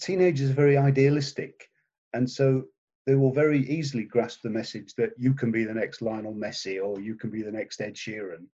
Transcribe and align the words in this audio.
teenagers 0.00 0.50
are 0.50 0.54
very 0.54 0.76
idealistic, 0.76 1.68
and 2.14 2.28
so 2.28 2.64
they 3.06 3.14
will 3.14 3.32
very 3.32 3.66
easily 3.68 4.04
grasp 4.04 4.42
the 4.42 4.50
message 4.50 4.94
that 4.96 5.12
you 5.16 5.32
can 5.32 5.50
be 5.50 5.64
the 5.64 5.74
next 5.74 6.02
Lionel 6.02 6.34
Messi 6.34 6.82
or 6.82 7.00
you 7.00 7.14
can 7.14 7.30
be 7.30 7.42
the 7.42 7.50
next 7.50 7.80
Ed 7.80 7.94
Sheeran. 7.94 8.46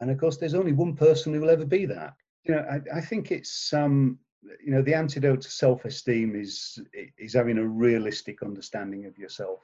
And 0.00 0.10
of 0.10 0.18
course, 0.18 0.36
there's 0.36 0.54
only 0.54 0.72
one 0.72 0.94
person 0.96 1.32
who 1.32 1.40
will 1.40 1.50
ever 1.50 1.64
be 1.64 1.86
that. 1.86 2.14
You 2.44 2.54
know, 2.54 2.66
I, 2.68 2.98
I 2.98 3.00
think 3.00 3.30
it's 3.30 3.72
um, 3.72 4.18
you 4.64 4.72
know 4.72 4.82
the 4.82 4.94
antidote 4.94 5.40
to 5.42 5.50
self-esteem 5.50 6.34
is 6.34 6.80
is 7.18 7.34
having 7.34 7.58
a 7.58 7.66
realistic 7.66 8.42
understanding 8.42 9.06
of 9.06 9.16
yourself. 9.18 9.60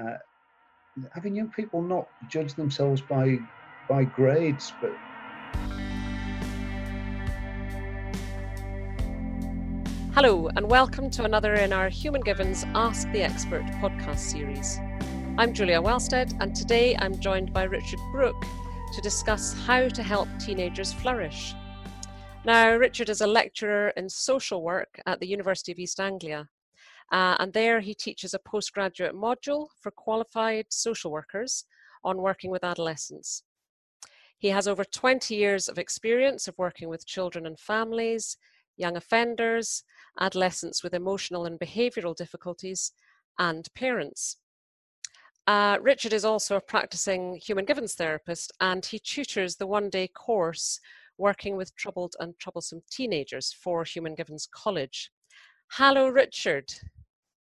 Uh, 0.00 0.16
having 1.12 1.34
young 1.34 1.50
people 1.50 1.82
not 1.82 2.08
judge 2.26 2.54
themselves 2.54 3.02
by 3.02 3.38
by 3.88 4.04
grades, 4.04 4.74
but 4.80 4.92
Hello, 10.14 10.48
and 10.54 10.70
welcome 10.70 11.10
to 11.10 11.24
another 11.24 11.54
in 11.54 11.72
our 11.72 11.88
Human 11.88 12.20
Givens 12.20 12.64
Ask 12.72 13.10
the 13.10 13.22
Expert 13.22 13.64
podcast 13.82 14.20
series. 14.20 14.78
I'm 15.38 15.52
Julia 15.52 15.82
Wellstead, 15.82 16.40
and 16.40 16.54
today 16.54 16.96
I'm 17.00 17.18
joined 17.18 17.52
by 17.52 17.64
Richard 17.64 17.98
Brooke 18.12 18.44
to 18.94 19.00
discuss 19.02 19.54
how 19.66 19.88
to 19.88 20.02
help 20.04 20.28
teenagers 20.38 20.92
flourish. 20.92 21.52
Now, 22.44 22.76
Richard 22.76 23.08
is 23.08 23.22
a 23.22 23.26
lecturer 23.26 23.88
in 23.96 24.08
social 24.08 24.62
work 24.62 25.00
at 25.04 25.18
the 25.18 25.26
University 25.26 25.72
of 25.72 25.80
East 25.80 25.98
Anglia, 25.98 26.48
uh, 27.10 27.34
and 27.40 27.52
there 27.52 27.80
he 27.80 27.92
teaches 27.92 28.34
a 28.34 28.38
postgraduate 28.38 29.16
module 29.16 29.66
for 29.80 29.90
qualified 29.90 30.66
social 30.68 31.10
workers 31.10 31.64
on 32.04 32.18
working 32.18 32.52
with 32.52 32.62
adolescents. 32.62 33.42
He 34.38 34.50
has 34.50 34.68
over 34.68 34.84
20 34.84 35.34
years 35.34 35.68
of 35.68 35.76
experience 35.76 36.46
of 36.46 36.56
working 36.56 36.88
with 36.88 37.04
children 37.04 37.46
and 37.46 37.58
families, 37.58 38.36
young 38.76 38.96
offenders, 38.96 39.84
adolescents 40.20 40.82
with 40.82 40.94
emotional 40.94 41.44
and 41.44 41.58
behavioural 41.58 42.14
difficulties, 42.14 42.92
and 43.38 43.66
parents. 43.74 44.38
Uh, 45.46 45.78
Richard 45.80 46.12
is 46.12 46.24
also 46.24 46.56
a 46.56 46.60
practicing 46.60 47.36
human 47.36 47.66
givens 47.66 47.94
therapist 47.94 48.50
and 48.60 48.84
he 48.84 48.98
tutors 48.98 49.56
the 49.56 49.66
one 49.66 49.90
day 49.90 50.08
course 50.08 50.80
working 51.18 51.56
with 51.56 51.74
troubled 51.76 52.14
and 52.18 52.38
troublesome 52.38 52.82
teenagers 52.90 53.52
for 53.52 53.84
Human 53.84 54.14
Givens 54.14 54.48
College. 54.52 55.10
Hello, 55.72 56.08
Richard. 56.08 56.72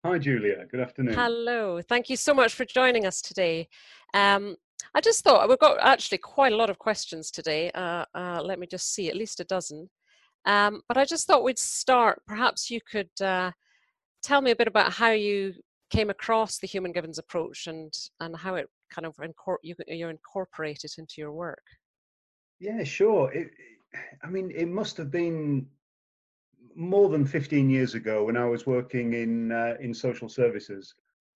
Hi, 0.06 0.18
Julia. 0.18 0.66
Good 0.70 0.82
afternoon. 0.82 1.14
Hello. 1.14 1.82
Thank 1.82 2.10
you 2.10 2.16
so 2.16 2.34
much 2.34 2.54
for 2.54 2.66
joining 2.66 3.06
us 3.06 3.22
today. 3.22 3.70
Um, 4.14 4.56
I 4.94 5.02
just 5.02 5.24
thought 5.24 5.48
we've 5.48 5.60
got 5.60 5.78
actually 5.80 6.20
quite 6.20 6.54
a 6.54 6.58
lot 6.58 6.70
of 6.70 6.80
questions 6.80 7.32
today. 7.32 7.72
Uh, 7.72 8.06
uh, 8.14 8.42
let 8.44 8.60
me 8.60 8.68
just 8.68 8.94
see, 8.94 9.10
at 9.10 9.16
least 9.16 9.40
a 9.40 9.46
dozen. 9.46 9.90
Um, 10.46 10.82
but 10.88 10.98
I 10.98 11.06
just 11.06 11.28
thought 11.28 11.44
we'd 11.44 11.60
start. 11.60 12.22
Perhaps 12.28 12.70
you 12.70 12.80
could 12.90 13.10
uh, 13.22 13.52
tell 14.22 14.42
me 14.42 14.52
a 14.52 14.56
bit 14.56 14.68
about 14.68 14.94
how 14.94 15.10
you 15.10 15.54
came 15.90 16.10
across 16.10 16.58
the 16.58 16.68
human 16.68 16.92
givens 16.92 17.20
approach 17.20 17.68
and 17.68 17.94
and 18.20 18.36
how 18.36 18.56
it 18.56 18.70
kind 18.92 19.06
of 19.06 19.16
you, 19.64 19.76
you 19.88 20.10
incorporate 20.10 20.84
it 20.84 20.94
into 20.98 21.16
your 21.18 21.32
work. 21.32 21.64
Yeah, 22.60 22.84
sure. 22.84 23.32
It, 23.32 23.50
I 24.24 24.28
mean, 24.28 24.52
it 24.56 24.68
must 24.68 24.98
have 24.98 25.12
been 25.12 25.68
more 26.76 27.10
than 27.10 27.26
15 27.26 27.70
years 27.70 27.96
ago 27.96 28.26
when 28.26 28.38
I 28.38 28.46
was 28.46 28.66
working 28.66 29.14
in 29.14 29.52
uh, 29.52 29.76
in 29.80 29.94
social 29.94 30.30
services 30.30 30.94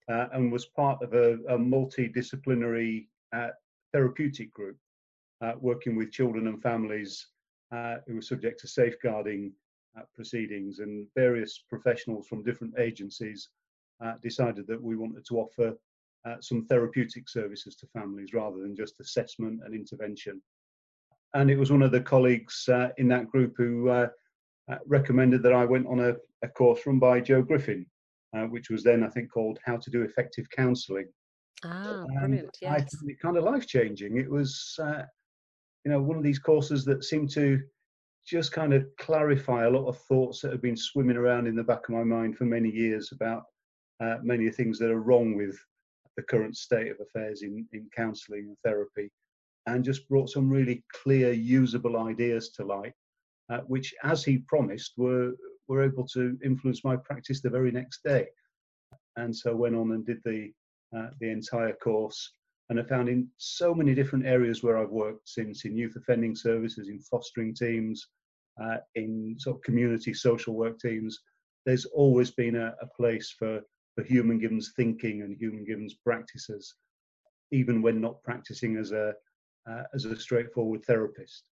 uh, 0.10 0.28
and 0.34 0.52
was 0.52 0.66
part 0.66 1.02
of 1.02 1.14
a, 1.14 1.34
a 1.48 1.58
multidisciplinary 1.58 3.08
uh, 3.34 3.50
therapeutic 3.94 4.54
group 4.54 4.78
uh, 5.42 5.54
working 5.60 5.96
with 5.96 6.12
children 6.12 6.48
and 6.48 6.62
families 6.62 7.28
who 7.72 8.16
were 8.16 8.22
subject 8.22 8.60
to 8.62 8.68
safeguarding 8.68 9.52
uh, 9.98 10.04
proceedings, 10.16 10.80
and 10.80 11.08
various 11.16 11.64
professionals 11.68 12.28
from 12.28 12.44
different 12.44 12.74
agencies 12.78 13.50
uh, 14.04 14.14
decided 14.22 14.68
that 14.68 14.82
we 14.82 14.96
wanted 14.96 15.26
to 15.26 15.40
offer 15.40 15.76
uh, 16.26 16.36
some 16.42 16.66
therapeutic 16.66 17.28
services 17.28 17.76
to 17.76 17.88
families 17.88 18.34
rather 18.34 18.60
than 18.60 18.76
just 18.76 19.00
assessment 19.00 19.60
and 19.66 19.74
intervention. 19.74 20.42
And 21.34 21.50
it 21.50 21.58
was 21.58 21.72
one 21.72 21.82
of 21.82 21.92
the 21.92 22.02
colleagues 22.02 22.70
uh, 22.70 22.90
in 22.98 23.08
that 23.10 23.30
group 23.30 23.56
who 23.58 23.90
uh, 23.90 24.08
recommended 24.86 25.42
that 25.44 25.54
I 25.54 25.66
went 25.66 25.88
on 25.88 26.00
a, 26.00 26.16
a, 26.44 26.48
course 26.48 26.86
run 26.86 27.00
by 27.00 27.20
Joe 27.20 27.42
Griffin, 27.42 27.86
which 28.50 28.70
was 28.70 28.84
then, 28.84 29.04
I 29.04 29.10
think, 29.10 29.32
called 29.32 29.60
How 29.66 29.78
to 29.78 29.90
Do 29.90 30.04
Effective 30.04 30.50
Counselling. 30.50 31.08
Ah, 31.64 32.06
brilliant! 32.20 32.58
Yes. 32.62 32.72
I 32.72 32.78
found 32.78 33.10
it 33.10 33.20
kind 33.20 33.38
of 33.38 33.44
life 33.44 33.68
changing. 33.68 34.18
It 34.18 34.30
was 34.30 34.80
you 35.86 35.92
know, 35.92 36.02
one 36.02 36.18
of 36.18 36.24
these 36.24 36.40
courses 36.40 36.86
that 36.86 37.04
seemed 37.04 37.30
to 37.32 37.62
just 38.28 38.52
kind 38.52 38.74
of 38.74 38.86
clarify 38.98 39.66
a 39.66 39.70
lot 39.70 39.88
of 39.88 39.98
thoughts 39.98 40.42
that 40.42 40.52
have 40.52 40.62
been 40.62 40.78
swimming 40.78 41.18
around 41.18 41.48
in 41.48 41.56
the 41.56 41.64
back 41.64 41.88
of 41.88 41.96
my 41.96 42.04
mind 42.04 42.38
for 42.38 42.46
many 42.46 42.70
years 42.70 43.12
about 43.12 43.44
uh, 44.02 44.18
many 44.22 44.50
things 44.50 44.78
that 44.80 44.92
are 44.92 45.02
wrong 45.02 45.36
with 45.36 45.58
the 46.16 46.24
current 46.24 46.56
state 46.56 46.92
of 46.92 46.98
affairs 47.00 47.42
in, 47.44 47.66
in 47.74 47.88
counselling 47.96 48.46
and 48.48 48.58
therapy, 48.64 49.10
and 49.68 49.84
just 49.84 50.08
brought 50.10 50.30
some 50.30 50.50
really 50.50 50.84
clear, 50.94 51.32
usable 51.32 51.98
ideas 51.98 52.50
to 52.50 52.66
light, 52.66 52.94
uh, 53.52 53.60
which, 53.68 53.94
as 54.04 54.24
he 54.24 54.40
promised, 54.40 54.94
were 54.98 55.34
were 55.68 55.84
able 55.84 56.06
to 56.08 56.38
influence 56.44 56.84
my 56.84 56.96
practice 56.96 57.42
the 57.42 57.50
very 57.50 57.72
next 57.72 58.04
day. 58.04 58.26
And 59.18 59.36
so 59.36 59.56
went 59.56 59.76
on 59.76 59.92
and 59.92 60.06
did 60.06 60.18
the 60.26 60.52
uh, 60.96 61.10
the 61.20 61.30
entire 61.30 61.74
course 61.74 62.34
and 62.70 62.80
I 62.80 62.84
found 62.84 63.10
in 63.10 63.28
so 63.38 63.74
many 63.74 63.96
different 63.96 64.26
areas 64.26 64.62
where 64.62 64.78
I've 64.78 64.92
worked 64.92 65.28
since 65.28 65.66
in 65.66 65.76
youth 65.76 65.96
offending 65.96 66.36
services, 66.36 66.88
in 66.88 67.00
fostering 67.00 67.54
teams, 67.54 68.08
uh, 68.62 68.78
in 68.96 69.36
sort 69.40 69.58
of 69.58 69.64
community 69.64 70.14
social 70.14 70.54
work 70.54 70.80
teams, 70.80 71.20
there's 71.66 71.86
always 71.86 72.32
been 72.32 72.56
a, 72.56 72.76
a, 72.82 72.88
place 72.96 73.34
for, 73.38 73.62
for 73.96 74.04
human 74.04 74.38
givens 74.38 74.74
thinking 74.76 75.22
and 75.24 75.36
human 75.38 75.66
givens 75.66 75.96
practices, 75.96 76.76
even 77.52 77.82
when 77.82 78.00
not 78.00 78.22
practicing 78.24 78.78
as 78.78 78.92
a 78.92 79.14
uh, 79.70 79.84
as 79.94 80.06
a 80.06 80.20
straightforward 80.20 80.84
therapist. 80.86 81.50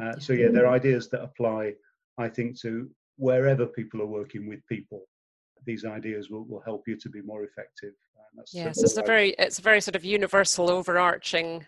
Uh, 0.00 0.18
so 0.18 0.32
yeah, 0.32 0.48
there 0.48 0.66
are 0.66 0.74
ideas 0.74 1.08
that 1.08 1.22
apply, 1.22 1.72
I 2.18 2.28
think, 2.28 2.60
to 2.60 2.90
wherever 3.16 3.66
people 3.66 4.02
are 4.02 4.06
working 4.06 4.46
with 4.46 4.66
people. 4.68 5.08
These 5.66 5.84
ideas 5.84 6.30
will, 6.30 6.44
will 6.44 6.62
help 6.64 6.84
you 6.86 6.96
to 6.96 7.10
be 7.10 7.20
more 7.20 7.44
effective 7.44 7.92
yes, 8.52 8.82
it's 8.82 8.96
a 8.96 9.02
very 9.02 9.30
it's 9.38 9.58
a 9.58 9.62
very 9.62 9.80
sort 9.80 9.96
of 9.96 10.04
universal, 10.04 10.70
overarching 10.70 11.66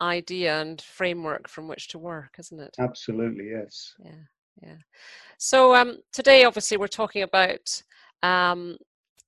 idea 0.00 0.60
and 0.60 0.80
framework 0.80 1.48
from 1.48 1.68
which 1.68 1.88
to 1.88 1.98
work, 1.98 2.36
isn't 2.38 2.60
it? 2.60 2.74
Absolutely, 2.78 3.50
yes. 3.50 3.94
Yeah, 4.02 4.12
yeah. 4.62 4.76
So 5.38 5.74
um, 5.74 5.98
today, 6.12 6.44
obviously, 6.44 6.76
we're 6.76 6.88
talking 6.88 7.22
about 7.22 7.82
um, 8.22 8.76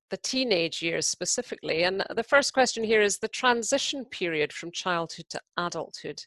the 0.09 0.17
teenage 0.17 0.81
years 0.81 1.07
specifically, 1.07 1.83
and 1.83 2.03
the 2.15 2.23
first 2.23 2.53
question 2.53 2.83
here 2.83 3.01
is 3.01 3.17
the 3.17 3.27
transition 3.27 4.05
period 4.05 4.53
from 4.53 4.71
childhood 4.71 5.25
to 5.29 5.41
adulthood 5.57 6.23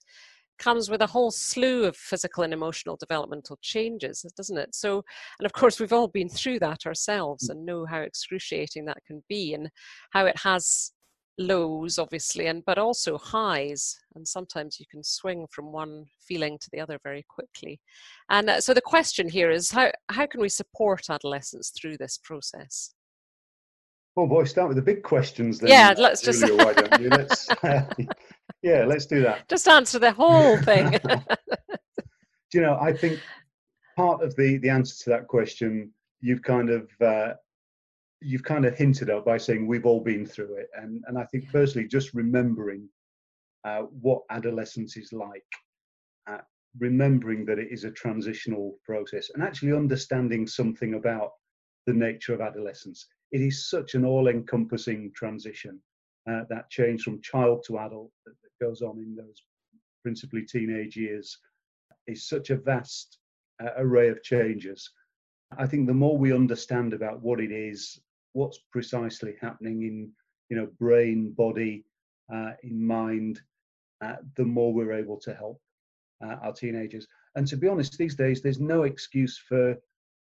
comes 0.59 0.91
with 0.91 1.03
a 1.03 1.07
whole 1.07 1.31
slew 1.31 1.85
of 1.85 1.97
physical 1.97 2.43
and 2.43 2.53
emotional 2.53 2.97
developmental 2.97 3.59
changes, 3.63 4.25
doesn't 4.37 4.59
it? 4.59 4.75
So, 4.75 5.05
and 5.39 5.47
of 5.47 5.53
course, 5.53 5.81
we've 5.81 5.93
all 5.93 6.09
been 6.09 6.29
through 6.29 6.61
that 6.61 6.87
ourselves 6.87 7.49
and 7.49 7.67
know 7.67 7.87
how 7.87 8.01
excruciating 8.01 8.85
that 8.87 9.05
can 9.07 9.23
be 9.29 9.55
and 9.55 9.71
how 10.11 10.27
it 10.27 10.39
has 10.39 10.93
lows 11.39 11.99
obviously 11.99 12.47
and 12.47 12.65
but 12.65 12.79
also 12.79 13.19
highs 13.19 13.99
and 14.15 14.27
sometimes 14.27 14.81
you 14.81 14.87
can 14.91 15.03
swing 15.03 15.47
from 15.51 15.71
one 15.71 16.07
feeling 16.19 16.59
to 16.59 16.69
the 16.73 16.81
other 16.81 16.99
very 17.03 17.25
quickly. 17.29 17.81
And 18.31 18.49
uh, 18.49 18.61
so 18.61 18.73
the 18.73 18.81
question 18.81 19.29
here 19.29 19.51
is 19.51 19.71
how 19.71 19.93
how 20.09 20.27
can 20.27 20.41
we 20.41 20.49
support 20.49 21.11
adolescents 21.11 21.71
through 21.71 21.99
this 21.99 22.19
process? 22.23 22.95
Oh 24.17 24.27
boy 24.27 24.45
start 24.45 24.69
with 24.69 24.77
the 24.77 24.83
big 24.83 25.03
questions 25.03 25.59
then 25.59 25.69
yeah 25.69 25.95
let's 25.97 26.23
Julia, 26.23 26.75
just 26.75 27.01
you? 27.01 27.09
Let's 27.11 27.49
uh, 27.63 27.85
yeah, 28.67 28.85
let's 28.85 29.07
do 29.07 29.23
that. 29.23 29.49
Just 29.49 29.69
answer 29.69 30.01
the 30.01 30.11
whole 30.11 30.59
thing. 30.59 30.91
do 31.05 32.53
you 32.53 32.61
know, 32.63 32.77
I 32.81 32.93
think 32.93 33.21
part 33.97 34.25
of 34.25 34.35
the 34.35 34.59
the 34.59 34.69
answer 34.69 35.05
to 35.05 35.11
that 35.11 35.29
question 35.29 35.93
you've 36.21 36.43
kind 36.43 36.71
of 36.71 36.91
uh, 37.01 37.35
you've 38.21 38.43
kind 38.43 38.65
of 38.65 38.77
hinted 38.77 39.09
at 39.09 39.25
by 39.25 39.39
saying 39.39 39.69
we've 39.69 39.87
all 39.87 40.01
been 40.01 40.27
through 40.27 40.57
it, 40.57 40.67
and 40.75 41.05
and 41.07 41.17
I 41.17 41.25
think 41.27 41.49
firstly 41.49 41.87
just 41.87 42.13
remembering 42.13 42.89
uh, 43.65 43.83
what 44.01 44.23
adolescence 44.31 44.97
is 44.97 45.13
like, 45.13 45.47
uh, 46.29 46.39
remembering 46.81 47.45
that 47.47 47.61
it 47.61 47.69
is 47.71 47.85
a 47.85 47.93
transitional 47.93 48.81
process, 48.85 49.31
and 49.33 49.45
actually 49.45 49.75
understanding 49.75 50.45
something 50.45 50.95
about 50.95 51.31
the 51.87 51.95
nature 51.95 52.35
of 52.35 52.41
adolescence. 52.41 53.07
It 53.31 53.43
is 53.43 53.71
such 53.71 53.95
an 53.95 54.05
all-encompassing 54.05 55.13
transition. 55.15 55.81
Uh, 56.29 56.43
that 56.51 56.69
change 56.71 57.03
from 57.03 57.23
child 57.23 57.63
to 57.65 57.79
adult 57.79 58.11
goes 58.61 58.83
on 58.83 58.99
in 58.99 59.15
those 59.15 59.43
principally 60.03 60.43
teenage 60.43 60.97
years 60.97 61.39
is 62.07 62.29
such 62.29 62.51
a 62.51 62.57
vast 62.57 63.19
uh, 63.63 63.71
array 63.79 64.09
of 64.09 64.23
changes. 64.23 64.91
I 65.59 65.67
think 65.67 65.87
the 65.87 65.95
more 65.95 66.17
we 66.17 66.33
understand 66.33 66.93
about 66.93 67.23
what 67.23 67.41
it 67.41 67.53
is, 67.53 67.99
what's 68.33 68.59
precisely 68.71 69.35
happening 69.41 69.83
in 69.83 70.11
you 70.49 70.57
know 70.57 70.69
brain, 70.79 71.33
body, 71.33 71.85
uh, 72.33 72.53
in 72.63 72.85
mind, 72.87 73.41
uh, 74.01 74.17
the 74.37 74.45
more 74.45 74.73
we're 74.73 74.93
able 74.93 75.19
to 75.19 75.35
help 75.35 75.61
uh, 76.25 76.37
our 76.43 76.53
teenagers. 76.53 77.07
And 77.35 77.47
to 77.49 77.57
be 77.57 77.69
honest, 77.69 77.99
these 77.99 78.15
days 78.15 78.43
there's 78.43 78.61
no 78.61 78.83
excuse 78.83 79.39
for 79.39 79.77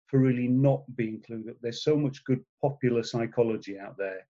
for 0.07 0.19
really 0.19 0.49
not 0.49 0.83
being 0.97 1.21
clued 1.21 1.51
up. 1.51 1.57
There's 1.61 1.83
so 1.83 1.97
much 1.97 2.25
good 2.25 2.43
popular 2.63 3.03
psychology 3.03 3.79
out 3.79 3.99
there. 3.99 4.27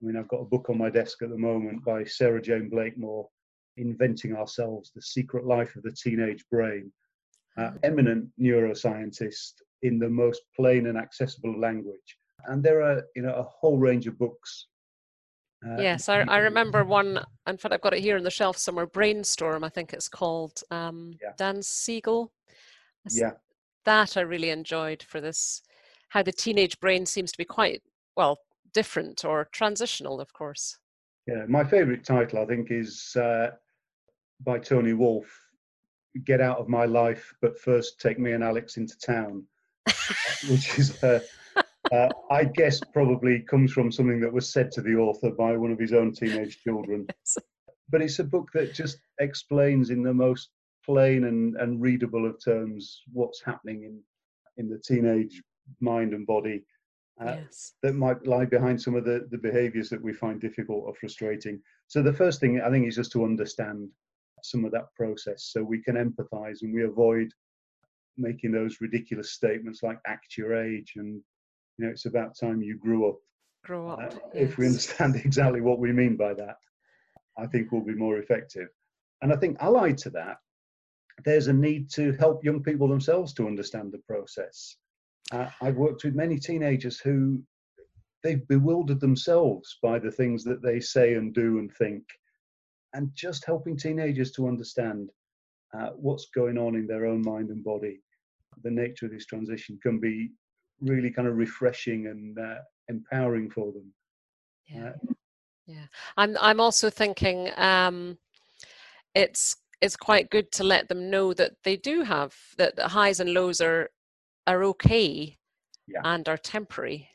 I 0.00 0.06
mean, 0.06 0.16
I've 0.16 0.28
got 0.28 0.40
a 0.40 0.44
book 0.44 0.70
on 0.70 0.78
my 0.78 0.90
desk 0.90 1.22
at 1.22 1.30
the 1.30 1.38
moment 1.38 1.84
by 1.84 2.04
Sarah-Jayne 2.04 2.68
Blakemore, 2.68 3.28
Inventing 3.76 4.34
Ourselves 4.34 4.92
The 4.94 5.02
Secret 5.02 5.44
Life 5.44 5.74
of 5.76 5.82
the 5.82 5.92
Teenage 5.92 6.44
Brain. 6.50 6.92
Uh, 7.56 7.72
eminent 7.82 8.28
neuroscientist 8.40 9.54
in 9.82 9.98
the 9.98 10.08
most 10.08 10.42
plain 10.54 10.86
and 10.86 10.96
accessible 10.96 11.58
language. 11.58 12.18
And 12.46 12.62
there 12.62 12.82
are, 12.82 13.02
you 13.16 13.22
know, 13.22 13.34
a 13.34 13.42
whole 13.42 13.78
range 13.78 14.06
of 14.06 14.16
books. 14.16 14.68
Uh, 15.66 15.80
yes, 15.80 16.08
I, 16.08 16.20
I 16.20 16.38
remember 16.38 16.84
one. 16.84 17.18
In 17.48 17.56
fact, 17.56 17.74
I've 17.74 17.80
got 17.80 17.94
it 17.94 18.00
here 18.00 18.16
on 18.16 18.22
the 18.22 18.30
shelf 18.30 18.56
somewhere. 18.56 18.86
Brainstorm, 18.86 19.64
I 19.64 19.68
think 19.68 19.92
it's 19.92 20.08
called. 20.08 20.62
Um, 20.70 21.14
yeah. 21.20 21.32
Dan 21.36 21.60
Siegel. 21.60 22.32
Yeah. 23.10 23.32
That 23.84 24.16
I 24.16 24.20
really 24.20 24.50
enjoyed 24.50 25.02
for 25.02 25.20
this. 25.20 25.62
How 26.10 26.22
the 26.22 26.30
teenage 26.30 26.78
brain 26.78 27.06
seems 27.06 27.32
to 27.32 27.38
be 27.38 27.44
quite 27.44 27.82
well 28.16 28.38
different 28.72 29.24
or 29.24 29.48
transitional, 29.52 30.20
of 30.20 30.32
course. 30.32 30.78
Yeah, 31.26 31.44
my 31.48 31.64
favourite 31.64 32.04
title 32.04 32.40
I 32.40 32.46
think 32.46 32.70
is 32.70 33.14
uh, 33.16 33.50
by 34.40 34.58
Tony 34.58 34.92
Wolf. 34.92 35.26
Get 36.24 36.40
out 36.40 36.58
of 36.58 36.68
my 36.68 36.84
life, 36.84 37.34
but 37.42 37.58
first 37.58 38.00
take 38.00 38.18
me 38.18 38.32
and 38.32 38.42
Alex 38.42 38.76
into 38.76 38.98
town, 38.98 39.44
which 40.48 40.78
is, 40.78 41.02
uh, 41.04 41.20
uh, 41.92 42.08
I 42.30 42.44
guess, 42.44 42.80
probably 42.92 43.40
comes 43.40 43.72
from 43.72 43.92
something 43.92 44.20
that 44.20 44.32
was 44.32 44.50
said 44.50 44.72
to 44.72 44.82
the 44.82 44.94
author 44.94 45.30
by 45.30 45.56
one 45.56 45.70
of 45.70 45.78
his 45.78 45.92
own 45.92 46.12
teenage 46.12 46.62
children. 46.62 47.06
yes. 47.26 47.38
But 47.90 48.02
it's 48.02 48.18
a 48.18 48.24
book 48.24 48.48
that 48.54 48.74
just 48.74 48.98
explains 49.20 49.90
in 49.90 50.02
the 50.02 50.14
most 50.14 50.50
plain 50.84 51.24
and, 51.24 51.56
and 51.56 51.80
readable 51.80 52.26
of 52.26 52.42
terms 52.42 53.02
what's 53.12 53.42
happening 53.44 53.84
in 53.84 54.00
in 54.58 54.68
the 54.68 54.78
teenage 54.78 55.42
mind 55.80 56.12
and 56.12 56.26
body 56.26 56.64
uh, 57.20 57.36
yes. 57.42 57.74
that 57.82 57.94
might 57.94 58.26
lie 58.26 58.44
behind 58.44 58.80
some 58.80 58.94
of 58.94 59.04
the, 59.04 59.26
the 59.30 59.38
behaviors 59.38 59.88
that 59.90 60.02
we 60.02 60.12
find 60.12 60.40
difficult 60.40 60.84
or 60.86 60.94
frustrating. 60.94 61.60
So 61.88 62.02
the 62.02 62.12
first 62.12 62.40
thing 62.40 62.60
I 62.60 62.70
think 62.70 62.86
is 62.86 62.96
just 62.96 63.12
to 63.12 63.24
understand 63.24 63.88
some 64.42 64.64
of 64.64 64.72
that 64.72 64.94
process 64.94 65.50
so 65.52 65.62
we 65.62 65.82
can 65.82 65.96
empathize 65.96 66.62
and 66.62 66.72
we 66.72 66.84
avoid 66.84 67.28
making 68.16 68.52
those 68.52 68.80
ridiculous 68.80 69.32
statements 69.32 69.82
like 69.82 69.98
act 70.06 70.36
your 70.36 70.54
age 70.54 70.94
and 70.96 71.20
you 71.76 71.84
know 71.84 71.90
it's 71.90 72.06
about 72.06 72.38
time 72.38 72.62
you 72.62 72.76
grew 72.76 73.08
up 73.08 73.16
grow 73.64 73.88
up 73.88 73.98
uh, 73.98 74.02
yes. 74.34 74.50
if 74.50 74.58
we 74.58 74.66
understand 74.66 75.16
exactly 75.24 75.60
what 75.60 75.78
we 75.78 75.92
mean 75.92 76.16
by 76.16 76.34
that 76.34 76.56
i 77.38 77.46
think 77.46 77.70
we'll 77.70 77.84
be 77.84 77.94
more 77.94 78.18
effective 78.18 78.68
and 79.22 79.32
i 79.32 79.36
think 79.36 79.56
allied 79.60 79.98
to 79.98 80.10
that 80.10 80.36
there's 81.24 81.48
a 81.48 81.52
need 81.52 81.90
to 81.90 82.12
help 82.12 82.44
young 82.44 82.62
people 82.62 82.88
themselves 82.88 83.32
to 83.32 83.46
understand 83.46 83.92
the 83.92 84.02
process 84.08 84.76
uh, 85.32 85.48
i've 85.62 85.76
worked 85.76 86.04
with 86.04 86.14
many 86.14 86.38
teenagers 86.38 86.98
who 86.98 87.42
they've 88.22 88.46
bewildered 88.48 89.00
themselves 89.00 89.78
by 89.82 89.98
the 89.98 90.10
things 90.10 90.42
that 90.44 90.62
they 90.62 90.80
say 90.80 91.14
and 91.14 91.34
do 91.34 91.58
and 91.58 91.72
think 91.74 92.02
and 92.94 93.10
just 93.14 93.44
helping 93.44 93.76
teenagers 93.76 94.32
to 94.32 94.48
understand 94.48 95.10
uh, 95.76 95.90
what's 95.96 96.26
going 96.34 96.58
on 96.58 96.74
in 96.74 96.86
their 96.86 97.06
own 97.06 97.22
mind 97.22 97.50
and 97.50 97.62
body, 97.62 98.00
the 98.62 98.70
nature 98.70 99.06
of 99.06 99.12
this 99.12 99.26
transition 99.26 99.78
can 99.82 100.00
be 100.00 100.30
really 100.80 101.10
kind 101.10 101.28
of 101.28 101.36
refreshing 101.36 102.06
and 102.06 102.38
uh, 102.38 102.56
empowering 102.88 103.50
for 103.50 103.72
them. 103.72 103.92
Yeah, 104.66 104.88
uh, 104.88 105.12
yeah. 105.66 105.86
I'm 106.16 106.36
I'm 106.40 106.60
also 106.60 106.88
thinking 106.90 107.50
um, 107.56 108.18
it's 109.14 109.56
it's 109.80 109.96
quite 109.96 110.30
good 110.30 110.50
to 110.52 110.64
let 110.64 110.88
them 110.88 111.10
know 111.10 111.32
that 111.34 111.52
they 111.64 111.76
do 111.76 112.02
have 112.02 112.34
that 112.56 112.76
the 112.76 112.88
highs 112.88 113.20
and 113.20 113.32
lows 113.32 113.60
are 113.60 113.90
are 114.48 114.64
okay 114.64 115.38
yeah. 115.86 116.00
and 116.04 116.28
are 116.28 116.38
temporary. 116.38 117.08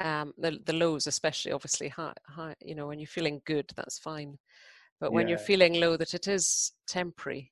Um, 0.00 0.32
the 0.38 0.58
the 0.64 0.72
lows, 0.72 1.06
especially, 1.06 1.52
obviously 1.52 1.88
high, 1.88 2.14
high. 2.26 2.54
You 2.60 2.74
know, 2.74 2.86
when 2.86 2.98
you're 2.98 3.06
feeling 3.06 3.40
good, 3.44 3.70
that's 3.76 3.98
fine 3.98 4.38
but 5.00 5.12
when 5.12 5.26
yeah. 5.26 5.30
you're 5.30 5.38
feeling 5.38 5.80
low 5.80 5.96
that 5.96 6.14
it 6.14 6.28
is 6.28 6.72
temporary 6.86 7.50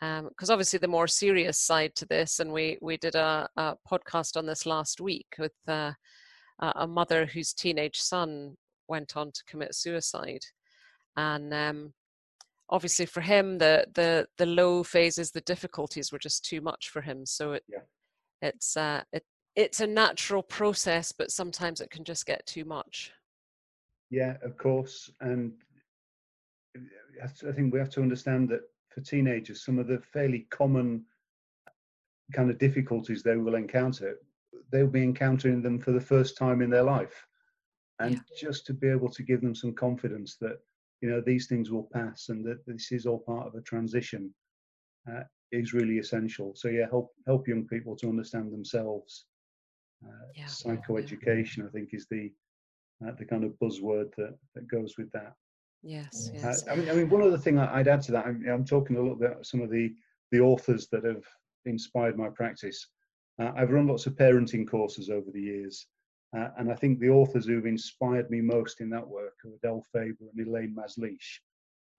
because 0.00 0.50
um, 0.50 0.52
obviously 0.52 0.78
the 0.78 0.88
more 0.88 1.06
serious 1.06 1.58
side 1.58 1.94
to 1.94 2.06
this 2.06 2.40
and 2.40 2.52
we 2.52 2.78
we 2.80 2.96
did 2.96 3.14
a, 3.14 3.48
a 3.56 3.74
podcast 3.90 4.36
on 4.36 4.46
this 4.46 4.64
last 4.64 5.00
week 5.00 5.34
with 5.38 5.52
uh, 5.66 5.92
a 6.60 6.86
mother 6.86 7.26
whose 7.26 7.52
teenage 7.52 8.00
son 8.00 8.56
went 8.88 9.16
on 9.16 9.30
to 9.32 9.44
commit 9.46 9.74
suicide 9.74 10.44
and 11.16 11.52
um, 11.52 11.92
obviously 12.70 13.06
for 13.06 13.20
him 13.20 13.58
the 13.58 13.86
the 13.94 14.26
the 14.38 14.46
low 14.46 14.82
phases 14.82 15.30
the 15.30 15.40
difficulties 15.42 16.12
were 16.12 16.18
just 16.18 16.44
too 16.44 16.60
much 16.60 16.88
for 16.88 17.02
him 17.02 17.26
so 17.26 17.52
it 17.52 17.64
yeah. 17.68 17.80
It's 18.42 18.76
uh, 18.76 19.02
it 19.12 19.24
it's 19.56 19.80
a 19.80 19.86
natural 19.86 20.42
process 20.42 21.12
but 21.12 21.30
sometimes 21.30 21.80
it 21.80 21.90
can 21.90 22.04
just 22.04 22.24
get 22.26 22.44
too 22.46 22.64
much 22.64 23.12
yeah 24.10 24.36
of 24.42 24.56
course 24.56 25.10
and 25.20 25.52
I 27.22 27.52
think 27.52 27.72
we 27.72 27.78
have 27.78 27.90
to 27.90 28.02
understand 28.02 28.48
that 28.50 28.62
for 28.88 29.00
teenagers, 29.00 29.64
some 29.64 29.78
of 29.78 29.86
the 29.86 30.00
fairly 30.00 30.46
common 30.50 31.04
kind 32.32 32.50
of 32.50 32.58
difficulties 32.58 33.22
they 33.22 33.36
will 33.36 33.54
encounter, 33.54 34.16
they'll 34.70 34.86
be 34.86 35.02
encountering 35.02 35.62
them 35.62 35.78
for 35.78 35.92
the 35.92 36.00
first 36.00 36.36
time 36.36 36.62
in 36.62 36.70
their 36.70 36.82
life. 36.82 37.26
And 37.98 38.14
yeah. 38.14 38.20
just 38.48 38.66
to 38.66 38.74
be 38.74 38.88
able 38.88 39.10
to 39.10 39.22
give 39.22 39.42
them 39.42 39.54
some 39.54 39.74
confidence 39.74 40.36
that, 40.40 40.58
you 41.00 41.10
know, 41.10 41.20
these 41.20 41.46
things 41.46 41.70
will 41.70 41.88
pass 41.92 42.28
and 42.28 42.44
that 42.46 42.64
this 42.66 42.92
is 42.92 43.06
all 43.06 43.18
part 43.18 43.46
of 43.46 43.54
a 43.54 43.60
transition 43.60 44.32
uh, 45.10 45.22
is 45.52 45.74
really 45.74 45.98
essential. 45.98 46.52
So, 46.54 46.68
yeah, 46.68 46.86
help, 46.90 47.10
help 47.26 47.48
young 47.48 47.66
people 47.66 47.96
to 47.96 48.08
understand 48.08 48.52
themselves. 48.52 49.26
Uh, 50.04 50.26
yeah. 50.34 50.44
Psychoeducation, 50.44 51.66
I 51.66 51.70
think, 51.70 51.90
is 51.92 52.06
the, 52.10 52.30
uh, 53.06 53.12
the 53.18 53.24
kind 53.24 53.44
of 53.44 53.52
buzzword 53.62 54.14
that, 54.16 54.36
that 54.54 54.68
goes 54.68 54.94
with 54.96 55.10
that. 55.12 55.34
Yes, 55.82 56.30
yes. 56.34 56.66
I, 56.68 56.72
I, 56.72 56.76
mean, 56.76 56.90
I 56.90 56.92
mean, 56.92 57.08
one 57.08 57.22
other 57.22 57.38
thing 57.38 57.58
I'd 57.58 57.88
add 57.88 58.02
to 58.02 58.12
that, 58.12 58.26
I'm, 58.26 58.44
I'm, 58.48 58.64
talking 58.64 58.96
a 58.96 59.00
little 59.00 59.16
bit 59.16 59.30
about 59.30 59.46
some 59.46 59.62
of 59.62 59.70
the 59.70 59.94
the 60.30 60.40
authors 60.40 60.86
that 60.92 61.04
have 61.04 61.24
inspired 61.64 62.16
my 62.16 62.28
practice. 62.28 62.86
Uh, 63.40 63.50
I've 63.56 63.70
run 63.70 63.88
lots 63.88 64.06
of 64.06 64.14
parenting 64.14 64.68
courses 64.68 65.08
over 65.10 65.30
the 65.32 65.40
years, 65.40 65.86
uh, 66.36 66.48
and 66.58 66.70
I 66.70 66.74
think 66.74 66.98
the 66.98 67.08
authors 67.08 67.46
who've 67.46 67.66
inspired 67.66 68.30
me 68.30 68.40
most 68.40 68.80
in 68.80 68.90
that 68.90 69.06
work 69.06 69.34
are 69.44 69.54
Adele 69.54 69.84
Faber 69.92 70.26
and 70.36 70.46
Elaine 70.46 70.76
Mazlish, 70.78 71.40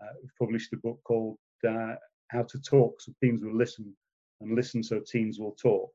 uh, 0.01 0.13
who've 0.21 0.35
published 0.39 0.73
a 0.73 0.77
book 0.77 0.99
called 1.03 1.37
uh, 1.67 1.95
How 2.31 2.43
to 2.43 2.61
Talk 2.61 3.01
So 3.01 3.13
Teens 3.21 3.43
Will 3.43 3.55
Listen, 3.55 3.93
and 4.39 4.55
Listen 4.55 4.81
So 4.81 4.99
Teens 4.99 5.39
Will 5.39 5.55
Talk. 5.61 5.91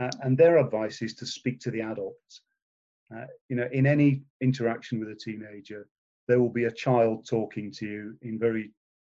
Uh, 0.00 0.10
and 0.22 0.36
their 0.36 0.58
advice 0.58 1.00
is 1.02 1.14
to 1.14 1.26
speak 1.26 1.60
to 1.60 1.70
the 1.70 1.80
adults. 1.80 2.42
Uh, 3.14 3.26
you 3.48 3.56
know, 3.56 3.68
in 3.72 3.86
any 3.86 4.22
interaction 4.40 4.98
with 4.98 5.08
a 5.08 5.14
teenager, 5.14 5.86
there 6.26 6.40
will 6.40 6.50
be 6.50 6.64
a 6.64 6.72
child 6.72 7.26
talking 7.28 7.70
to 7.70 7.86
you 7.86 8.18
in 8.22 8.38
very 8.38 8.72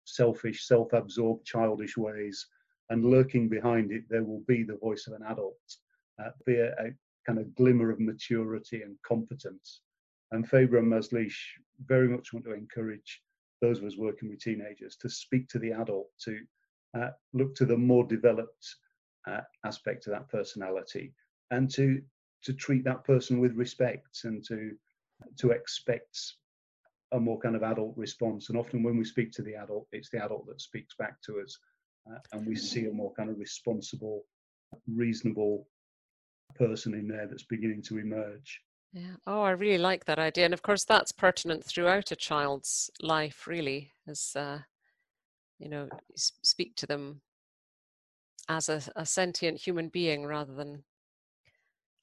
selfish, 0.04 0.66
self 0.66 0.92
absorbed, 0.92 1.47
childish 1.47 1.97
ways. 1.97 2.47
And 2.90 3.04
lurking 3.04 3.49
behind 3.49 3.90
it, 3.92 4.04
there 4.09 4.25
will 4.25 4.42
be 4.47 4.62
the 4.62 4.76
voice 4.76 5.06
of 5.06 5.14
an 5.14 5.23
adult, 5.28 5.56
uh, 6.23 6.30
be 6.45 6.56
a, 6.56 6.73
a, 6.73 6.90
kind 7.26 7.40
of 7.40 7.52
glimmer 7.56 7.90
of 7.90 7.99
maturity 7.99 8.83
and 8.83 8.97
competence. 9.04 9.80
And 10.30 10.49
Faber 10.49 10.78
and 10.78 10.92
Mazlish 10.92 11.37
very 11.85 12.09
much 12.09 12.33
want 12.33 12.45
to 12.47 12.54
encourage 12.54 13.21
those 13.60 13.78
of 13.78 13.84
us 13.84 13.96
working 13.96 14.28
with 14.28 14.40
teenagers 14.40 14.96
to 14.96 15.08
speak 15.08 15.48
to 15.48 15.58
the 15.58 15.72
adult, 15.72 16.08
to 16.25 16.38
uh, 16.98 17.10
look 17.32 17.54
to 17.56 17.64
the 17.64 17.76
more 17.76 18.04
developed 18.04 18.66
uh, 19.28 19.40
aspect 19.64 20.06
of 20.06 20.12
that 20.12 20.28
personality, 20.28 21.12
and 21.50 21.70
to 21.70 22.00
to 22.42 22.52
treat 22.52 22.84
that 22.84 23.04
person 23.04 23.40
with 23.40 23.54
respect 23.54 24.20
and 24.25 24.44
to 24.44 24.72
to 25.38 25.50
expect 25.50 26.34
a 27.12 27.20
more 27.20 27.38
kind 27.38 27.56
of 27.56 27.62
adult 27.62 27.96
response. 27.96 28.48
And 28.48 28.58
often 28.58 28.82
when 28.82 28.96
we 28.96 29.04
speak 29.04 29.32
to 29.32 29.42
the 29.42 29.54
adult, 29.54 29.86
it's 29.92 30.10
the 30.10 30.22
adult 30.22 30.46
that 30.48 30.60
speaks 30.60 30.94
back 30.98 31.20
to 31.22 31.40
us. 31.40 31.58
Uh, 32.10 32.18
and 32.32 32.46
we 32.46 32.54
see 32.54 32.86
a 32.86 32.92
more 32.92 33.12
kind 33.14 33.30
of 33.30 33.38
responsible, 33.38 34.25
reasonable 34.92 35.66
person 36.54 36.94
in 36.94 37.08
there 37.08 37.26
that's 37.26 37.44
beginning 37.44 37.82
to 37.82 37.98
emerge. 37.98 38.60
Yeah. 38.93 39.16
Oh, 39.26 39.43
I 39.43 39.50
really 39.50 39.78
like 39.78 40.05
that 40.07 40.19
idea. 40.19 40.47
And 40.47 40.55
of 40.55 40.62
course, 40.62 40.85
that's 40.85 41.12
pertinent 41.12 41.64
throughout 41.64 42.12
a 42.12 42.16
child's 42.16 42.90
life, 43.02 43.47
really, 43.47 43.93
as, 44.09 44.33
uh, 44.35 44.61
you 45.59 45.69
know, 45.69 45.88
speak 46.16 46.76
to 46.76 46.87
them 46.87 47.21
as 48.49 48.69
a, 48.69 48.81
a 48.95 49.05
sentient 49.05 49.59
human 49.61 49.88
being 49.88 50.25
rather 50.25 50.55
than 50.55 50.85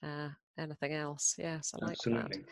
uh, 0.04 0.30
anything 0.58 0.94
else. 0.94 1.36
Yes, 1.38 1.74
I 1.74 1.86
like 1.86 1.94
Absolutely. 1.94 2.38
that. 2.38 2.46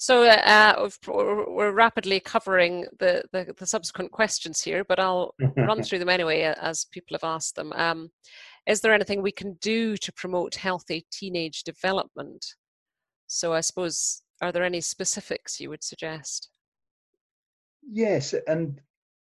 So 0.00 0.22
uh, 0.22 0.88
we're 1.08 1.72
rapidly 1.72 2.20
covering 2.20 2.86
the, 3.00 3.24
the, 3.32 3.52
the, 3.58 3.66
subsequent 3.66 4.12
questions 4.12 4.60
here, 4.60 4.84
but 4.84 5.00
I'll 5.00 5.34
run 5.56 5.82
through 5.82 5.98
them 5.98 6.08
anyway 6.08 6.42
as 6.42 6.84
people 6.92 7.16
have 7.16 7.28
asked 7.28 7.56
them. 7.56 7.72
Um, 7.72 8.10
is 8.68 8.80
there 8.80 8.92
anything 8.92 9.22
we 9.22 9.32
can 9.32 9.54
do 9.54 9.96
to 9.96 10.12
promote 10.12 10.54
healthy 10.54 11.04
teenage 11.10 11.64
development? 11.64 12.46
So 13.28 13.52
I 13.52 13.60
suppose, 13.60 14.22
are 14.42 14.50
there 14.50 14.64
any 14.64 14.80
specifics 14.80 15.60
you 15.60 15.68
would 15.68 15.84
suggest? 15.84 16.48
Yes, 17.82 18.34
and 18.46 18.80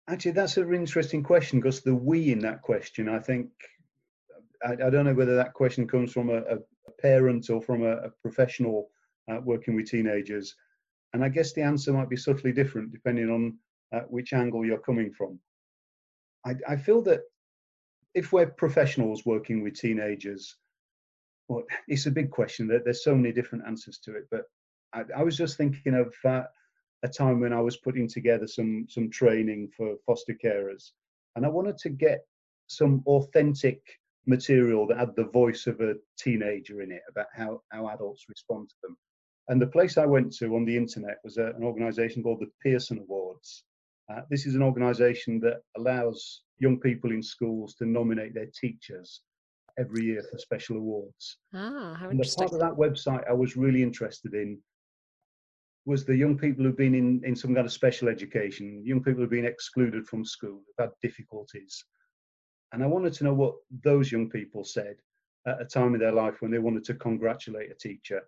actually 0.07 0.31
that's 0.31 0.57
an 0.57 0.73
interesting 0.73 1.23
question 1.23 1.59
because 1.59 1.81
the 1.81 1.95
we 1.95 2.31
in 2.31 2.39
that 2.39 2.61
question, 2.61 3.09
I 3.09 3.19
think, 3.19 3.49
I, 4.63 4.73
I 4.73 4.89
don't 4.89 5.05
know 5.05 5.13
whether 5.13 5.35
that 5.35 5.53
question 5.53 5.87
comes 5.87 6.13
from 6.13 6.29
a, 6.29 6.37
a, 6.37 6.57
parent 7.01 7.49
or 7.49 7.61
from 7.61 7.83
a, 7.83 7.93
a 7.97 8.09
professional 8.21 8.89
uh, 9.29 9.39
working 9.43 9.75
with 9.75 9.89
teenagers? 9.89 10.55
And 11.13 11.23
I 11.23 11.29
guess 11.29 11.51
the 11.53 11.63
answer 11.63 11.91
might 11.91 12.09
be 12.09 12.15
subtly 12.15 12.53
different 12.53 12.91
depending 12.91 13.29
on 13.29 13.57
uh, 13.91 14.01
which 14.07 14.33
angle 14.33 14.65
you're 14.65 14.77
coming 14.77 15.11
from. 15.11 15.39
I, 16.45 16.55
I, 16.67 16.75
feel 16.77 17.01
that 17.03 17.21
if 18.13 18.31
we're 18.31 18.47
professionals 18.47 19.25
working 19.25 19.63
with 19.63 19.79
teenagers, 19.79 20.57
well, 21.47 21.63
it's 21.87 22.05
a 22.05 22.11
big 22.11 22.31
question. 22.31 22.67
That 22.67 22.83
there's 22.83 23.03
so 23.03 23.15
many 23.15 23.31
different 23.33 23.65
answers 23.67 23.99
to 23.99 24.15
it. 24.15 24.27
But 24.31 24.43
I, 24.93 25.03
I 25.17 25.23
was 25.23 25.37
just 25.37 25.57
thinking 25.57 25.93
of 25.93 26.13
uh, 26.23 26.43
a 27.03 27.07
time 27.07 27.39
when 27.39 27.53
I 27.53 27.61
was 27.61 27.77
putting 27.77 28.07
together 28.07 28.47
some 28.47 28.85
some 28.89 29.09
training 29.09 29.69
for 29.75 29.95
foster 30.05 30.37
carers, 30.43 30.91
and 31.35 31.45
I 31.45 31.49
wanted 31.49 31.77
to 31.79 31.89
get 31.89 32.25
some 32.67 33.03
authentic 33.05 33.81
material 34.25 34.87
that 34.87 34.97
had 34.97 35.15
the 35.15 35.25
voice 35.25 35.67
of 35.67 35.79
a 35.81 35.95
teenager 36.17 36.81
in 36.81 36.91
it 36.91 37.01
about 37.09 37.27
how, 37.35 37.61
how 37.71 37.87
adults 37.89 38.25
respond 38.27 38.69
to 38.69 38.75
them. 38.83 38.97
And 39.47 39.61
the 39.61 39.67
place 39.67 39.97
I 39.97 40.05
went 40.05 40.35
to 40.37 40.55
on 40.55 40.65
the 40.65 40.75
internet 40.75 41.17
was 41.23 41.37
a, 41.37 41.47
an 41.55 41.63
organization 41.63 42.23
called 42.23 42.39
the 42.39 42.51
Pearson 42.63 42.97
Awards. 42.99 43.63
Uh, 44.11 44.21
this 44.29 44.45
is 44.45 44.55
an 44.55 44.63
organization 44.63 45.39
that 45.41 45.61
allows 45.77 46.41
young 46.57 46.79
people 46.79 47.11
in 47.11 47.21
schools 47.21 47.75
to 47.75 47.85
nominate 47.85 48.33
their 48.33 48.49
teachers 48.59 49.21
every 49.77 50.05
year 50.05 50.23
for 50.29 50.37
special 50.37 50.77
awards. 50.77 51.37
Ah, 51.53 51.95
how 51.99 52.09
and 52.09 52.19
the 52.19 52.35
part 52.37 52.53
of 52.53 52.59
that 52.59 52.73
website 52.73 53.27
I 53.29 53.33
was 53.33 53.57
really 53.57 53.83
interested 53.83 54.33
in 54.33 54.59
was 55.85 56.03
the 56.03 56.15
young 56.15 56.37
people 56.37 56.65
who've 56.65 56.77
been 56.77 56.95
in, 56.95 57.21
in 57.23 57.35
some 57.35 57.53
kind 57.53 57.65
of 57.65 57.71
special 57.71 58.09
education, 58.09 58.81
young 58.83 59.03
people 59.03 59.21
who've 59.21 59.29
been 59.29 59.45
excluded 59.45 60.07
from 60.07 60.25
school, 60.25 60.63
who've 60.65 60.85
had 60.87 60.89
difficulties. 61.01 61.83
And 62.71 62.83
I 62.83 62.87
wanted 62.87 63.13
to 63.13 63.23
know 63.23 63.33
what 63.33 63.55
those 63.83 64.11
young 64.11 64.29
people 64.29 64.63
said 64.63 64.95
at 65.47 65.61
a 65.61 65.65
time 65.65 65.93
in 65.93 65.99
their 65.99 66.11
life 66.11 66.41
when 66.41 66.51
they 66.51 66.57
wanted 66.59 66.83
to 66.85 66.95
congratulate 66.95 67.71
a 67.71 67.75
teacher. 67.75 68.21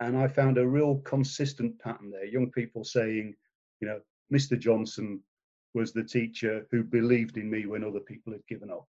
And 0.00 0.16
I 0.16 0.28
found 0.28 0.58
a 0.58 0.66
real 0.66 0.96
consistent 0.98 1.78
pattern 1.78 2.10
there. 2.10 2.26
Young 2.26 2.50
people 2.50 2.84
saying, 2.84 3.34
you 3.80 3.88
know, 3.88 4.00
Mr. 4.32 4.58
Johnson 4.58 5.20
was 5.74 5.92
the 5.92 6.04
teacher 6.04 6.66
who 6.70 6.82
believed 6.82 7.38
in 7.38 7.50
me 7.50 7.66
when 7.66 7.82
other 7.82 8.00
people 8.00 8.32
had 8.32 8.46
given 8.46 8.70
up. 8.70 8.86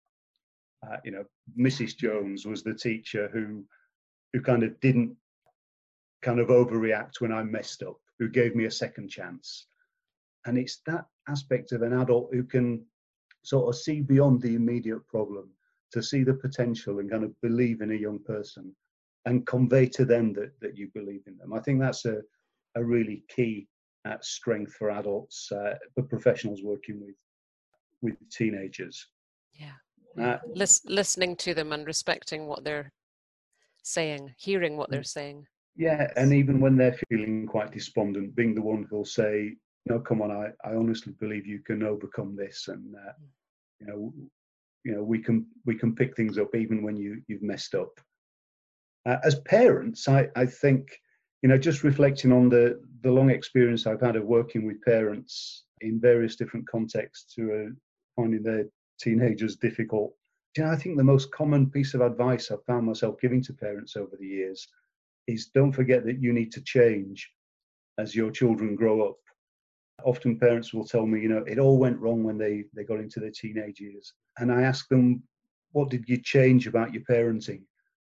Uh, 0.87 0.97
you 1.05 1.11
know, 1.11 1.25
Mrs. 1.59 1.97
Jones 1.97 2.47
was 2.47 2.63
the 2.63 2.75
teacher 2.75 3.29
who 3.33 3.65
who 4.33 4.41
kind 4.41 4.63
of 4.63 4.79
didn't 4.81 5.17
kind 6.23 6.41
of 6.41 6.49
overreact 6.49 7.21
when 7.21 7.33
I 7.33 7.43
messed 7.43 7.83
up, 7.83 7.99
who 8.19 8.29
gave 8.29 8.55
me 8.55 8.67
a 8.67 8.71
second 8.71 9.09
chance. 9.09 9.67
And 10.47 10.59
it's 10.59 10.83
that 10.87 11.07
aspect 11.29 11.73
of 11.73 11.83
an 11.83 11.95
adult 11.95 12.29
who 12.33 12.43
can 12.43 12.85
sort 13.43 13.69
of 13.69 13.81
see 13.81 14.01
beyond 14.01 14.43
the 14.43 14.55
immediate 14.55 15.07
problem 15.07 15.49
to 15.93 16.03
see 16.03 16.25
the 16.25 16.35
potential 16.35 16.99
and 16.99 17.11
kind 17.11 17.25
of 17.25 17.41
believe 17.41 17.81
in 17.81 17.93
a 17.93 17.95
young 17.95 18.19
person 18.19 18.75
and 19.25 19.47
convey 19.47 19.87
to 19.87 20.05
them 20.05 20.33
that, 20.35 20.53
that 20.61 20.77
you 20.77 20.89
believe 20.95 21.23
in 21.27 21.37
them. 21.39 21.53
I 21.53 21.61
think 21.61 21.81
that's 21.81 22.05
a, 22.05 22.21
a 22.75 22.85
really 22.85 23.25
key 23.29 23.69
uh, 24.05 24.17
strength 24.21 24.73
for 24.75 24.91
adults, 24.91 25.51
uh, 25.53 25.75
for 25.95 26.03
professionals 26.03 26.63
working 26.63 27.01
with 27.01 27.15
with 28.01 28.17
teenagers. 28.31 29.09
Yeah. 29.53 29.73
Uh, 30.21 30.39
Lis- 30.55 30.85
listening 30.85 31.37
to 31.37 31.55
them 31.55 31.73
and 31.73 31.87
respecting 31.87 32.47
what 32.47 32.65
they're 32.65 32.93
saying, 33.83 34.35
hearing 34.37 34.77
what 34.77 34.91
they're 34.91 35.01
mm. 35.01 35.07
saying. 35.07 35.47
Yeah, 35.77 36.09
and 36.17 36.33
even 36.33 36.61
when 36.61 36.77
they're 36.77 36.99
feeling 37.09 37.47
quite 37.47 37.71
despondent, 37.71 38.35
being 38.35 38.55
the 38.55 38.63
one 38.63 38.87
who'll 38.89 39.05
say, 39.05 39.55
"No, 39.87 40.01
come 40.01 40.23
on, 40.23 40.31
I, 40.31 40.49
I 40.69 40.75
honestly 40.75 41.13
believe 41.21 41.47
you 41.47 41.61
can 41.61 41.83
overcome 41.83 42.35
this," 42.37 42.69
and 42.69 42.95
uh, 42.95 43.13
mm. 43.13 43.81
you 43.81 43.87
know, 43.87 44.13
you 44.85 44.93
know, 44.95 45.03
we 45.03 45.21
can 45.21 45.47
we 45.67 45.77
can 45.77 45.95
pick 45.95 46.17
things 46.17 46.39
up 46.39 46.55
even 46.55 46.83
when 46.83 46.97
you 46.97 47.23
you've 47.29 47.43
messed 47.43 47.75
up. 47.75 48.01
Uh, 49.07 49.19
as 49.25 49.41
parents, 49.41 50.09
I 50.09 50.29
I 50.35 50.47
think 50.47 50.89
you 51.43 51.49
know 51.49 51.59
just 51.59 51.85
reflecting 51.85 52.33
on 52.33 52.49
the 52.49 52.81
the 53.03 53.13
long 53.13 53.31
experience 53.31 53.87
I've 53.87 54.01
had 54.01 54.17
of 54.17 54.25
working 54.25 54.67
with 54.67 54.83
parents 54.83 55.65
in 55.81 56.01
various 56.01 56.35
different 56.35 56.69
contexts 56.69 57.35
who 57.35 57.53
are 57.53 57.69
finding 58.17 58.43
their 58.43 58.65
teenagers 58.99 59.57
difficult. 59.57 60.13
You 60.57 60.65
know, 60.65 60.71
I 60.71 60.77
think 60.77 60.97
the 60.97 61.05
most 61.05 61.31
common 61.31 61.71
piece 61.71 61.95
of 61.95 62.01
advice 62.01 62.51
I've 62.51 62.65
found 62.65 62.87
myself 62.87 63.21
giving 63.21 63.43
to 63.43 63.53
parents 63.53 63.97
over 63.97 64.17
the 64.19 64.27
years 64.27 64.67
is 65.27 65.51
don't 65.55 65.73
forget 65.73 66.05
that 66.07 66.21
you 66.21 66.33
need 66.33 66.51
to 66.53 66.63
change 66.63 67.31
as 67.99 68.15
your 68.15 68.31
children 68.31 68.75
grow 68.75 69.09
up. 69.09 69.17
Often 70.05 70.39
parents 70.39 70.73
will 70.73 70.87
tell 70.87 71.07
me, 71.07 71.21
you 71.21 71.29
know, 71.29 71.45
it 71.47 71.59
all 71.59 71.79
went 71.79 71.99
wrong 71.99 72.23
when 72.23 72.39
they, 72.39 72.65
they 72.75 72.85
got 72.85 73.01
into 73.01 73.21
their 73.21 73.31
teenage 73.31 73.81
years. 73.81 74.15
And 74.39 74.51
I 74.53 74.63
ask 74.63 74.89
them, 74.89 75.23
what 75.73 75.91
did 75.91 76.09
you 76.09 76.17
change 76.23 76.67
about 76.67 76.95
your 76.95 77.03
parenting 77.11 77.63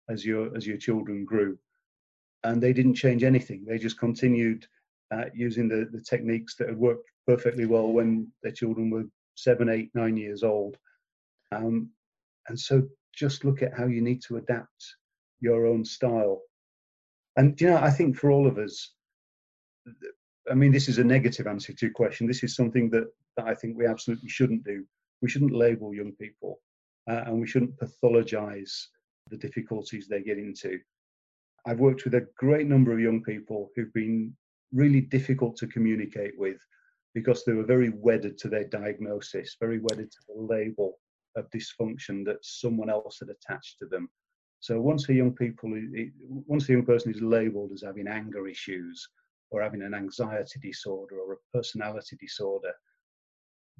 as 0.09 0.25
your 0.25 0.55
as 0.55 0.67
your 0.67 0.77
children 0.77 1.25
grew? 1.25 1.57
And 2.43 2.61
they 2.61 2.73
didn't 2.73 2.95
change 2.95 3.23
anything. 3.23 3.65
They 3.65 3.77
just 3.77 3.99
continued 3.99 4.67
uh, 5.11 5.25
using 5.33 5.67
the, 5.67 5.89
the 5.91 6.01
techniques 6.01 6.55
that 6.57 6.69
had 6.69 6.77
worked 6.77 7.09
perfectly 7.25 7.65
well 7.65 7.91
when 7.91 8.27
their 8.43 8.51
children 8.51 8.89
were 8.89 9.05
seven, 9.37 9.69
eight, 9.69 9.89
nine 9.93 10.17
years 10.17 10.43
old. 10.43 10.77
Um, 11.51 11.89
and 12.47 12.59
so 12.59 12.83
just 13.13 13.45
look 13.45 13.61
at 13.61 13.77
how 13.77 13.85
you 13.85 14.01
need 14.01 14.21
to 14.23 14.37
adapt 14.37 14.95
your 15.39 15.65
own 15.65 15.85
style 15.85 16.41
and 17.37 17.59
you 17.61 17.67
know, 17.67 17.77
I 17.77 17.91
think 17.91 18.17
for 18.17 18.31
all 18.31 18.47
of 18.47 18.57
us, 18.57 18.93
I 20.49 20.55
mean, 20.55 20.71
this 20.71 20.89
is 20.89 20.97
a 20.97 21.03
negative 21.03 21.45
answer 21.45 21.71
to 21.71 21.85
your 21.85 21.93
question. 21.93 22.25
This 22.27 22.43
is 22.43 22.55
something 22.55 22.89
that, 22.89 23.05
that 23.37 23.45
I 23.45 23.53
think 23.53 23.77
we 23.77 23.85
absolutely 23.85 24.27
shouldn't 24.27 24.65
do. 24.65 24.83
We 25.21 25.29
shouldn't 25.29 25.53
label 25.53 25.93
young 25.93 26.13
people, 26.13 26.59
uh, 27.09 27.23
and 27.27 27.39
we 27.39 27.47
shouldn't 27.47 27.77
pathologize 27.77 28.73
the 29.29 29.37
difficulties 29.37 30.07
they 30.07 30.21
get 30.21 30.39
into. 30.39 30.79
I've 31.65 31.79
worked 31.79 32.05
with 32.05 32.15
a 32.15 32.27
great 32.37 32.67
number 32.67 32.91
of 32.91 32.99
young 32.99 33.21
people 33.21 33.69
who've 33.75 33.93
been 33.93 34.35
really 34.73 35.01
difficult 35.01 35.57
to 35.57 35.67
communicate 35.67 36.33
with 36.37 36.57
because 37.17 37.43
they 37.43 37.53
were 37.53 37.63
very 37.63 37.89
wedded 37.89 38.37
to 38.37 38.47
their 38.47 38.65
diagnosis, 38.65 39.57
very 39.59 39.79
wedded 39.79 40.11
to 40.11 40.17
the 40.27 40.39
label 40.39 40.99
of 41.35 41.49
dysfunction 41.49 42.23
that 42.23 42.37
someone 42.43 42.91
else 42.91 43.17
had 43.19 43.29
attached 43.29 43.79
to 43.79 43.87
them. 43.87 44.07
So 44.59 44.79
once 44.79 45.09
a 45.09 45.15
young 45.15 45.33
people, 45.33 45.73
once 46.45 46.69
a 46.69 46.73
young 46.73 46.85
person 46.85 47.11
is 47.11 47.19
labelled 47.19 47.71
as 47.73 47.81
having 47.81 48.07
anger 48.07 48.47
issues 48.47 49.03
or 49.49 49.63
having 49.63 49.81
an 49.81 49.95
anxiety 49.95 50.59
disorder 50.61 51.15
or 51.17 51.33
a 51.33 51.57
personality 51.57 52.17
disorder, 52.21 52.71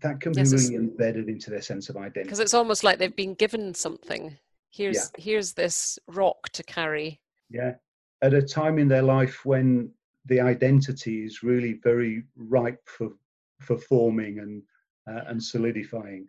that 0.02 0.20
can 0.20 0.32
be 0.32 0.42
yes, 0.42 0.54
really 0.54 0.76
embedded 0.76 1.30
into 1.30 1.52
their 1.52 1.62
sense 1.62 1.90
of 1.90 1.98
identity. 1.98 2.24
Because 2.24 2.40
it's 2.40 2.56
almost 2.56 2.84
like 2.84 2.98
they've 2.98 3.16
been 3.16 3.36
given 3.36 3.76
something. 3.76 4.36
Here's 4.72 4.96
yeah. 4.96 5.24
here's 5.24 5.54
this 5.54 6.00
rock 6.08 6.50
to 6.54 6.64
carry. 6.64 7.22
Yeah, 7.52 7.76
at 8.24 8.34
a 8.34 8.42
time 8.42 8.80
in 8.80 8.88
their 8.88 9.04
life 9.04 9.46
when 9.46 9.92
the 10.26 10.40
identity 10.42 11.24
is 11.24 11.44
really 11.44 11.80
very 11.84 12.24
ripe 12.36 12.82
for 12.86 13.10
for 13.62 13.78
forming 13.78 14.40
and 14.40 14.64
uh, 15.10 15.24
and 15.28 15.42
solidifying, 15.42 16.28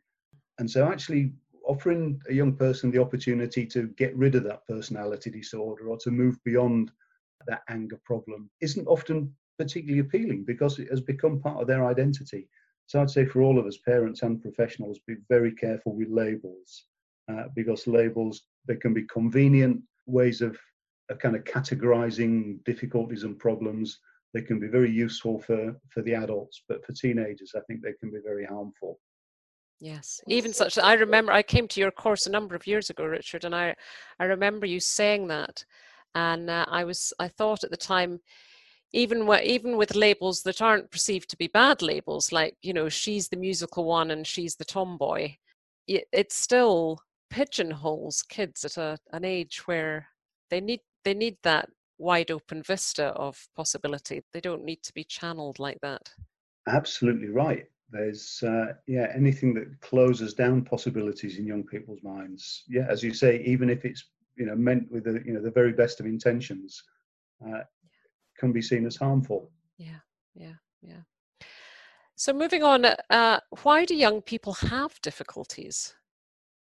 and 0.59 0.71
so 0.71 0.87
actually 0.87 1.33
offering 1.67 2.21
a 2.29 2.33
young 2.33 2.55
person 2.55 2.91
the 2.91 3.01
opportunity 3.01 3.67
to 3.67 3.89
get 3.99 4.17
rid 4.17 4.35
of 4.35 4.45
that 4.45 4.67
personality 4.67 5.31
disorder 5.31 5.89
or 5.89 5.99
to 5.99 6.11
move 6.11 6.43
beyond 6.45 6.91
that 7.47 7.63
anger 7.69 8.01
problem 8.05 8.51
isn't 8.61 8.87
often 8.87 9.33
particularly 9.59 10.01
appealing 10.01 10.45
because 10.45 10.79
it 10.79 10.89
has 10.89 11.01
become 11.01 11.41
part 11.41 11.61
of 11.61 11.67
their 11.67 11.85
identity. 11.85 12.49
So 12.87 13.01
I'd 13.01 13.11
say 13.11 13.27
for 13.27 13.43
all 13.43 13.59
of 13.59 13.67
us, 13.67 13.77
parents 13.77 14.23
and 14.23 14.41
professionals, 14.41 14.99
be 15.07 15.17
very 15.29 15.53
careful 15.53 15.95
with 15.95 16.09
labels 16.09 16.85
uh, 17.31 17.45
because 17.55 17.87
labels 17.87 18.45
they 18.67 18.77
can 18.77 18.95
be 18.95 19.03
convenient 19.03 19.83
ways 20.07 20.41
of, 20.41 20.57
of 21.11 21.19
kind 21.19 21.37
of 21.37 21.45
categorizing 21.45 22.65
difficulties 22.65 23.25
and 23.25 23.39
problems. 23.39 23.99
They 24.35 24.43
can 24.43 24.61
be 24.61 24.69
very 24.69 24.91
useful 24.91 25.41
for 25.41 25.75
for 25.89 26.03
the 26.03 26.15
adults, 26.15 26.63
but 26.69 26.85
for 26.85 26.93
teenagers, 26.93 27.53
I 27.57 27.61
think 27.61 27.83
they 27.83 27.95
can 27.95 28.11
be 28.11 28.21
very 28.23 28.45
harmful. 28.45 29.01
Yes, 29.81 30.21
even 30.27 30.53
such. 30.53 30.77
I 30.77 30.95
remember 30.95 31.33
I 31.33 31.43
came 31.43 31.69
to 31.69 31.81
your 31.81 31.93
course 31.93 32.27
a 32.27 32.31
number 32.31 32.57
of 32.57 32.67
years 32.67 32.91
ago, 32.91 33.05
Richard, 33.05 33.45
and 33.45 33.55
I, 33.55 33.77
I 34.19 34.25
remember 34.25 34.67
you 34.67 34.81
saying 34.81 35.29
that, 35.29 35.65
and 36.15 36.51
uh, 36.51 36.67
I 36.69 36.85
was 36.85 37.13
I 37.21 37.29
thought 37.29 37.63
at 37.63 37.71
the 37.71 37.77
time, 37.77 38.21
even 38.93 39.27
wh- 39.27 39.43
even 39.43 39.77
with 39.77 39.95
labels 39.95 40.43
that 40.43 40.61
aren't 40.61 40.91
perceived 40.91 41.31
to 41.31 41.37
be 41.37 41.47
bad 41.47 41.81
labels, 41.81 42.33
like 42.33 42.57
you 42.61 42.73
know 42.73 42.89
she's 42.89 43.29
the 43.29 43.37
musical 43.37 43.85
one 43.85 44.11
and 44.11 44.27
she's 44.27 44.57
the 44.57 44.65
tomboy, 44.65 45.37
it, 45.87 46.09
it 46.13 46.33
still 46.33 47.01
pigeonholes 47.31 48.23
kids 48.23 48.65
at 48.65 48.77
a, 48.79 48.99
an 49.13 49.25
age 49.25 49.67
where 49.67 50.09
they 50.51 50.61
need 50.61 50.81
they 51.05 51.15
need 51.15 51.37
that 51.43 51.69
wide 51.99 52.31
open 52.31 52.63
vista 52.63 53.07
of 53.09 53.49
possibility. 53.55 54.23
They 54.33 54.41
don't 54.41 54.65
need 54.65 54.83
to 54.85 54.95
be 54.95 55.05
channeled 55.05 55.59
like 55.59 55.81
that. 55.83 56.11
Absolutely 56.69 57.29
right. 57.29 57.67
There's 57.91 58.43
uh, 58.43 58.75
yeah 58.87 59.11
anything 59.15 59.55
that 59.55 59.81
closes 59.81 60.35
down 60.35 60.63
possibilities 60.63 61.39
in 61.39 61.47
young 61.47 61.65
people's 61.65 62.03
minds. 62.03 62.65
Yeah 62.69 62.87
as 62.89 63.03
you 63.03 63.15
say 63.15 63.43
even 63.45 63.71
if 63.71 63.85
it's 63.85 64.05
you 64.37 64.47
know 64.47 64.55
meant 64.55 64.91
with 64.93 65.05
the 65.05 65.23
you 65.25 65.33
know 65.33 65.43
the 65.43 65.51
very 65.51 65.73
best 65.73 65.99
of 65.99 66.07
intentions 66.07 66.83
uh, 67.47 67.63
can 68.39 68.53
be 68.53 68.63
seen 68.63 68.87
as 68.87 68.97
harmful. 68.97 69.51
Yeah 69.79 70.01
yeah 70.35 70.55
yeah. 70.83 71.03
So 72.15 72.33
moving 72.33 72.63
on 72.63 72.85
uh, 72.85 73.41
why 73.63 73.87
do 73.87 73.95
young 73.95 74.21
people 74.21 74.53
have 74.55 75.01
difficulties? 75.01 75.95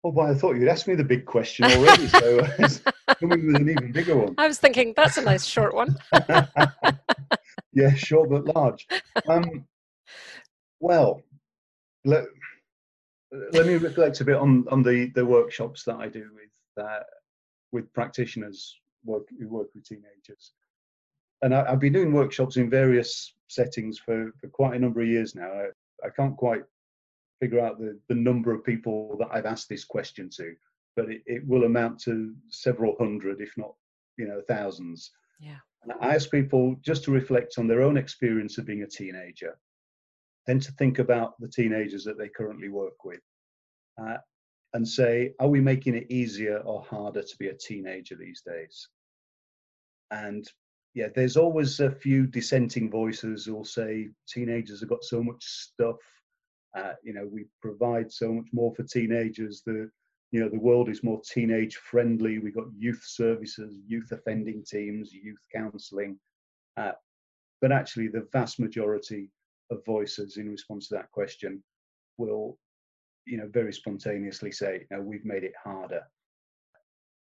Oh 0.03 0.09
well 0.09 0.27
i 0.27 0.35
thought 0.35 0.55
you'd 0.55 0.67
ask 0.67 0.87
me 0.87 0.93
the 0.93 1.03
big 1.03 1.25
question 1.25 1.65
already 1.65 2.07
so 2.07 2.47
coming 3.19 3.47
with 3.47 3.55
an 3.55 3.69
even 3.69 3.91
bigger 3.91 4.17
one. 4.17 4.35
I 4.37 4.47
was 4.47 4.59
thinking 4.59 4.93
that's 4.95 5.17
a 5.17 5.21
nice 5.21 5.45
short 5.45 5.73
one. 5.73 5.97
yeah, 7.73 7.93
short 7.95 8.29
but 8.29 8.45
large. 8.55 8.87
Um, 9.27 9.65
well, 10.79 11.21
let, 12.03 12.25
let 13.51 13.65
me 13.65 13.75
reflect 13.75 14.21
a 14.21 14.25
bit 14.25 14.35
on, 14.35 14.65
on 14.69 14.83
the, 14.83 15.11
the 15.15 15.25
workshops 15.25 15.83
that 15.83 15.95
I 15.95 16.07
do 16.07 16.29
with 16.33 16.83
uh, 16.85 16.99
with 17.75 17.91
practitioners 17.93 18.75
work, 19.03 19.23
who 19.37 19.47
work 19.47 19.67
with 19.75 19.85
teenagers. 19.85 20.53
And 21.41 21.53
I, 21.53 21.69
have 21.69 21.79
been 21.79 21.93
doing 21.93 22.13
workshops 22.13 22.57
in 22.57 22.69
various 22.69 23.33
settings 23.49 23.99
for, 23.99 24.31
for 24.39 24.47
quite 24.47 24.75
a 24.75 24.79
number 24.79 25.01
of 25.01 25.07
years 25.07 25.35
now. 25.35 25.51
I, 25.51 26.07
I 26.07 26.09
can't 26.09 26.37
quite 26.37 26.63
figure 27.39 27.59
out 27.59 27.77
the, 27.77 27.99
the 28.07 28.15
number 28.15 28.53
of 28.53 28.63
people 28.63 29.17
that 29.19 29.27
I've 29.31 29.45
asked 29.45 29.69
this 29.69 29.83
question 29.83 30.29
to, 30.37 30.55
but 30.95 31.09
it, 31.11 31.21
it 31.25 31.47
will 31.47 31.65
amount 31.65 31.99
to 32.01 32.33
several 32.49 32.95
hundred, 32.97 33.41
if 33.41 33.53
not, 33.57 33.73
you 34.17 34.27
know, 34.27 34.41
thousands. 34.47 35.11
Yeah. 35.39 35.57
And 35.83 35.93
I 36.01 36.15
ask 36.15 36.31
people 36.31 36.75
just 36.81 37.03
to 37.05 37.11
reflect 37.11 37.55
on 37.57 37.67
their 37.67 37.81
own 37.81 37.97
experience 37.97 38.57
of 38.57 38.65
being 38.65 38.83
a 38.83 38.87
teenager, 38.87 39.57
then 40.47 40.59
to 40.59 40.71
think 40.73 40.99
about 40.99 41.39
the 41.39 41.47
teenagers 41.47 42.03
that 42.05 42.17
they 42.17 42.29
currently 42.29 42.69
work 42.69 43.03
with, 43.03 43.21
uh, 44.01 44.17
and 44.73 44.87
say, 44.87 45.33
are 45.39 45.47
we 45.47 45.61
making 45.61 45.95
it 45.95 46.11
easier 46.11 46.57
or 46.59 46.83
harder 46.83 47.21
to 47.21 47.37
be 47.37 47.47
a 47.47 47.53
teenager 47.53 48.15
these 48.15 48.41
days? 48.45 48.87
And 50.11 50.45
yeah, 50.93 51.07
there's 51.13 51.37
always 51.37 51.79
a 51.79 51.91
few 51.91 52.25
dissenting 52.25 52.89
voices 52.89 53.45
who'll 53.45 53.65
say 53.65 54.09
teenagers 54.27 54.79
have 54.79 54.89
got 54.89 55.03
so 55.03 55.21
much 55.21 55.43
stuff 55.43 55.97
uh, 56.75 56.93
you 57.03 57.13
know, 57.13 57.27
we 57.31 57.45
provide 57.61 58.11
so 58.11 58.33
much 58.33 58.47
more 58.51 58.73
for 58.75 58.83
teenagers. 58.83 59.63
The 59.65 59.89
you 60.35 60.41
know 60.41 60.49
the 60.49 60.59
world 60.59 60.89
is 60.89 61.01
more 61.01 61.21
teenage 61.21 61.77
friendly. 61.77 62.39
We've 62.39 62.53
got 62.53 62.65
youth 62.77 63.01
services, 63.05 63.77
youth 63.87 64.11
offending 64.11 64.65
teams, 64.69 65.13
youth 65.13 65.39
counselling. 65.55 66.19
Uh, 66.75 66.91
but 67.61 67.71
actually, 67.71 68.09
the 68.09 68.27
vast 68.33 68.59
majority 68.59 69.31
of 69.71 69.85
voices 69.85 70.35
in 70.35 70.49
response 70.49 70.89
to 70.89 70.95
that 70.95 71.09
question 71.11 71.63
will, 72.17 72.57
you 73.25 73.37
know, 73.37 73.47
very 73.47 73.71
spontaneously 73.71 74.51
say, 74.51 74.85
you 74.91 74.97
know, 74.97 75.01
we've 75.01 75.23
made 75.23 75.45
it 75.45 75.53
harder. 75.63 76.01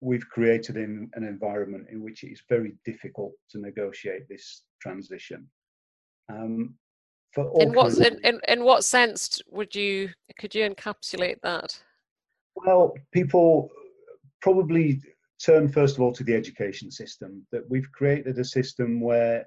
We've 0.00 0.26
created 0.30 0.78
in 0.78 1.10
an 1.12 1.24
environment 1.24 1.88
in 1.92 2.02
which 2.02 2.24
it 2.24 2.32
is 2.32 2.40
very 2.48 2.72
difficult 2.86 3.32
to 3.50 3.58
negotiate 3.58 4.30
this 4.30 4.62
transition. 4.80 5.46
Um, 6.32 6.76
for 7.34 7.50
all 7.50 7.60
in 7.60 7.74
what 7.74 7.98
in, 7.98 8.18
in, 8.24 8.40
in 8.48 8.64
what 8.64 8.82
sense 8.82 9.42
would 9.50 9.74
you 9.74 10.08
could 10.38 10.54
you 10.54 10.66
encapsulate 10.66 11.42
that 11.42 11.78
well 12.56 12.94
people 13.12 13.70
probably 14.40 15.00
turn 15.44 15.68
first 15.68 15.96
of 15.96 16.02
all 16.02 16.12
to 16.12 16.24
the 16.24 16.34
education 16.34 16.90
system 16.90 17.46
that 17.52 17.62
we've 17.68 17.90
created 17.92 18.38
a 18.38 18.44
system 18.44 19.00
where 19.00 19.44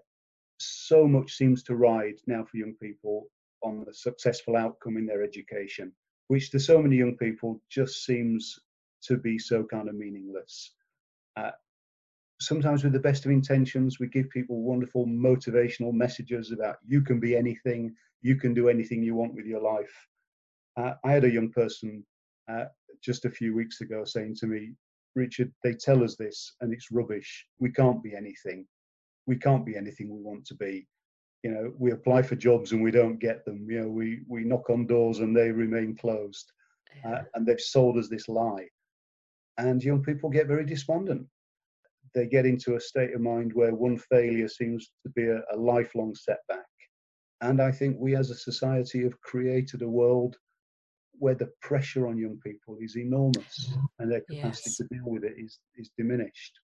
so 0.59 1.07
much 1.07 1.33
seems 1.33 1.63
to 1.63 1.75
ride 1.75 2.15
now 2.25 2.43
for 2.43 2.57
young 2.57 2.73
people 2.81 3.27
on 3.63 3.85
a 3.89 3.93
successful 3.93 4.55
outcome 4.55 4.97
in 4.97 5.05
their 5.05 5.23
education 5.23 5.91
which 6.27 6.51
to 6.51 6.59
so 6.59 6.81
many 6.81 6.95
young 6.97 7.15
people 7.17 7.61
just 7.69 8.05
seems 8.05 8.59
to 9.01 9.17
be 9.17 9.37
so 9.39 9.63
kind 9.63 9.87
of 9.87 9.95
meaningless 9.95 10.73
uh, 11.37 11.51
sometimes 12.39 12.83
with 12.83 12.93
the 12.93 12.99
best 12.99 13.25
of 13.25 13.31
intentions, 13.31 13.99
we 13.99 14.07
give 14.07 14.29
people 14.29 14.61
wonderful 14.61 15.05
motivational 15.05 15.93
messages 15.93 16.51
about 16.51 16.77
you 16.85 17.01
can 17.01 17.19
be 17.19 17.35
anything, 17.35 17.95
you 18.21 18.35
can 18.35 18.53
do 18.53 18.69
anything 18.69 19.03
you 19.03 19.15
want 19.15 19.33
with 19.33 19.45
your 19.45 19.61
life. 19.61 20.07
Uh, 20.75 20.93
I 21.03 21.11
had 21.11 21.23
a 21.23 21.31
young 21.31 21.51
person 21.51 22.05
uh, 22.49 22.65
just 23.01 23.25
a 23.25 23.29
few 23.29 23.55
weeks 23.55 23.81
ago 23.81 24.03
saying 24.05 24.35
to 24.39 24.47
me, 24.47 24.73
Richard, 25.15 25.51
they 25.63 25.73
tell 25.73 26.03
us 26.03 26.15
this 26.15 26.53
and 26.61 26.73
it's 26.73 26.91
rubbish. 26.91 27.45
We 27.59 27.71
can't 27.71 28.03
be 28.03 28.15
anything. 28.15 28.65
We 29.25 29.37
can't 29.37 29.65
be 29.65 29.75
anything 29.75 30.09
we 30.09 30.21
want 30.21 30.45
to 30.47 30.55
be. 30.55 30.87
You 31.43 31.51
know, 31.51 31.73
we 31.77 31.91
apply 31.91 32.23
for 32.23 32.35
jobs 32.35 32.71
and 32.71 32.83
we 32.83 32.91
don't 32.91 33.19
get 33.19 33.45
them. 33.45 33.67
You 33.69 33.81
know, 33.81 33.87
we, 33.87 34.21
we 34.27 34.43
knock 34.43 34.69
on 34.69 34.87
doors 34.87 35.19
and 35.19 35.35
they 35.35 35.51
remain 35.51 35.95
closed. 35.95 36.51
Uh, 37.05 37.21
and 37.33 37.45
they've 37.45 37.59
sold 37.59 37.97
us 37.97 38.09
this 38.09 38.27
lie. 38.27 38.67
And 39.57 39.83
young 39.83 40.03
people 40.03 40.29
get 40.29 40.47
very 40.47 40.65
despondent 40.65 41.27
they 42.17 42.25
get 42.25 42.47
into 42.47 42.75
a 42.75 42.81
state 42.81 43.13
of 43.13 43.21
mind 43.21 43.53
where 43.53 43.75
one 43.75 43.95
failure 43.95 44.47
seems 44.47 44.91
to 45.03 45.09
be 45.09 45.27
a, 45.27 45.39
a 45.53 45.55
lifelong 45.55 46.15
setback. 46.15 46.65
And 47.41 47.61
I 47.61 47.71
think 47.71 47.97
we 47.99 48.15
as 48.15 48.31
a 48.31 48.35
society 48.35 49.03
have 49.03 49.21
created 49.21 49.83
a 49.83 49.87
world 49.87 50.35
where 51.19 51.35
the 51.35 51.49
pressure 51.61 52.07
on 52.07 52.17
young 52.17 52.39
people 52.45 52.77
is 52.81 52.95
enormous 52.95 53.71
and 53.99 54.11
their 54.11 54.21
capacity 54.29 54.69
yes. 54.69 54.77
to 54.77 54.83
deal 54.85 55.05
with 55.05 55.23
it 55.23 55.33
is, 55.37 55.59
is 55.75 55.89
diminished. 55.97 56.59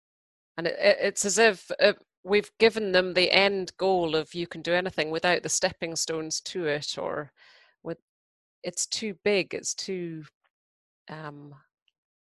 And 0.57 0.67
it, 0.67 0.75
it's 0.79 1.25
as 1.25 1.37
if 1.37 1.69
uh, 1.81 1.93
we've 2.23 2.51
given 2.59 2.91
them 2.91 3.13
the 3.13 3.31
end 3.31 3.71
goal 3.77 4.15
of 4.15 4.33
you 4.33 4.47
can 4.47 4.61
do 4.61 4.73
anything 4.73 5.11
without 5.11 5.43
the 5.43 5.49
stepping 5.49 5.95
stones 5.95 6.41
to 6.41 6.65
it, 6.67 6.97
or 6.97 7.31
with 7.83 7.97
it's 8.63 8.85
too 8.85 9.15
big, 9.23 9.53
it's 9.53 9.73
too 9.73 10.23
um, 11.09 11.53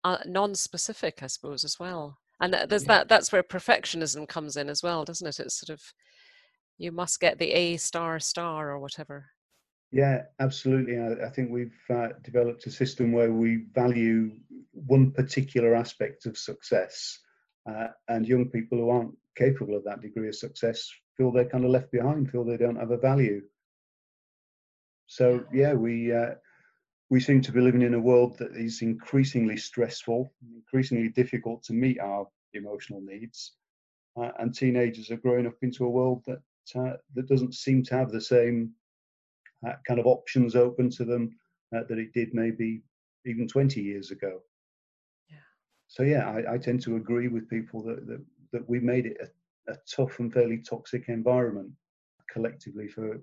uh, 0.05 0.19
non-specific, 0.27 1.23
I 1.23 1.27
suppose, 1.27 1.65
as 1.65 1.79
well 1.81 2.19
and 2.41 2.55
there's 2.69 2.85
yeah. 2.85 2.99
that 2.99 3.09
that's 3.09 3.33
where 3.33 3.43
perfectionism 3.43 4.29
comes 4.29 4.57
in 4.57 4.69
as 4.69 4.83
well 4.83 5.05
doesn't 5.05 5.27
it 5.27 5.41
it's 5.41 5.59
sort 5.59 5.71
of 5.71 5.83
you 6.79 6.93
must 6.93 7.21
get 7.21 7.39
the 7.39 7.51
a 7.51 7.77
star 7.77 8.19
star 8.21 8.71
or 8.71 8.79
whatever 8.79 9.27
yeah 9.91 10.23
absolutely. 10.41 10.99
I, 10.99 11.27
I 11.27 11.31
think 11.31 11.51
we've 11.51 11.81
uh, 11.91 12.09
developed 12.23 12.67
a 12.67 12.71
system 12.71 13.13
where 13.13 13.33
we 13.33 13.65
value 13.75 14.33
one 14.73 15.13
particular 15.13 15.75
aspect 15.75 16.27
of 16.27 16.37
success 16.37 17.19
uh, 17.69 17.89
and 18.09 18.27
young 18.27 18.49
people 18.51 18.79
who 18.79 18.91
aren't 18.91 19.17
capable 19.37 19.77
of 19.77 19.85
that 19.85 20.01
degree 20.01 20.29
of 20.29 20.35
success 20.35 20.91
feel 21.17 21.33
they're 21.33 21.49
kind 21.49 21.65
of 21.65 21.71
left 21.71 21.91
behind 21.91 22.31
feel 22.31 22.45
they 22.45 22.57
don't 22.57 22.77
have 22.77 22.91
a 22.91 22.97
value. 22.97 23.43
So 25.07 25.45
yeah 25.53 25.73
we 25.73 26.13
uh, 26.13 26.35
we 27.11 27.21
seem 27.21 27.41
to 27.43 27.53
be 27.53 27.61
living 27.61 27.83
in 27.83 27.95
a 27.95 28.01
world 28.01 28.37
that 28.39 28.55
is 28.55 28.83
increasingly 28.83 29.57
stressful, 29.57 30.31
increasingly 30.55 31.09
difficult 31.09 31.63
to 31.65 31.73
meet 31.73 31.99
our 32.01 32.27
emotional 32.53 33.01
needs, 33.01 33.55
uh, 34.21 34.31
and 34.39 34.55
teenagers 34.55 35.11
are 35.11 35.17
growing 35.17 35.47
up 35.47 35.57
into 35.63 35.87
a 35.87 35.91
world 35.91 36.23
that 36.27 36.43
uh, 36.79 36.97
that 37.15 37.29
doesn't 37.29 37.55
seem 37.55 37.83
to 37.83 37.95
have 37.95 38.11
the 38.11 38.21
same 38.21 38.73
kind 39.87 40.01
of 40.01 40.07
options 40.07 40.55
open 40.55 40.91
to 40.91 41.05
them 41.05 41.31
uh, 41.75 41.81
that 41.89 41.99
it 41.99 42.13
did 42.13 42.35
maybe 42.35 42.83
even 43.27 43.49
20 43.49 43.81
years 43.81 44.11
ago. 44.11 44.41
Yeah. 45.29 45.37
So 45.87 46.03
yeah, 46.03 46.29
I, 46.29 46.55
I, 46.55 46.59
tend 46.59 46.81
to 46.83 46.97
agree 46.97 47.29
with 47.29 47.49
people 47.51 47.83
that 47.85 48.07
that, 48.07 48.25
that 48.53 48.69
we 48.69 48.81
made 48.81 49.07
it 49.07 49.19
a, 49.21 49.73
a 49.73 49.77
tough 49.91 50.19
and 50.21 50.33
fairly 50.33 50.59
toxic 50.59 51.09
environment 51.09 51.71
collectively 52.31 52.89
for 52.89 53.21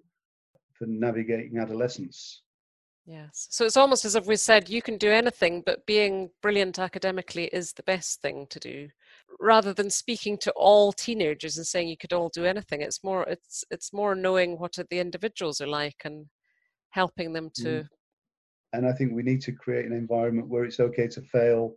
for 0.74 0.86
navigating 0.88 1.58
adolescence. 1.58 2.44
Yes. 3.06 3.48
So 3.52 3.66
it's 3.66 3.78
almost 3.78 4.04
as 4.04 4.16
if 4.16 4.26
we 4.26 4.36
said 4.36 4.68
you 4.68 4.82
can 4.82 4.98
do 4.98 5.12
anything, 5.12 5.62
but 5.66 5.86
being 5.86 6.32
brilliant 6.42 6.80
academically 6.80 7.46
is 7.46 7.74
the 7.74 7.84
best 7.84 8.22
thing 8.22 8.48
to 8.50 8.60
do. 8.60 8.90
Rather 9.40 9.74
than 9.74 9.90
speaking 9.90 10.38
to 10.40 10.52
all 10.52 10.92
teenagers 10.92 11.58
and 11.58 11.68
saying 11.68 11.88
you 11.88 11.98
could 11.98 12.14
all 12.14 12.30
do 12.30 12.46
anything, 12.46 12.82
it's 12.82 13.04
more 13.04 13.24
it's 13.24 13.64
it's 13.70 13.92
more 13.94 14.16
knowing 14.16 14.58
what 14.58 14.78
the 14.90 15.00
individuals 15.00 15.62
are 15.62 15.68
like 15.68 16.02
and 16.06 16.26
helping 16.90 17.34
them 17.34 17.50
to. 17.56 17.68
Mm. 17.68 17.88
And 18.74 18.88
I 18.88 18.94
think 18.94 19.14
we 19.14 19.24
need 19.24 19.42
to 19.42 19.52
create 19.52 19.86
an 19.86 19.94
environment 19.94 20.50
where 20.50 20.66
it's 20.66 20.80
okay 20.80 21.08
to 21.08 21.22
fail, 21.22 21.76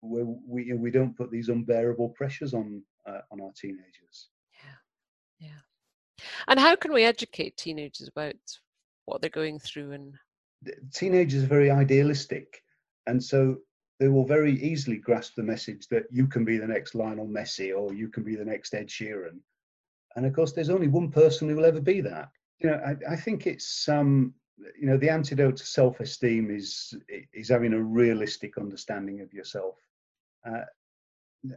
where 0.00 0.24
we 0.24 0.72
we 0.72 0.90
don't 0.90 1.16
put 1.16 1.30
these 1.30 1.48
unbearable 1.48 2.10
pressures 2.10 2.54
on 2.54 2.82
uh, 3.06 3.20
on 3.32 3.40
our 3.40 3.52
teenagers. 3.60 4.28
Yeah, 4.62 5.48
yeah. 5.48 6.26
And 6.48 6.58
how 6.58 6.76
can 6.76 6.92
we 6.92 7.04
educate 7.04 7.56
teenagers 7.56 8.08
about 8.08 8.34
what 9.06 9.20
they're 9.20 9.30
going 9.30 9.58
through 9.58 9.92
and 9.92 10.14
teenagers 10.92 11.44
are 11.44 11.48
very 11.48 11.70
idealistic, 11.70 12.62
and 13.06 13.22
so 13.22 13.56
they 14.00 14.08
will 14.08 14.24
very 14.24 14.58
easily 14.62 14.96
grasp 14.96 15.34
the 15.36 15.42
message 15.42 15.86
that 15.88 16.04
you 16.10 16.26
can 16.26 16.42
be 16.42 16.56
the 16.56 16.66
next 16.66 16.94
Lionel 16.94 17.28
Messi 17.28 17.76
or 17.78 17.92
you 17.92 18.08
can 18.08 18.24
be 18.24 18.34
the 18.34 18.44
next 18.44 18.74
Ed 18.74 18.88
Sheeran. 18.88 19.38
And 20.16 20.24
of 20.24 20.32
course, 20.32 20.52
there's 20.52 20.70
only 20.70 20.88
one 20.88 21.10
person 21.10 21.48
who 21.48 21.56
will 21.56 21.66
ever 21.66 21.82
be 21.82 22.00
that. 22.00 22.30
You 22.60 22.70
know, 22.70 22.80
I, 22.84 23.12
I 23.12 23.16
think 23.16 23.46
it's 23.46 23.88
um, 23.88 24.34
you 24.78 24.86
know, 24.86 24.96
the 24.96 25.10
antidote 25.10 25.58
to 25.58 25.66
self-esteem 25.66 26.50
is 26.50 26.94
is 27.32 27.50
having 27.50 27.74
a 27.74 27.82
realistic 27.82 28.58
understanding 28.58 29.20
of 29.20 29.32
yourself. 29.32 29.76
Uh, 30.48 30.64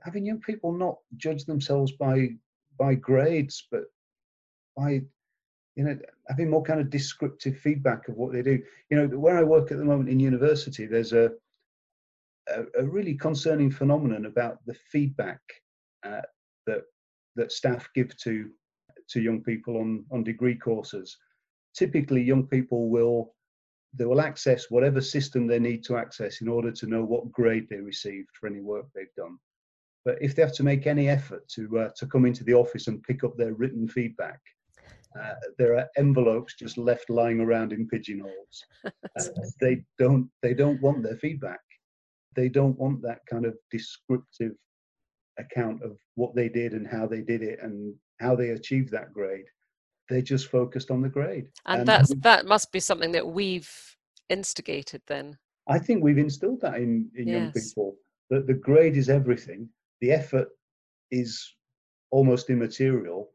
having 0.03 0.25
young 0.25 0.39
people 0.41 0.73
not 0.73 0.97
judge 1.15 1.45
themselves 1.45 1.93
by 1.93 2.29
by 2.77 2.93
grades, 2.93 3.67
but 3.71 3.84
by 4.75 5.01
you 5.75 5.84
know, 5.84 5.97
having 6.27 6.49
more 6.49 6.62
kind 6.62 6.79
of 6.79 6.89
descriptive 6.89 7.58
feedback 7.58 8.08
of 8.08 8.15
what 8.15 8.32
they 8.32 8.43
do. 8.43 8.62
You 8.89 8.97
know, 8.97 9.17
where 9.17 9.38
I 9.38 9.43
work 9.43 9.71
at 9.71 9.77
the 9.77 9.86
moment 9.86 10.10
in 10.10 10.19
university, 10.19 10.86
there's 10.86 11.13
a 11.13 11.32
a, 12.49 12.63
a 12.79 12.86
really 12.86 13.15
concerning 13.15 13.71
phenomenon 13.71 14.25
about 14.25 14.58
the 14.65 14.73
feedback 14.73 15.41
uh, 16.06 16.21
that 16.67 16.82
that 17.36 17.51
staff 17.51 17.88
give 17.95 18.15
to 18.17 18.49
to 19.10 19.21
young 19.21 19.41
people 19.43 19.77
on 19.77 20.06
on 20.12 20.23
degree 20.23 20.56
courses. 20.56 21.17
Typically, 21.75 22.21
young 22.21 22.47
people 22.47 22.89
will 22.89 23.34
they 23.95 24.06
will 24.06 24.21
access 24.21 24.69
whatever 24.69 25.01
system 25.01 25.45
they 25.45 25.60
need 25.60 25.84
to 25.84 25.97
access 25.97 26.41
in 26.41 26.47
order 26.47 26.71
to 26.71 26.88
know 26.88 27.03
what 27.03 27.32
grade 27.32 27.67
they 27.69 27.77
received 27.77 28.29
for 28.39 28.47
any 28.47 28.60
work 28.60 28.86
they've 28.93 29.13
done. 29.15 29.38
But 30.03 30.17
if 30.19 30.36
they 30.36 30.41
have 30.41 30.53
to 30.56 30.63
make 30.63 30.88
any 30.88 31.08
effort 31.08 31.47
to 31.49 31.79
uh, 31.79 31.89
to 31.97 32.08
come 32.08 32.25
into 32.25 32.43
the 32.43 32.53
office 32.53 32.88
and 32.88 33.03
pick 33.03 33.23
up 33.23 33.38
their 33.38 33.53
written 33.53 33.88
feedback, 33.88 34.39
uh, 35.19 35.34
there 35.58 35.77
are 35.77 35.88
envelopes 35.97 36.56
just 36.56 36.77
left 36.77 37.10
lying 37.10 37.39
around 37.39 37.73
in 37.73 37.88
pigeonholes. 37.88 38.65
Uh, 39.19 39.25
they 39.62 39.84
don't 39.99 40.27
they 40.41 40.56
don't 40.56 40.82
want 40.82 41.03
their 41.03 41.15
feedback. 41.17 41.60
They 42.36 42.50
don't 42.50 42.78
want 42.78 43.02
that 43.02 43.19
kind 43.30 43.46
of 43.46 43.56
descriptive 43.72 44.54
account 45.39 45.84
of 45.84 45.98
what 46.15 46.36
they 46.36 46.50
did 46.50 46.74
and 46.74 46.88
how 46.88 47.08
they 47.08 47.22
did 47.22 47.41
it 47.41 47.60
and 47.62 47.96
how 48.19 48.36
they 48.36 48.50
achieved 48.50 48.91
that 48.91 49.13
grade. 49.13 49.46
They're 50.10 50.22
just 50.22 50.48
focused 50.48 50.91
on 50.91 51.02
the 51.02 51.10
grade. 51.10 51.48
And, 51.65 51.80
and 51.80 51.88
that's 51.88 52.13
that 52.15 52.46
must 52.46 52.72
be 52.72 52.80
something 52.80 53.12
that 53.13 53.26
we've 53.26 53.72
instigated 54.30 55.02
then. 55.08 55.38
I 55.67 55.80
think 55.80 56.04
we've 56.04 56.17
instilled 56.17 56.62
that 56.62 56.76
in, 56.76 57.10
in 57.15 57.28
yes. 57.28 57.36
young 57.36 57.52
people 57.54 57.96
that 58.30 58.48
the 58.48 58.54
grade 58.54 58.98
is 58.98 59.10
everything. 59.10 59.69
The 60.02 60.12
effort 60.12 60.50
is 61.10 61.54
almost 62.12 62.50
immaterial 62.50 63.30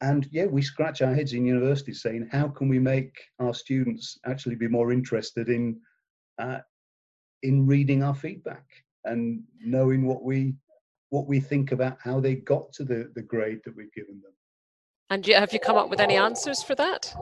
and 0.00 0.26
yeah, 0.30 0.46
we 0.46 0.62
scratch 0.62 1.02
our 1.02 1.14
heads 1.14 1.34
in 1.34 1.44
universities 1.44 2.02
saying, 2.02 2.28
how 2.32 2.48
can 2.48 2.68
we 2.68 2.78
make 2.78 3.14
our 3.38 3.52
students 3.52 4.18
actually 4.24 4.54
be 4.54 4.68
more 4.68 4.92
interested 4.92 5.48
in 5.48 5.78
uh, 6.38 6.58
in 7.42 7.66
reading 7.66 8.02
our 8.02 8.14
feedback 8.14 8.64
and 9.04 9.42
knowing 9.60 10.06
what 10.06 10.22
we 10.22 10.54
what 11.10 11.26
we 11.26 11.40
think 11.40 11.72
about 11.72 11.98
how 12.02 12.20
they 12.20 12.36
got 12.36 12.72
to 12.74 12.84
the 12.84 13.10
the 13.14 13.22
grade 13.22 13.60
that 13.64 13.76
we've 13.76 13.92
given 13.92 14.20
them. 14.22 14.32
And 15.10 15.26
have 15.26 15.52
you 15.52 15.58
come 15.58 15.76
up 15.76 15.90
with 15.90 16.00
any 16.00 16.16
answers 16.16 16.62
for 16.62 16.74
that? 16.76 17.12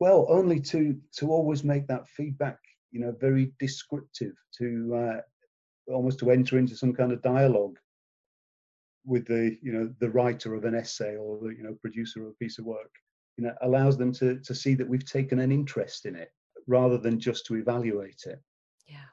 Well, 0.00 0.26
only 0.28 0.60
to 0.60 0.96
to 1.16 1.30
always 1.30 1.64
make 1.64 1.86
that 1.88 2.06
feedback, 2.08 2.58
you 2.90 3.00
know, 3.00 3.14
very 3.20 3.52
descriptive, 3.58 4.34
to 4.58 4.94
uh, 4.94 5.20
almost 5.92 6.18
to 6.20 6.30
enter 6.30 6.58
into 6.58 6.76
some 6.76 6.92
kind 6.92 7.12
of 7.12 7.22
dialogue 7.22 7.78
with 9.08 9.26
the 9.26 9.56
you 9.62 9.72
know 9.72 9.92
the 10.00 10.10
writer 10.10 10.54
of 10.54 10.64
an 10.64 10.74
essay 10.74 11.16
or 11.16 11.38
the 11.38 11.48
you 11.48 11.62
know 11.62 11.74
producer 11.80 12.22
of 12.22 12.28
a 12.28 12.34
piece 12.44 12.58
of 12.58 12.64
work 12.64 12.90
you 13.36 13.44
know 13.44 13.54
allows 13.62 13.96
them 13.96 14.12
to 14.12 14.38
to 14.40 14.54
see 14.54 14.74
that 14.74 14.88
we've 14.88 15.06
taken 15.06 15.38
an 15.38 15.50
interest 15.50 16.04
in 16.04 16.14
it 16.14 16.30
rather 16.66 16.98
than 16.98 17.18
just 17.18 17.46
to 17.46 17.56
evaluate 17.56 18.22
it 18.26 18.40
yeah 18.88 19.10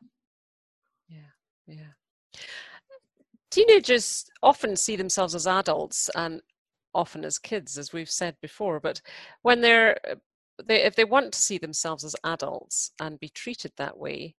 yeah 1.08 1.18
yeah 1.68 2.40
teenagers 3.52 4.26
often 4.42 4.76
see 4.76 4.96
themselves 4.96 5.36
as 5.36 5.48
adults 5.48 6.10
and 6.16 6.42
often 6.94 7.24
as 7.26 7.38
kids 7.38 7.78
as 7.78 7.94
we've 7.94 8.10
said 8.10 8.36
before 8.42 8.80
but 8.80 9.02
when 9.42 9.62
they're 9.62 9.98
they, 10.66 10.84
if 10.84 10.96
they 10.96 11.04
want 11.04 11.34
to 11.34 11.40
see 11.40 11.58
themselves 11.58 12.04
as 12.06 12.16
adults 12.24 12.92
and 13.02 13.20
be 13.20 13.30
treated 13.30 13.72
that 13.76 13.98
way 13.98 14.34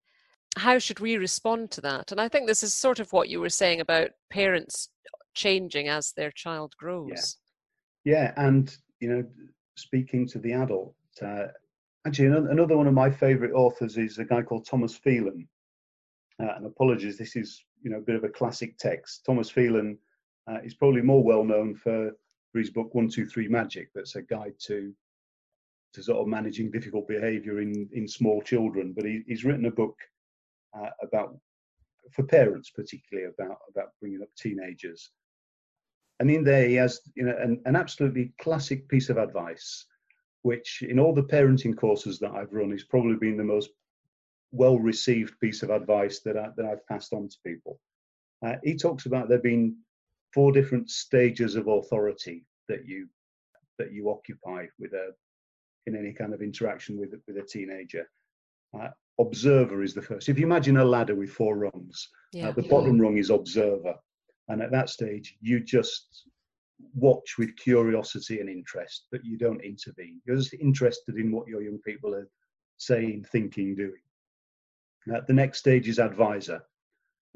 how 0.57 0.79
should 0.79 1.01
we 1.01 1.18
respond 1.18 1.70
to 1.70 1.83
that 1.83 2.11
and 2.11 2.20
i 2.20 2.29
think 2.29 2.46
this 2.46 2.62
is 2.62 2.72
sort 2.75 2.99
of 2.99 3.12
what 3.12 3.29
you 3.29 3.40
were 3.40 3.51
saying 3.51 3.81
about 3.81 4.11
parents 4.31 4.88
changing 5.37 5.87
as 5.87 6.12
their 6.12 6.33
child 6.33 6.75
grows. 6.77 7.37
Yeah, 8.05 8.12
yeah. 8.12 8.33
and 8.37 8.77
you 8.99 9.09
know, 9.09 9.25
speaking 9.77 10.27
to 10.29 10.40
the 10.40 10.55
adult, 10.55 10.94
uh, 11.22 11.49
actually 12.07 12.27
another 12.27 12.77
one 12.77 12.87
of 12.87 12.95
my 12.95 13.11
favourite 13.11 13.53
authors 13.53 13.97
is 13.97 14.19
a 14.19 14.25
guy 14.25 14.42
called 14.42 14.66
Thomas 14.66 14.97
Phelan. 14.97 15.49
Uh, 16.40 16.55
and 16.57 16.66
apologies, 16.66 17.19
this 17.19 17.35
is 17.37 17.64
you 17.83 17.90
know 17.90 17.99
a 17.99 18.03
bit 18.03 18.16
of 18.16 18.25
a 18.25 18.29
classic 18.29 18.77
text. 18.79 19.25
Thomas 19.25 19.51
Phelan 19.51 19.99
uh, 20.49 20.59
is 20.62 20.75
probably 20.75 21.03
more 21.03 21.23
well 21.23 21.45
known 21.45 21.75
for, 21.75 22.12
for 22.53 22.59
his 22.59 22.71
book 22.71 22.95
One 22.95 23.09
Two 23.09 23.27
Three 23.27 23.49
Magic. 23.49 23.88
That's 23.95 24.16
a 24.16 24.23
guide 24.23 24.55
to 24.66 24.92
to 25.95 26.03
sort 26.03 26.19
of 26.19 26.29
managing 26.29 26.71
difficult 26.71 27.09
behaviour 27.09 27.61
in 27.61 27.88
in 27.92 28.07
small 28.07 28.42
children. 28.42 28.92
But 28.95 29.07
he, 29.07 29.23
he's 29.27 29.45
written 29.45 29.66
a 29.66 29.71
book 29.71 29.97
uh, 30.79 30.90
about 31.03 31.37
for 32.12 32.23
parents 32.23 32.71
particularly 32.71 33.29
about 33.29 33.59
about 33.71 33.92
bringing 34.01 34.23
up 34.23 34.29
teenagers 34.37 35.11
and 36.21 36.31
in 36.31 36.45
there, 36.45 36.66
he 36.69 36.75
has 36.77 37.01
you 37.14 37.25
know 37.25 37.37
an, 37.38 37.61
an 37.66 37.77
absolutely 37.77 38.33
classic 38.40 38.88
piece 38.88 39.11
of 39.11 39.19
advice, 39.19 39.85
which 40.46 40.85
in 40.88 41.00
all 41.00 41.12
the 41.12 41.24
parenting 41.24 41.76
courses 41.76 42.20
that 42.20 42.30
I've 42.30 42.52
run, 42.52 42.72
is 42.72 42.85
probably 42.85 43.16
been 43.16 43.37
the 43.37 43.42
most 43.42 43.70
well 44.52 44.78
received 44.78 45.40
piece 45.40 45.64
of 45.64 45.70
advice 45.70 46.20
that, 46.20 46.37
I, 46.37 46.50
that 46.56 46.64
I've 46.64 46.87
passed 46.87 47.12
on 47.12 47.28
to 47.28 47.37
people. 47.44 47.80
Uh, 48.46 48.54
he 48.62 48.76
talks 48.76 49.06
about 49.06 49.28
there 49.28 49.40
being 49.40 49.74
four 50.32 50.52
different 50.52 50.88
stages 50.88 51.56
of 51.56 51.66
authority 51.66 52.44
that 52.68 52.87
you 52.87 53.09
that 53.78 53.92
you 53.92 54.09
occupy 54.09 54.66
with 54.78 54.92
a 54.92 55.09
in 55.87 55.96
any 55.96 56.12
kind 56.12 56.32
of 56.32 56.42
interaction 56.42 56.96
with 56.96 57.12
with 57.26 57.38
a 57.38 57.42
teenager. 57.42 58.09
Uh, 58.72 58.90
observer 59.18 59.82
is 59.82 59.94
the 59.94 60.02
first. 60.02 60.28
If 60.28 60.38
you 60.38 60.46
imagine 60.46 60.76
a 60.76 60.85
ladder 60.85 61.16
with 61.16 61.30
four 61.30 61.56
rungs, 61.56 62.09
uh, 62.37 62.38
yeah. 62.38 62.48
uh, 62.50 62.52
the 62.52 62.68
bottom 62.68 63.00
rung 63.00 63.18
is 63.18 63.30
observer. 63.30 63.94
And 64.48 64.62
at 64.62 64.70
that 64.70 64.90
stage, 64.90 65.37
you 65.40 65.59
just 65.59 66.28
watch 66.94 67.38
with 67.38 67.56
curiosity 67.56 68.40
and 68.40 68.48
interest, 68.48 69.06
but 69.10 69.24
you 69.24 69.36
don't 69.38 69.62
intervene. 69.62 70.20
You're 70.26 70.36
just 70.36 70.54
interested 70.54 71.16
in 71.16 71.32
what 71.32 71.48
your 71.48 71.62
young 71.62 71.78
people 71.78 72.14
are 72.14 72.28
saying, 72.76 73.26
thinking, 73.30 73.74
doing. 73.74 74.02
Uh, 75.12 75.20
the 75.26 75.32
next 75.32 75.58
stage 75.58 75.88
is 75.88 75.98
advisor. 75.98 76.62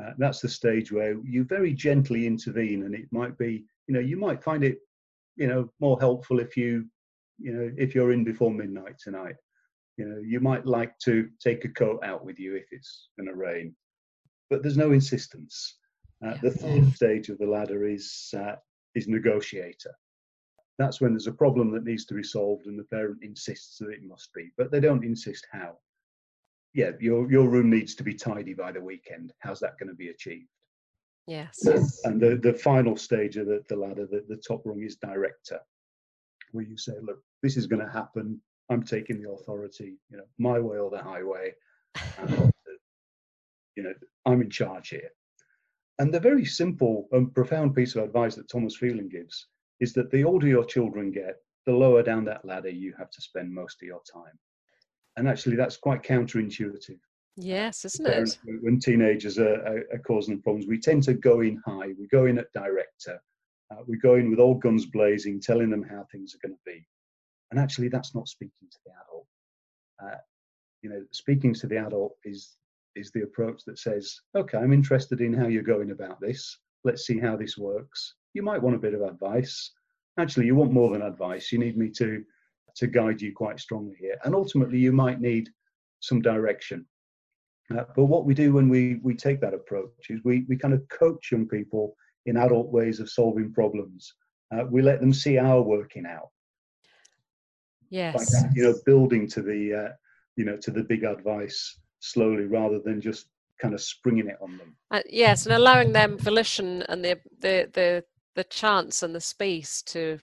Uh, 0.03 0.13
that's 0.19 0.41
the 0.41 0.49
stage 0.49 0.91
where 0.91 1.17
you 1.25 1.45
very 1.45 1.73
gently 1.73 2.27
intervene, 2.27 2.85
and 2.85 2.95
it 2.95 3.07
might 3.13 3.37
be, 3.39 3.65
you 3.87 3.95
know, 3.95 4.01
you 4.01 4.17
might 4.17 4.43
find 4.43 4.65
it, 4.65 4.79
you 5.37 5.47
know, 5.47 5.71
more 5.81 5.99
helpful 6.01 6.41
if 6.41 6.57
you, 6.57 6.87
you 7.39 7.53
know, 7.53 7.71
if 7.77 7.95
you're 7.95 8.13
in 8.13 8.25
before 8.25 8.51
midnight 8.51 8.97
tonight. 8.99 9.37
You 9.97 10.09
know, 10.09 10.19
you 10.19 10.41
might 10.41 10.65
like 10.65 10.99
to 11.01 11.29
take 11.41 11.65
a 11.65 11.69
coat 11.69 12.01
out 12.03 12.25
with 12.25 12.39
you 12.39 12.57
if 12.57 12.65
it's 12.71 13.09
going 13.19 13.29
to 13.29 13.35
rain, 13.35 13.75
but 14.49 14.63
there's 14.63 14.77
no 14.77 14.93
insistence. 14.93 15.77
Uh, 16.27 16.35
the 16.43 16.51
third 16.51 16.93
stage 16.95 17.29
of 17.29 17.39
the 17.39 17.47
ladder 17.47 17.87
is 17.87 18.33
uh, 18.37 18.57
is 18.95 19.09
negotiator. 19.09 19.95
That's 20.79 21.01
when 21.01 21.13
there's 21.13 21.27
a 21.27 21.33
problem 21.33 21.71
that 21.73 21.85
needs 21.85 22.07
to 22.07 22.15
be 22.15 22.23
solved, 22.23 22.67
and 22.67 22.79
the 22.79 22.85
parent 22.85 23.19
insists 23.23 23.79
that 23.79 23.91
it 23.91 24.03
must 24.03 24.33
be, 24.33 24.51
but 24.57 24.71
they 24.71 24.81
don't 24.81 25.05
insist 25.05 25.47
how. 25.53 25.77
Yeah, 26.73 26.93
your 27.01 27.31
your 27.31 27.49
room 27.49 27.69
needs 27.69 27.95
to 27.97 28.03
be 28.03 28.15
tidy 28.15 28.55
by 28.55 28.73
the 28.73 28.81
weekend. 28.81 29.33
How's 29.41 29.61
that 29.61 29.79
going 29.79 29.89
to 29.89 29.95
be 29.95 30.09
achieved? 30.09 30.49
Yes. 31.27 32.01
And 32.05 32.21
the, 32.21 32.37
the 32.37 32.53
final 32.53 32.97
stage 32.97 33.37
of 33.37 33.47
the, 33.47 33.63
the 33.69 33.77
ladder, 33.77 34.07
the, 34.07 34.25
the 34.29 34.37
top 34.37 34.63
rung 34.65 34.83
is 34.83 34.97
director, 34.97 35.61
where 36.51 36.65
you 36.65 36.77
say, 36.77 36.95
look, 37.03 37.23
this 37.43 37.57
is 37.57 37.67
going 37.67 37.85
to 37.85 37.93
happen. 37.93 38.41
I'm 38.69 38.83
taking 38.83 39.23
the 39.23 39.31
authority, 39.31 39.99
you 40.11 40.17
know, 40.17 40.25
my 40.39 40.59
way 40.59 40.79
or 40.79 40.91
the 40.91 41.03
highway. 41.03 41.53
And, 42.19 42.53
you 43.77 43.83
know, 43.85 43.95
I'm 44.27 44.43
in 44.43 44.51
charge 44.51 44.89
here. 44.89 45.11
And 46.01 46.15
the 46.15 46.19
very 46.19 46.47
simple 46.47 47.07
and 47.13 47.33
profound 47.35 47.75
piece 47.75 47.95
of 47.95 48.03
advice 48.03 48.35
that 48.37 48.49
Thomas 48.49 48.75
Phelan 48.75 49.11
gives 49.11 49.49
is 49.81 49.93
that 49.93 50.11
the 50.11 50.25
older 50.25 50.47
your 50.47 50.65
children 50.65 51.11
get, 51.13 51.37
the 51.67 51.73
lower 51.73 52.03
down 52.03 52.25
that 52.25 52.43
ladder 52.43 52.71
you 52.71 52.95
have 52.99 53.11
to 53.11 53.21
spend 53.21 53.53
most 53.53 53.83
of 53.83 53.87
your 53.87 54.01
time. 54.11 54.39
And 55.19 55.29
actually, 55.29 55.57
that's 55.57 55.77
quite 55.77 56.03
counterintuitive. 56.03 56.99
Yes, 57.37 57.85
isn't 57.85 58.07
it? 58.07 58.39
When 58.63 58.81
teenagers 58.81 59.39
are, 59.39 59.57
are, 59.57 59.85
are, 59.93 59.99
causing 60.07 60.41
problems, 60.41 60.67
we 60.67 60.81
tend 60.81 61.03
to 61.03 61.13
go 61.13 61.43
in 61.43 61.61
high. 61.67 61.89
We 61.99 62.09
go 62.11 62.25
in 62.25 62.39
at 62.39 62.51
director. 62.55 63.21
Uh, 63.71 63.83
we 63.87 63.99
go 63.99 64.15
in 64.15 64.31
with 64.31 64.41
all 64.41 64.55
guns 64.55 64.87
blazing, 64.87 65.39
telling 65.39 65.69
them 65.69 65.83
how 65.83 66.07
things 66.11 66.35
are 66.35 66.49
going 66.49 66.57
to 66.57 66.63
be. 66.65 66.83
And 67.51 67.61
actually, 67.61 67.89
that's 67.89 68.15
not 68.15 68.27
speaking 68.27 68.69
to 68.71 68.79
the 68.87 68.93
adult. 69.05 69.27
Uh, 70.03 70.19
you 70.81 70.89
know, 70.89 71.05
speaking 71.11 71.53
to 71.53 71.67
the 71.67 71.77
adult 71.77 72.15
is 72.25 72.57
is 72.97 73.11
the 73.11 73.23
approach 73.23 73.63
that 73.67 73.79
says, 73.79 74.21
okay, 74.37 74.59
I'm 74.59 74.73
interested 74.73 75.21
in 75.21 75.33
how 75.33 75.47
you're 75.47 75.63
going 75.63 75.91
about 75.91 76.21
this. 76.21 76.59
Let's 76.85 77.07
see 77.07 77.19
how 77.19 77.37
this 77.37 77.59
works. 77.59 78.15
You 78.35 78.43
might 78.43 78.63
want 78.63 78.77
a 78.77 78.81
bit 78.81 78.95
of 78.95 79.03
advice. 79.03 79.73
Actually, 80.19 80.47
you 80.47 80.55
want 80.55 80.73
more 80.73 80.91
than 80.91 81.03
advice. 81.03 81.53
You 81.53 81.59
need 81.59 81.77
me 81.77 81.91
to 81.91 82.25
to 82.77 82.87
guide 82.87 83.21
you 83.21 83.33
quite 83.35 83.59
strongly 83.59 83.97
here. 83.99 84.17
And 84.25 84.35
ultimately, 84.35 84.79
you 84.79 84.93
might 84.93 85.21
need 85.21 85.51
some 85.99 86.23
direction. 86.23 86.87
Uh, 87.77 87.85
but 87.97 88.05
what 88.05 88.25
we 88.25 88.35
do 88.35 88.53
when 88.53 88.69
we 88.69 89.01
we 89.03 89.15
take 89.15 89.41
that 89.41 89.55
approach 89.55 89.91
is 90.09 90.21
we 90.25 90.45
we 90.49 90.57
kind 90.57 90.75
of 90.75 90.89
coach 90.89 91.31
young 91.33 91.47
people 91.49 91.95
in 92.27 92.37
adult 92.37 92.69
ways 92.69 93.01
of 93.01 93.11
solving 93.11 93.53
problems. 93.53 94.13
Uh, 94.53 94.65
we 94.69 94.83
let 94.83 95.01
them 95.01 95.13
see 95.13 95.39
our 95.39 95.63
working 95.63 96.07
out. 96.07 96.31
Yes. 97.91 98.45
you 98.55 98.63
know, 98.63 98.75
building 98.87 99.29
to 99.29 99.43
the 99.43 99.75
uh, 99.75 99.93
you 100.37 100.45
know 100.45 100.57
to 100.59 100.71
the 100.71 100.85
big 100.85 101.05
advice 101.05 101.80
slowly 102.01 102.45
rather 102.45 102.79
than 102.79 103.01
just 103.01 103.27
kind 103.61 103.75
of 103.75 103.81
springing 103.81 104.29
it 104.29 104.37
on 104.41 104.57
them. 104.57 104.75
Uh, 104.91 105.03
yes, 105.09 105.47
and 105.47 105.55
allowing 105.55 105.93
them 105.93 106.19
volition 106.19 106.83
and 106.89 107.05
the, 107.05 107.19
the 107.41 107.69
the 107.73 108.05
the 108.35 108.45
chance 108.45 109.03
and 109.03 109.15
the 109.15 109.21
space 109.21 109.83
to 109.83 110.19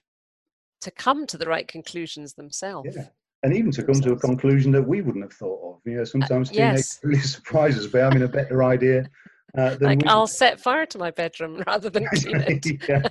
to 0.80 0.90
come 0.90 1.26
to 1.26 1.38
the 1.38 1.46
right 1.46 1.66
conclusions 1.66 2.34
themselves. 2.34 2.96
Yeah. 2.96 3.06
And 3.44 3.54
even 3.54 3.70
to 3.72 3.84
come 3.84 4.00
to 4.00 4.12
a 4.12 4.18
conclusion 4.18 4.72
that 4.72 4.82
we 4.82 5.00
wouldn't 5.00 5.24
have 5.24 5.32
thought 5.32 5.60
of. 5.62 5.80
You 5.84 5.98
know, 5.98 6.04
sometimes 6.04 6.50
uh, 6.50 6.54
yes. 6.54 6.98
really 7.04 7.20
surprise 7.20 7.78
us 7.78 7.86
by 7.86 8.00
having 8.00 8.22
a 8.22 8.28
better 8.28 8.64
idea. 8.64 9.08
Uh, 9.56 9.76
like 9.80 10.04
I'll 10.06 10.26
set 10.26 10.60
fire 10.60 10.86
to 10.86 10.98
my 10.98 11.10
bedroom 11.12 11.62
rather 11.66 11.88
than 11.88 12.06
clean 12.06 12.36
it. 12.36 12.66
yeah, 12.88 13.08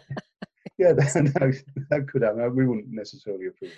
yeah 0.78 0.94
that, 0.94 1.64
that 1.90 2.08
could 2.10 2.22
happen. 2.22 2.56
We 2.56 2.68
wouldn't 2.68 2.90
necessarily 2.90 3.48
approve. 3.48 3.72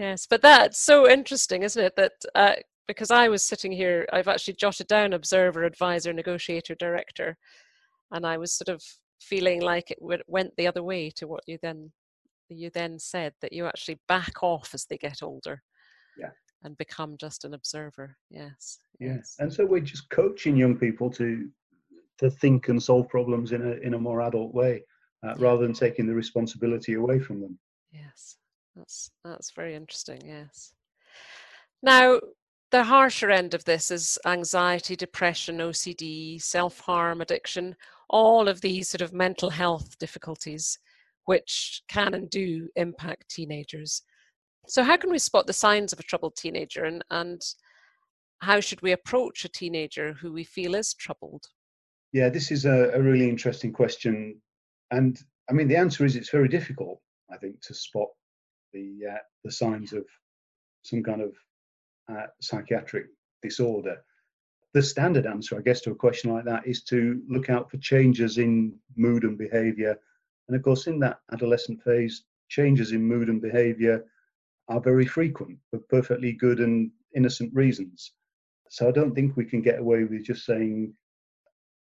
Yes, 0.00 0.26
but 0.26 0.40
that's 0.40 0.78
so 0.78 1.06
interesting, 1.06 1.62
isn't 1.62 1.84
it? 1.84 1.94
That 1.96 2.12
uh, 2.34 2.54
because 2.88 3.10
I 3.10 3.28
was 3.28 3.42
sitting 3.42 3.70
here, 3.70 4.06
I've 4.14 4.28
actually 4.28 4.54
jotted 4.54 4.86
down 4.86 5.12
observer, 5.12 5.64
advisor, 5.64 6.14
negotiator, 6.14 6.74
director, 6.74 7.36
and 8.10 8.26
I 8.26 8.38
was 8.38 8.54
sort 8.54 8.70
of 8.70 8.82
feeling 9.20 9.60
like 9.60 9.90
it 9.90 9.98
went 10.26 10.56
the 10.56 10.66
other 10.66 10.82
way 10.82 11.10
to 11.16 11.28
what 11.28 11.42
you 11.46 11.58
then 11.60 11.92
you 12.48 12.70
then 12.70 12.98
said 12.98 13.34
that 13.42 13.52
you 13.52 13.66
actually 13.66 14.00
back 14.08 14.42
off 14.42 14.70
as 14.72 14.86
they 14.86 14.96
get 14.96 15.22
older 15.22 15.62
yeah. 16.18 16.30
and 16.64 16.78
become 16.78 17.16
just 17.20 17.44
an 17.44 17.52
observer. 17.52 18.16
Yes 18.30 18.78
yes. 19.00 19.36
and 19.38 19.52
so 19.52 19.66
we're 19.66 19.80
just 19.80 20.08
coaching 20.08 20.56
young 20.56 20.78
people 20.78 21.10
to 21.10 21.50
to 22.18 22.30
think 22.30 22.68
and 22.68 22.82
solve 22.82 23.06
problems 23.10 23.52
in 23.52 23.60
a 23.60 23.72
in 23.86 23.92
a 23.92 23.98
more 23.98 24.22
adult 24.22 24.54
way 24.54 24.82
uh, 25.26 25.34
rather 25.36 25.62
than 25.62 25.74
taking 25.74 26.06
the 26.06 26.14
responsibility 26.14 26.94
away 26.94 27.18
from 27.18 27.42
them. 27.42 27.58
Yes 27.92 28.36
that's 28.76 29.10
that's 29.24 29.50
very 29.52 29.74
interesting 29.74 30.20
yes 30.24 30.72
now 31.82 32.20
the 32.70 32.84
harsher 32.84 33.30
end 33.30 33.54
of 33.54 33.64
this 33.64 33.90
is 33.90 34.18
anxiety 34.26 34.94
depression 34.96 35.58
ocd 35.58 36.40
self-harm 36.40 37.20
addiction 37.20 37.74
all 38.08 38.48
of 38.48 38.60
these 38.60 38.88
sort 38.88 39.00
of 39.00 39.12
mental 39.12 39.50
health 39.50 39.98
difficulties 39.98 40.78
which 41.30 41.82
can 41.88 42.14
and 42.14 42.28
do 42.28 42.68
impact 42.74 43.28
teenagers. 43.30 44.02
So, 44.66 44.82
how 44.82 44.96
can 44.96 45.10
we 45.10 45.18
spot 45.18 45.46
the 45.46 45.52
signs 45.52 45.92
of 45.92 46.00
a 46.00 46.02
troubled 46.02 46.34
teenager 46.36 46.84
and, 46.84 47.04
and 47.10 47.40
how 48.40 48.58
should 48.58 48.82
we 48.82 48.92
approach 48.92 49.44
a 49.44 49.48
teenager 49.48 50.12
who 50.12 50.32
we 50.32 50.42
feel 50.42 50.74
is 50.74 50.92
troubled? 50.94 51.44
Yeah, 52.12 52.30
this 52.30 52.50
is 52.50 52.64
a, 52.64 52.90
a 52.94 53.00
really 53.00 53.28
interesting 53.28 53.72
question. 53.72 54.40
And 54.90 55.20
I 55.48 55.52
mean, 55.52 55.68
the 55.68 55.76
answer 55.76 56.04
is 56.04 56.16
it's 56.16 56.30
very 56.30 56.48
difficult, 56.48 57.00
I 57.32 57.36
think, 57.36 57.60
to 57.62 57.74
spot 57.74 58.08
the, 58.72 58.98
uh, 59.12 59.18
the 59.44 59.52
signs 59.52 59.92
of 59.92 60.04
some 60.82 61.02
kind 61.02 61.20
of 61.20 61.34
uh, 62.10 62.26
psychiatric 62.40 63.06
disorder. 63.42 63.96
The 64.72 64.82
standard 64.82 65.26
answer, 65.26 65.58
I 65.58 65.62
guess, 65.62 65.80
to 65.82 65.90
a 65.90 65.96
question 65.96 66.32
like 66.32 66.44
that 66.44 66.66
is 66.66 66.82
to 66.84 67.20
look 67.28 67.50
out 67.50 67.70
for 67.70 67.76
changes 67.78 68.38
in 68.38 68.74
mood 68.96 69.24
and 69.24 69.36
behavior 69.36 69.98
and 70.50 70.56
of 70.56 70.64
course, 70.64 70.88
in 70.88 70.98
that 70.98 71.20
adolescent 71.32 71.80
phase, 71.84 72.24
changes 72.48 72.90
in 72.90 73.06
mood 73.06 73.28
and 73.28 73.40
behavior 73.40 74.04
are 74.66 74.80
very 74.80 75.06
frequent 75.06 75.56
for 75.70 75.78
perfectly 75.78 76.32
good 76.32 76.58
and 76.58 76.90
innocent 77.14 77.54
reasons. 77.54 78.14
So 78.68 78.88
I 78.88 78.90
don't 78.90 79.14
think 79.14 79.36
we 79.36 79.44
can 79.44 79.62
get 79.62 79.78
away 79.78 80.02
with 80.02 80.24
just 80.24 80.44
saying, 80.44 80.92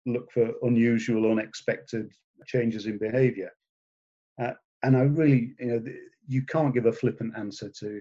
look 0.05 0.31
for 0.33 0.53
unusual, 0.61 1.33
unexpected 1.33 2.13
changes 2.45 2.85
in 2.85 2.99
behavior. 2.99 3.53
Uh, 4.39 4.53
and 4.83 4.95
I 4.95 5.05
really, 5.05 5.55
you 5.59 5.67
know, 5.67 5.83
you 6.29 6.43
can't 6.43 6.75
give 6.75 6.87
a 6.87 6.93
flippant 6.93 7.33
answer 7.37 7.71
to 7.81 8.01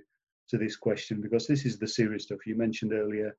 to 0.50 0.58
this 0.58 0.76
question 0.76 1.22
because 1.22 1.48
this 1.48 1.66
is 1.66 1.78
the 1.78 1.88
serious 1.88 2.24
stuff 2.24 2.46
you 2.46 2.56
mentioned 2.56 2.94
earlier. 2.94 3.36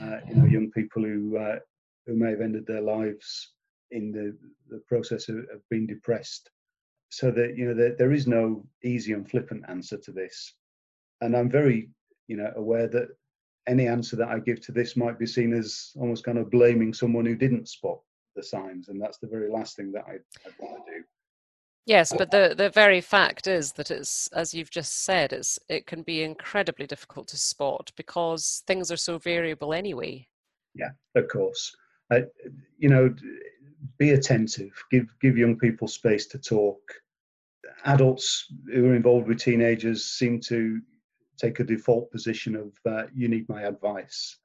Uh, 0.00 0.18
you 0.28 0.34
know, 0.34 0.44
young 0.44 0.70
people 0.70 1.02
who 1.02 1.36
uh, 1.36 1.58
who 2.06 2.14
may 2.14 2.30
have 2.30 2.40
ended 2.40 2.66
their 2.66 2.80
lives 2.80 3.52
in 3.90 4.12
the 4.12 4.36
the 4.70 4.82
process 4.88 5.28
of, 5.28 5.36
of 5.36 5.60
being 5.70 5.86
depressed. 5.86 6.50
So 7.10 7.30
that 7.32 7.56
you 7.56 7.66
know 7.66 7.74
there, 7.74 7.94
there 7.96 8.12
is 8.12 8.26
no 8.26 8.64
easy 8.84 9.12
and 9.12 9.28
flippant 9.28 9.64
answer 9.68 9.96
to 9.96 10.12
this. 10.12 10.54
And 11.20 11.36
i'm 11.36 11.50
very 11.50 11.88
you 12.28 12.36
know 12.36 12.52
aware 12.54 12.86
that 12.88 13.08
any 13.66 13.88
answer 13.88 14.14
that 14.16 14.28
i 14.28 14.38
give 14.38 14.60
to 14.60 14.72
this 14.72 14.96
might 14.96 15.18
be 15.18 15.26
seen 15.26 15.52
as 15.52 15.90
almost 15.96 16.24
kind 16.24 16.38
of 16.38 16.50
blaming 16.50 16.92
someone 16.92 17.26
who 17.26 17.34
didn't 17.34 17.68
spot 17.68 17.98
the 18.36 18.42
signs. 18.42 18.88
And 18.88 19.00
that's 19.00 19.18
the 19.18 19.26
very 19.26 19.50
last 19.50 19.74
thing 19.74 19.90
that 19.92 20.04
i'd, 20.06 20.20
I'd 20.46 20.52
want 20.60 20.84
to 20.86 20.92
do 20.92 21.04
yes 21.88 22.12
but 22.16 22.30
the 22.30 22.54
the 22.56 22.70
very 22.70 23.00
fact 23.00 23.46
is 23.46 23.72
that 23.72 23.90
it's 23.90 24.28
as 24.28 24.54
you've 24.54 24.70
just 24.70 25.04
said 25.04 25.32
it's 25.32 25.58
it 25.68 25.86
can 25.86 26.02
be 26.02 26.22
incredibly 26.22 26.86
difficult 26.86 27.26
to 27.26 27.36
spot 27.36 27.90
because 27.96 28.62
things 28.66 28.92
are 28.92 28.96
so 28.96 29.18
variable 29.18 29.74
anyway 29.74 30.24
yeah 30.74 30.90
of 31.16 31.26
course 31.28 31.74
uh, 32.10 32.20
you 32.78 32.88
know 32.88 33.12
be 33.98 34.10
attentive, 34.10 34.72
give 34.90 35.06
give 35.20 35.36
young 35.36 35.58
people 35.58 35.88
space 35.88 36.26
to 36.26 36.38
talk. 36.38 36.80
Adults 37.84 38.46
who 38.72 38.86
are 38.86 38.94
involved 38.94 39.28
with 39.28 39.38
teenagers 39.38 40.06
seem 40.06 40.40
to 40.40 40.80
take 41.36 41.60
a 41.60 41.64
default 41.64 42.10
position 42.10 42.56
of 42.56 42.72
uh, 42.86 43.06
"you 43.14 43.28
need 43.28 43.48
my 43.48 43.62
advice," 43.62 44.38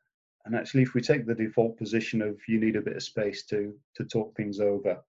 and 0.46 0.56
actually, 0.56 0.84
if 0.84 0.94
we 0.94 1.02
take 1.02 1.26
the 1.26 1.36
default 1.36 1.78
position 1.78 2.22
of 2.22 2.38
"you 2.48 2.60
need 2.60 2.76
a 2.76 2.82
bit 2.82 2.96
of 2.96 3.04
space 3.04 3.44
to 3.46 3.78
to 3.96 4.06
talk 4.06 4.36
things 4.36 4.60
over," 4.60 5.02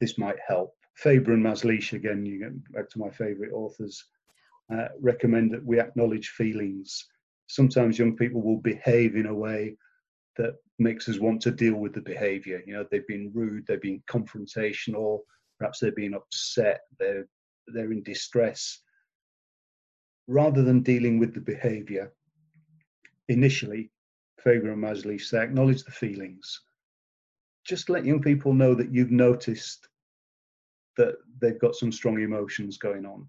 this 0.00 0.18
might 0.18 0.38
help. 0.46 0.74
Faber 1.00 1.32
and 1.32 1.42
Mazlish, 1.42 1.94
again, 1.94 2.26
you 2.26 2.38
get 2.38 2.72
back 2.72 2.90
to 2.90 2.98
my 2.98 3.08
favourite 3.08 3.52
authors, 3.52 4.04
uh, 4.70 4.88
recommend 5.00 5.50
that 5.50 5.64
we 5.64 5.80
acknowledge 5.80 6.28
feelings. 6.28 7.06
Sometimes 7.46 7.98
young 7.98 8.14
people 8.14 8.42
will 8.42 8.58
behave 8.58 9.16
in 9.16 9.24
a 9.24 9.34
way 9.34 9.78
that 10.36 10.56
makes 10.78 11.08
us 11.08 11.18
want 11.18 11.40
to 11.40 11.52
deal 11.52 11.76
with 11.76 11.94
the 11.94 12.02
behavior. 12.02 12.62
You 12.66 12.74
know, 12.74 12.86
they've 12.90 13.06
been 13.06 13.30
rude, 13.32 13.66
they've 13.66 13.80
been 13.80 14.02
confrontational, 14.10 15.20
perhaps 15.58 15.78
they've 15.80 15.96
been 15.96 16.12
upset, 16.12 16.82
they're 16.98 17.26
they're 17.68 17.92
in 17.92 18.02
distress. 18.02 18.78
Rather 20.26 20.62
than 20.62 20.82
dealing 20.82 21.18
with 21.18 21.32
the 21.32 21.40
behavior, 21.40 22.12
initially, 23.28 23.90
Faber 24.44 24.72
and 24.72 24.82
Mazlish 24.82 25.28
say 25.28 25.42
acknowledge 25.42 25.82
the 25.82 25.92
feelings. 25.92 26.60
Just 27.64 27.88
let 27.88 28.04
young 28.04 28.20
people 28.20 28.52
know 28.52 28.74
that 28.74 28.92
you've 28.92 29.10
noticed 29.10 29.88
that 31.00 31.14
they've 31.40 31.64
got 31.64 31.74
some 31.74 31.92
strong 31.92 32.20
emotions 32.20 32.78
going 32.78 33.04
on. 33.06 33.26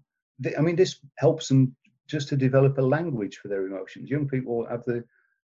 I 0.58 0.60
mean, 0.60 0.76
this 0.76 0.98
helps 1.16 1.48
them 1.48 1.74
just 2.06 2.28
to 2.28 2.36
develop 2.36 2.78
a 2.78 2.82
language 2.96 3.38
for 3.38 3.48
their 3.48 3.66
emotions. 3.66 4.10
Young 4.10 4.28
people 4.28 4.66
have 4.66 4.84
the 4.86 5.04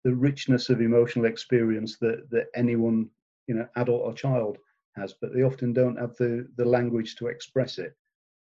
the 0.05 0.15
richness 0.15 0.71
of 0.71 0.81
emotional 0.81 1.27
experience 1.27 1.99
that 1.99 2.29
that 2.31 2.47
anyone 2.55 3.09
you 3.47 3.55
know 3.55 3.67
adult 3.77 4.03
or 4.03 4.15
child 4.15 4.59
has 4.97 5.15
but 5.21 5.33
they 5.35 5.43
often 5.43 5.73
don't 5.73 5.99
have 5.99 6.17
the 6.17 6.47
the 6.57 6.65
language 6.65 7.17
to 7.17 7.27
express 7.27 7.79
it 7.79 7.95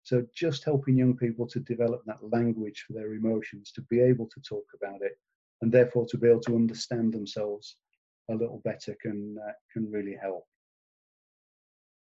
so 0.03 0.25
just 0.34 0.63
helping 0.63 0.97
young 0.97 1.15
people 1.15 1.47
to 1.47 1.60
develop 1.60 2.01
that 2.05 2.23
language 2.32 2.86
for 2.86 2.93
their 2.93 3.13
emotions 3.13 3.71
to 3.71 3.82
be 3.84 3.99
able 3.99 4.27
to 4.27 4.41
talk 4.41 4.65
about 4.75 5.01
it 5.01 5.17
and 5.62 5.71
therefore 5.71 6.05
to 6.05 6.17
be 6.17 6.29
able 6.29 6.39
to 6.41 6.55
understand 6.55 7.13
themselves 7.13 7.77
a 8.29 8.34
little 8.34 8.62
better 8.63 8.95
can 9.01 9.38
uh, 9.47 9.51
can 9.73 9.89
really 9.91 10.17
help 10.21 10.45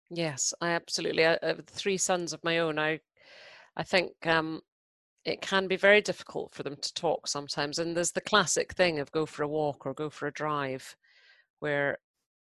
yes 0.09 0.53
i 0.61 0.69
absolutely 0.69 1.25
I, 1.25 1.37
have 1.41 1.65
three 1.65 1.97
sons 1.97 2.33
of 2.33 2.43
my 2.43 2.59
own 2.59 2.77
i 2.77 2.99
i 3.75 3.83
think 3.83 4.11
um 4.25 4.61
it 5.25 5.41
can 5.41 5.67
be 5.67 5.75
very 5.75 6.01
difficult 6.01 6.53
for 6.53 6.61
them 6.61 6.77
to 6.79 6.93
talk 6.93 7.27
sometimes. 7.27 7.79
And 7.79 7.97
there's 7.97 8.11
the 8.11 8.21
classic 8.21 8.73
thing 8.73 8.99
of 8.99 9.11
go 9.11 9.25
for 9.25 9.43
a 9.43 9.47
walk 9.47 9.85
or 9.85 9.93
go 9.93 10.09
for 10.09 10.27
a 10.27 10.33
drive, 10.33 10.95
where 11.59 11.97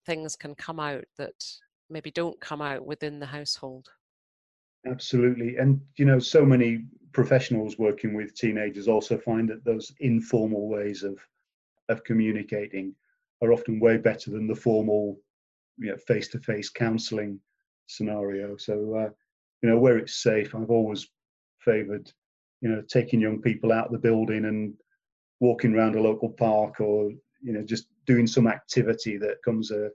things 0.05 0.35
can 0.35 0.55
come 0.57 0.81
out 0.81 1.05
that 1.17 1.45
maybe 1.89 2.11
don't 2.11 2.41
come 2.41 2.61
out 2.61 2.85
within 2.85 3.21
the 3.21 3.27
household. 3.27 3.89
Absolutely. 4.85 5.57
And, 5.57 5.81
you 5.97 6.05
know, 6.05 6.19
so 6.19 6.45
many 6.45 6.85
professionals 7.13 7.79
working 7.79 8.15
with 8.15 8.35
teenagers 8.35 8.89
also 8.89 9.17
find 9.17 9.49
that 9.49 9.65
those 9.65 9.93
informal 10.01 10.69
ways 10.69 11.05
of, 11.05 11.19
of 11.89 12.03
communicating 12.03 12.95
are 13.43 13.53
often 13.53 13.79
way 13.79 13.97
better 13.97 14.31
than 14.31 14.49
the 14.49 14.55
formal, 14.55 15.21
you 15.79 15.91
know, 15.91 15.97
face-to-face 16.07 16.71
counselling 16.71 17.41
scenario. 17.87 18.57
So, 18.57 18.73
uh, 18.95 19.11
you 19.63 19.71
know, 19.71 19.79
where 19.79 19.99
it's 19.99 20.23
safe, 20.23 20.55
I've 20.55 20.71
always 20.71 21.07
favoured 21.61 22.11
you 22.61 22.69
know 22.69 22.83
taking 22.89 23.21
young 23.21 23.41
people 23.41 23.73
out 23.73 23.87
of 23.87 23.93
the 23.93 23.99
building 23.99 24.45
and 24.47 24.75
walking 25.41 25.75
around 25.75 25.95
a 25.95 26.01
local 26.01 26.31
park 26.31 26.81
or 26.81 27.11
you 27.43 27.53
know 27.53 27.63
just 27.63 27.89
doing 28.07 28.27
some 28.27 28.47
activity 28.47 29.17
that 29.19 29.43
comes 29.45 29.71
a 29.71 29.91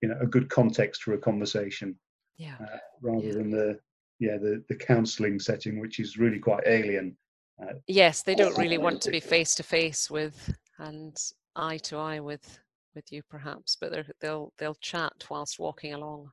you 0.00 0.08
know 0.08 0.16
a 0.20 0.26
good 0.26 0.48
context 0.50 1.02
for 1.02 1.14
a 1.14 1.18
conversation 1.18 1.96
yeah 2.36 2.56
uh, 2.60 2.78
rather 3.00 3.26
yeah. 3.26 3.32
than 3.32 3.50
the 3.50 3.78
yeah 4.18 4.36
the 4.36 4.62
the 4.68 4.74
counseling 4.74 5.38
setting 5.38 5.80
which 5.80 6.00
is 6.00 6.18
really 6.18 6.38
quite 6.38 6.62
alien 6.66 7.16
uh, 7.62 7.74
yes 7.86 8.22
they 8.22 8.34
don't 8.34 8.58
really 8.58 8.78
want 8.78 9.00
to 9.00 9.10
be 9.10 9.20
face 9.20 9.54
to 9.54 9.62
face 9.62 10.10
with 10.10 10.54
and 10.78 11.16
eye 11.56 11.78
to 11.78 11.96
eye 11.96 12.20
with 12.20 12.58
with 12.94 13.10
you 13.10 13.22
perhaps 13.28 13.76
but 13.80 13.92
they'll 14.20 14.52
they'll 14.58 14.76
chat 14.76 15.12
whilst 15.30 15.58
walking 15.58 15.94
along 15.94 16.30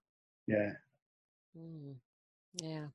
yeah 0.47 0.71
mm. 1.58 1.95
Yeah. 2.62 2.88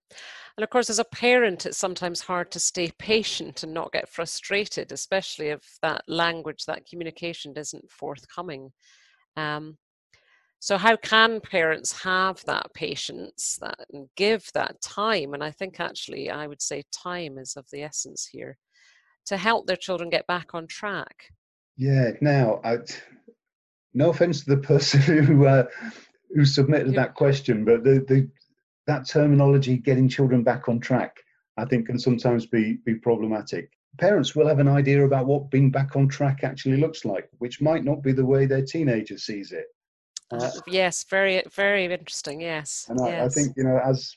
And 0.57 0.65
of 0.65 0.71
course, 0.71 0.91
as 0.91 0.99
a 0.99 1.05
parent, 1.05 1.67
it's 1.67 1.79
sometimes 1.79 2.21
hard 2.21 2.51
to 2.53 2.61
stay 2.61 2.91
patient 2.99 3.63
and 3.63 3.73
not 3.73 3.93
get 3.93 4.09
frustrated, 4.09 4.93
especially 4.93 5.49
if 5.49 5.79
that 5.83 6.03
language, 6.09 6.65
that 6.67 6.87
communication 6.87 7.55
isn't 7.57 7.91
forthcoming. 7.91 8.73
Um, 9.37 9.79
so, 10.59 10.77
how 10.79 10.97
can 10.97 11.41
parents 11.41 11.93
have 12.03 12.43
that 12.47 12.73
patience 12.75 13.59
that, 13.61 13.79
and 13.93 14.09
give 14.17 14.51
that 14.55 14.81
time? 14.81 15.35
And 15.35 15.45
I 15.45 15.51
think 15.51 15.81
actually, 15.81 16.31
I 16.31 16.47
would 16.47 16.63
say 16.63 16.83
time 16.93 17.39
is 17.39 17.57
of 17.57 17.67
the 17.71 17.83
essence 17.83 18.27
here 18.27 18.59
to 19.27 19.37
help 19.37 19.67
their 19.67 19.77
children 19.77 20.11
get 20.11 20.27
back 20.27 20.55
on 20.55 20.67
track. 20.67 21.31
Yeah. 21.77 22.13
Now, 22.21 22.61
I, 22.65 22.79
no 23.97 24.11
offense 24.11 24.45
to 24.45 24.51
the 24.51 24.59
person 24.59 25.01
who 25.25 25.47
uh, 25.47 25.65
who 26.35 26.45
submitted 26.45 26.95
that 26.95 27.15
question, 27.15 27.65
but 27.65 27.83
the, 27.83 28.05
the 28.07 28.29
that 28.87 29.09
terminology, 29.09 29.79
getting 29.79 30.09
children 30.09 30.45
back 30.45 30.69
on 30.69 30.79
track, 30.79 31.17
I 31.57 31.65
think 31.65 31.87
can 31.87 31.99
sometimes 31.99 32.47
be, 32.47 32.79
be 32.85 32.95
problematic. 32.95 33.71
parents 33.99 34.37
will 34.37 34.47
have 34.47 34.61
an 34.61 34.69
idea 34.69 35.05
about 35.05 35.27
what 35.27 35.51
being 35.51 35.71
back 35.71 35.97
on 35.97 36.07
track 36.07 36.45
actually 36.45 36.77
looks 36.77 37.05
like, 37.05 37.29
which 37.39 37.61
might 37.61 37.85
not 37.85 38.03
be 38.03 38.13
the 38.13 38.25
way 38.25 38.47
their 38.47 38.65
teenager 38.65 39.19
sees 39.19 39.53
it. 39.53 39.67
Uh, 40.31 40.51
yes, 40.67 41.05
very, 41.09 41.43
very 41.53 41.87
interesting. 41.87 42.41
Yes, 42.41 42.87
and 42.89 43.01
I, 43.01 43.09
yes. 43.09 43.25
I, 43.25 43.41
think 43.41 43.57
you 43.57 43.65
know, 43.65 43.81
as 43.85 44.17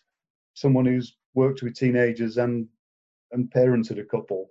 someone 0.55 0.85
who's 0.85 1.15
worked 1.33 1.61
with 1.61 1.75
teenagers 1.75 2.37
and 2.37 2.67
and 3.31 3.51
parented 3.51 3.99
a 3.99 4.03
couple, 4.03 4.49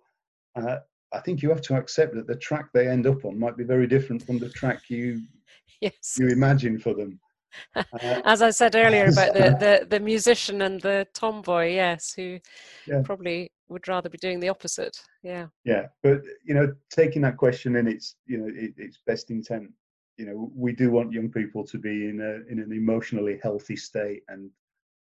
uh, 0.57 0.79
I 1.13 1.21
think 1.21 1.43
you 1.43 1.49
have 1.49 1.63
to 1.63 1.77
accept 1.77 2.15
that 2.15 2.27
the 2.27 2.37
track 2.37 2.67
they 2.73 2.89
end 2.89 3.07
up 3.07 3.25
on 3.25 3.39
might 3.39 3.57
be 3.57 3.65
very 3.65 3.87
different 3.87 4.23
from 4.23 4.39
the 4.39 4.51
track 4.51 4.83
you 4.89 5.23
yes. 5.81 6.17
you 6.19 6.29
imagine 6.29 6.79
for 6.79 6.95
them. 6.95 7.21
Uh, 7.77 8.21
As 8.25 8.43
I 8.43 8.51
said 8.51 8.77
earlier 8.77 9.07
about 9.13 9.33
the, 9.33 9.57
the, 9.59 9.87
the 9.89 10.01
musician 10.01 10.63
and 10.63 10.81
the 10.83 11.07
tomboy, 11.15 11.73
yes, 11.75 12.13
who 12.13 12.39
yeah. 12.87 13.01
probably 13.03 13.51
would 13.69 13.89
rather 13.89 14.09
be 14.09 14.19
doing 14.19 14.39
the 14.39 14.51
opposite. 14.51 14.97
Yeah. 15.23 15.47
Yeah, 15.65 15.87
but 16.03 16.21
you 16.45 16.55
know, 16.55 16.75
taking 16.91 17.23
that 17.23 17.39
question 17.39 17.77
in 17.77 17.89
its 17.89 18.17
you 18.27 18.39
know 18.39 18.49
it, 18.55 18.75
its 18.77 18.99
best 19.07 19.31
intent, 19.31 19.71
you 20.19 20.27
know, 20.27 20.51
we 20.55 20.73
do 20.73 20.91
want 20.91 21.13
young 21.13 21.31
people 21.31 21.65
to 21.67 21.79
be 21.79 22.09
in 22.09 22.21
a 22.21 22.53
in 22.53 22.61
an 22.61 22.73
emotionally 22.73 23.41
healthy 23.43 23.77
state 23.77 24.23
and 24.29 24.51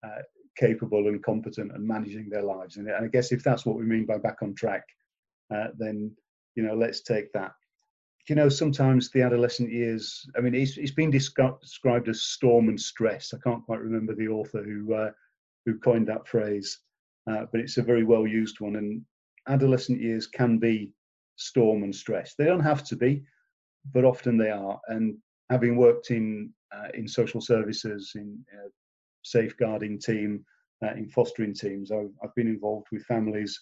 uh, 0.04 0.22
capable 0.56 1.08
and 1.08 1.24
competent 1.24 1.72
and 1.74 1.86
managing 1.86 2.30
their 2.30 2.44
lives. 2.44 2.78
And, 2.78 2.88
and 2.88 3.06
I 3.06 3.08
guess 3.08 3.32
if 3.32 3.44
that's 3.44 3.66
what 3.66 3.78
we 3.78 3.84
mean 3.84 4.06
by 4.06 4.18
back 4.18 4.38
on 4.42 4.54
track, 4.56 4.84
uh, 5.54 5.68
then 5.78 6.12
you 6.56 6.64
know, 6.64 6.76
let's 6.76 7.02
take 7.02 7.32
that 7.34 7.54
you 8.30 8.36
know, 8.36 8.48
sometimes 8.48 9.10
the 9.10 9.24
adolescent 9.24 9.72
years, 9.72 10.30
I 10.38 10.42
mean, 10.42 10.54
it's, 10.54 10.78
it's 10.78 10.92
been 10.92 11.12
descri- 11.12 11.60
described 11.62 12.08
as 12.10 12.22
storm 12.22 12.70
and 12.70 12.80
stress. 12.80 13.34
I 13.34 13.38
can't 13.44 13.66
quite 13.66 13.82
remember 13.82 14.14
the 14.14 14.28
author 14.28 14.64
who, 14.64 14.94
uh, 14.94 15.12
who 15.66 15.80
coined 15.80 16.08
that 16.08 16.28
phrase, 16.28 16.80
uh, 17.30 17.46
but 17.52 17.60
it's 17.60 17.78
a 17.78 17.84
very 17.84 18.04
well 18.04 18.28
used 18.28 18.60
one. 18.60 18.76
And 18.76 19.02
adolescent 19.48 20.00
years 20.00 20.28
can 20.28 20.60
be 20.60 20.92
storm 21.38 21.84
and 21.84 21.96
stress. 21.96 22.36
They 22.38 22.46
don't 22.46 22.60
have 22.60 22.84
to 22.86 22.96
be, 22.96 23.24
but 23.94 24.06
often 24.06 24.38
they 24.38 24.52
are. 24.52 24.80
And 24.90 25.18
having 25.50 25.76
worked 25.76 26.12
in, 26.12 26.54
uh, 26.72 26.90
in 26.94 27.08
social 27.08 27.42
services, 27.42 28.12
in 28.14 28.44
safeguarding 29.24 30.00
team, 30.00 30.46
uh, 30.86 30.92
in 30.92 31.10
fostering 31.10 31.56
teams, 31.56 31.92
I've, 31.92 32.12
I've 32.24 32.36
been 32.36 32.48
involved 32.48 32.88
with 32.92 33.04
families 33.06 33.60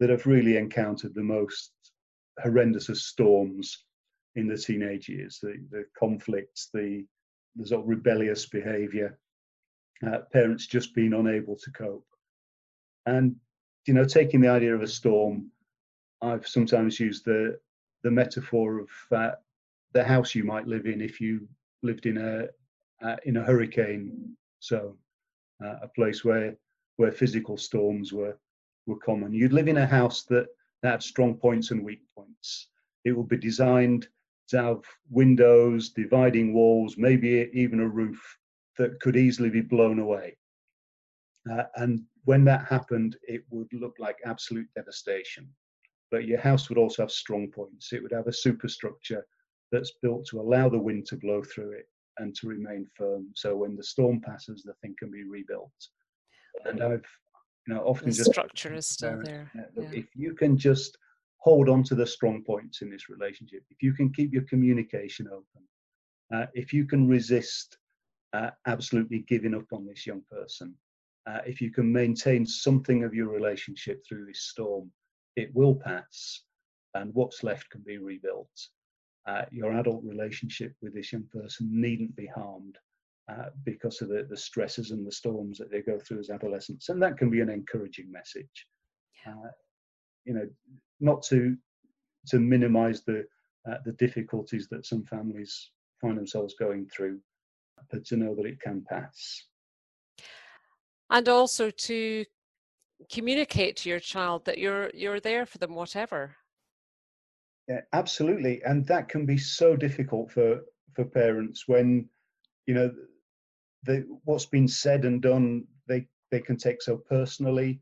that 0.00 0.10
have 0.10 0.26
really 0.26 0.56
encountered 0.56 1.14
the 1.14 1.22
most 1.22 1.72
horrendous 2.42 2.88
of 2.88 2.96
storms 2.98 3.84
in 4.36 4.46
the 4.46 4.56
teenage 4.56 5.08
years, 5.08 5.38
the, 5.42 5.54
the 5.70 5.84
conflicts, 5.98 6.68
the, 6.72 7.04
the 7.56 7.66
sort 7.66 7.82
of 7.82 7.88
rebellious 7.88 8.46
behavior, 8.46 9.18
uh, 10.06 10.18
parents 10.32 10.66
just 10.66 10.94
being 10.94 11.12
unable 11.12 11.56
to 11.56 11.70
cope. 11.72 12.06
And, 13.06 13.34
you 13.86 13.94
know, 13.94 14.04
taking 14.04 14.40
the 14.40 14.48
idea 14.48 14.74
of 14.74 14.82
a 14.82 14.86
storm, 14.86 15.50
I've 16.22 16.46
sometimes 16.46 17.00
used 17.00 17.24
the, 17.24 17.58
the 18.04 18.10
metaphor 18.10 18.80
of 18.80 18.88
uh, 19.10 19.32
the 19.92 20.04
house 20.04 20.34
you 20.34 20.44
might 20.44 20.68
live 20.68 20.86
in 20.86 21.00
if 21.00 21.20
you 21.20 21.48
lived 21.82 22.06
in 22.06 22.18
a, 22.18 22.46
uh, 23.04 23.16
in 23.24 23.38
a 23.38 23.44
hurricane 23.44 24.36
zone, 24.62 24.96
uh, 25.64 25.76
a 25.82 25.88
place 25.88 26.24
where, 26.24 26.56
where 26.96 27.10
physical 27.10 27.56
storms 27.56 28.12
were, 28.12 28.36
were 28.88 28.98
common. 28.98 29.32
You'd 29.32 29.52
live 29.52 29.68
in 29.68 29.78
a 29.78 29.86
house 29.86 30.24
that, 30.24 30.46
that 30.82 30.90
had 30.90 31.02
strong 31.02 31.34
points 31.34 31.70
and 31.70 31.84
weak 31.84 32.02
points. 32.16 32.68
It 33.04 33.12
would 33.12 33.28
be 33.28 33.36
designed 33.36 34.08
to 34.48 34.62
have 34.62 34.80
windows, 35.10 35.90
dividing 35.90 36.54
walls, 36.54 36.96
maybe 36.96 37.50
even 37.52 37.80
a 37.80 37.88
roof 37.88 38.20
that 38.78 38.98
could 39.00 39.16
easily 39.16 39.50
be 39.50 39.60
blown 39.60 39.98
away. 39.98 40.36
Uh, 41.50 41.64
and 41.76 42.02
when 42.24 42.44
that 42.44 42.66
happened, 42.66 43.16
it 43.22 43.42
would 43.50 43.72
look 43.72 43.94
like 43.98 44.18
absolute 44.24 44.68
devastation. 44.74 45.48
But 46.10 46.24
your 46.24 46.40
house 46.40 46.68
would 46.68 46.78
also 46.78 47.02
have 47.02 47.10
strong 47.10 47.48
points. 47.50 47.92
It 47.92 48.02
would 48.02 48.12
have 48.12 48.26
a 48.26 48.32
superstructure 48.32 49.26
that's 49.70 49.92
built 50.02 50.26
to 50.26 50.40
allow 50.40 50.68
the 50.68 50.78
wind 50.78 51.06
to 51.06 51.16
blow 51.16 51.42
through 51.42 51.72
it 51.72 51.86
and 52.18 52.34
to 52.36 52.48
remain 52.48 52.86
firm. 52.96 53.28
So 53.34 53.56
when 53.56 53.76
the 53.76 53.84
storm 53.84 54.20
passes, 54.20 54.62
the 54.62 54.74
thing 54.80 54.94
can 54.98 55.10
be 55.10 55.24
rebuilt. 55.24 55.70
And 56.64 56.82
I've, 56.82 57.04
you 57.68 57.74
know, 57.74 57.82
often 57.82 58.08
the 58.08 58.16
just 58.16 58.30
structure 58.30 58.74
is 58.74 58.86
still 58.86 59.20
there. 59.22 59.50
Yeah. 59.54 59.90
If 59.92 60.06
you 60.14 60.34
can 60.34 60.56
just 60.56 60.96
hold 61.36 61.68
on 61.68 61.82
to 61.84 61.94
the 61.94 62.06
strong 62.06 62.42
points 62.42 62.80
in 62.80 62.88
this 62.88 63.10
relationship, 63.10 63.62
if 63.70 63.82
you 63.82 63.92
can 63.92 64.10
keep 64.10 64.32
your 64.32 64.44
communication 64.44 65.28
open, 65.28 65.62
uh, 66.34 66.46
if 66.54 66.72
you 66.72 66.86
can 66.86 67.06
resist 67.06 67.76
uh, 68.32 68.50
absolutely 68.66 69.20
giving 69.28 69.54
up 69.54 69.66
on 69.72 69.86
this 69.86 70.06
young 70.06 70.22
person, 70.30 70.74
uh, 71.28 71.40
if 71.46 71.60
you 71.60 71.70
can 71.70 71.92
maintain 71.92 72.46
something 72.46 73.04
of 73.04 73.12
your 73.12 73.28
relationship 73.28 74.02
through 74.08 74.24
this 74.24 74.44
storm, 74.44 74.90
it 75.36 75.50
will 75.54 75.74
pass 75.74 76.42
and 76.94 77.12
what's 77.12 77.44
left 77.44 77.68
can 77.68 77.82
be 77.86 77.98
rebuilt. 77.98 78.48
Uh, 79.26 79.42
your 79.52 79.78
adult 79.78 80.02
relationship 80.04 80.72
with 80.80 80.94
this 80.94 81.12
young 81.12 81.24
person 81.30 81.68
needn't 81.70 82.16
be 82.16 82.26
harmed 82.34 82.78
uh, 83.28 83.50
because 83.64 84.00
of 84.00 84.08
the, 84.08 84.26
the 84.28 84.36
stresses 84.36 84.90
and 84.90 85.06
the 85.06 85.12
storms 85.12 85.58
that 85.58 85.70
they 85.70 85.82
go 85.82 85.98
through 85.98 86.18
as 86.18 86.30
adolescents. 86.30 86.88
And 86.88 87.02
that 87.02 87.18
can 87.18 87.30
be 87.30 87.40
an 87.40 87.50
encouraging 87.50 88.10
message. 88.10 88.66
Uh, 89.26 89.50
you 90.24 90.34
know, 90.34 90.46
not 91.00 91.22
to 91.24 91.56
to 92.28 92.38
minimise 92.38 93.02
the 93.04 93.24
uh, 93.68 93.76
the 93.84 93.92
difficulties 93.92 94.68
that 94.70 94.86
some 94.86 95.04
families 95.04 95.70
find 96.00 96.16
themselves 96.16 96.54
going 96.58 96.86
through, 96.86 97.20
but 97.90 98.04
to 98.06 98.16
know 98.16 98.34
that 98.34 98.46
it 98.46 98.60
can 98.60 98.84
pass. 98.88 99.44
And 101.10 101.28
also 101.28 101.70
to 101.70 102.24
communicate 103.10 103.76
to 103.76 103.88
your 103.88 104.00
child 104.00 104.44
that 104.44 104.58
you're 104.58 104.90
you're 104.94 105.20
there 105.20 105.46
for 105.46 105.58
them, 105.58 105.74
whatever. 105.74 106.34
Yeah, 107.68 107.80
absolutely, 107.92 108.62
and 108.64 108.86
that 108.86 109.08
can 109.08 109.26
be 109.26 109.38
so 109.38 109.76
difficult 109.76 110.30
for 110.30 110.60
for 110.94 111.04
parents 111.04 111.64
when 111.66 112.08
you 112.66 112.74
know 112.74 112.90
the, 113.84 114.04
what's 114.24 114.46
been 114.46 114.68
said 114.68 115.04
and 115.04 115.22
done. 115.22 115.64
They 115.86 116.06
they 116.30 116.40
can 116.40 116.56
take 116.56 116.82
so 116.82 116.96
personally. 116.96 117.80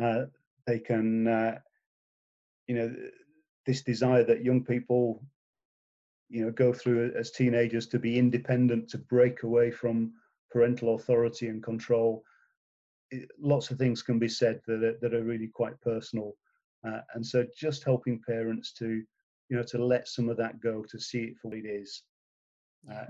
Uh, 0.00 0.24
they 0.66 0.78
can 0.78 1.26
uh, 1.26 1.58
you 2.66 2.74
know 2.74 2.94
this 3.66 3.82
desire 3.82 4.24
that 4.24 4.44
young 4.44 4.64
people 4.64 5.22
you 6.28 6.44
know 6.44 6.50
go 6.50 6.72
through 6.72 7.12
as 7.16 7.30
teenagers 7.30 7.86
to 7.86 7.98
be 7.98 8.18
independent 8.18 8.88
to 8.88 8.98
break 8.98 9.42
away 9.42 9.70
from 9.70 10.12
parental 10.50 10.94
authority 10.94 11.48
and 11.48 11.62
control 11.62 12.22
it, 13.10 13.28
lots 13.38 13.70
of 13.70 13.78
things 13.78 14.02
can 14.02 14.18
be 14.18 14.28
said 14.28 14.60
that 14.66 14.82
are, 14.82 14.96
that 15.00 15.14
are 15.14 15.22
really 15.22 15.46
quite 15.48 15.80
personal 15.80 16.34
uh, 16.86 17.00
and 17.14 17.24
so 17.24 17.44
just 17.56 17.84
helping 17.84 18.20
parents 18.26 18.72
to 18.72 19.02
you 19.48 19.56
know 19.56 19.62
to 19.62 19.84
let 19.84 20.08
some 20.08 20.28
of 20.28 20.36
that 20.36 20.60
go 20.60 20.84
to 20.88 20.98
see 20.98 21.20
it 21.20 21.36
for 21.40 21.48
what 21.48 21.58
it 21.58 21.66
is 21.66 22.02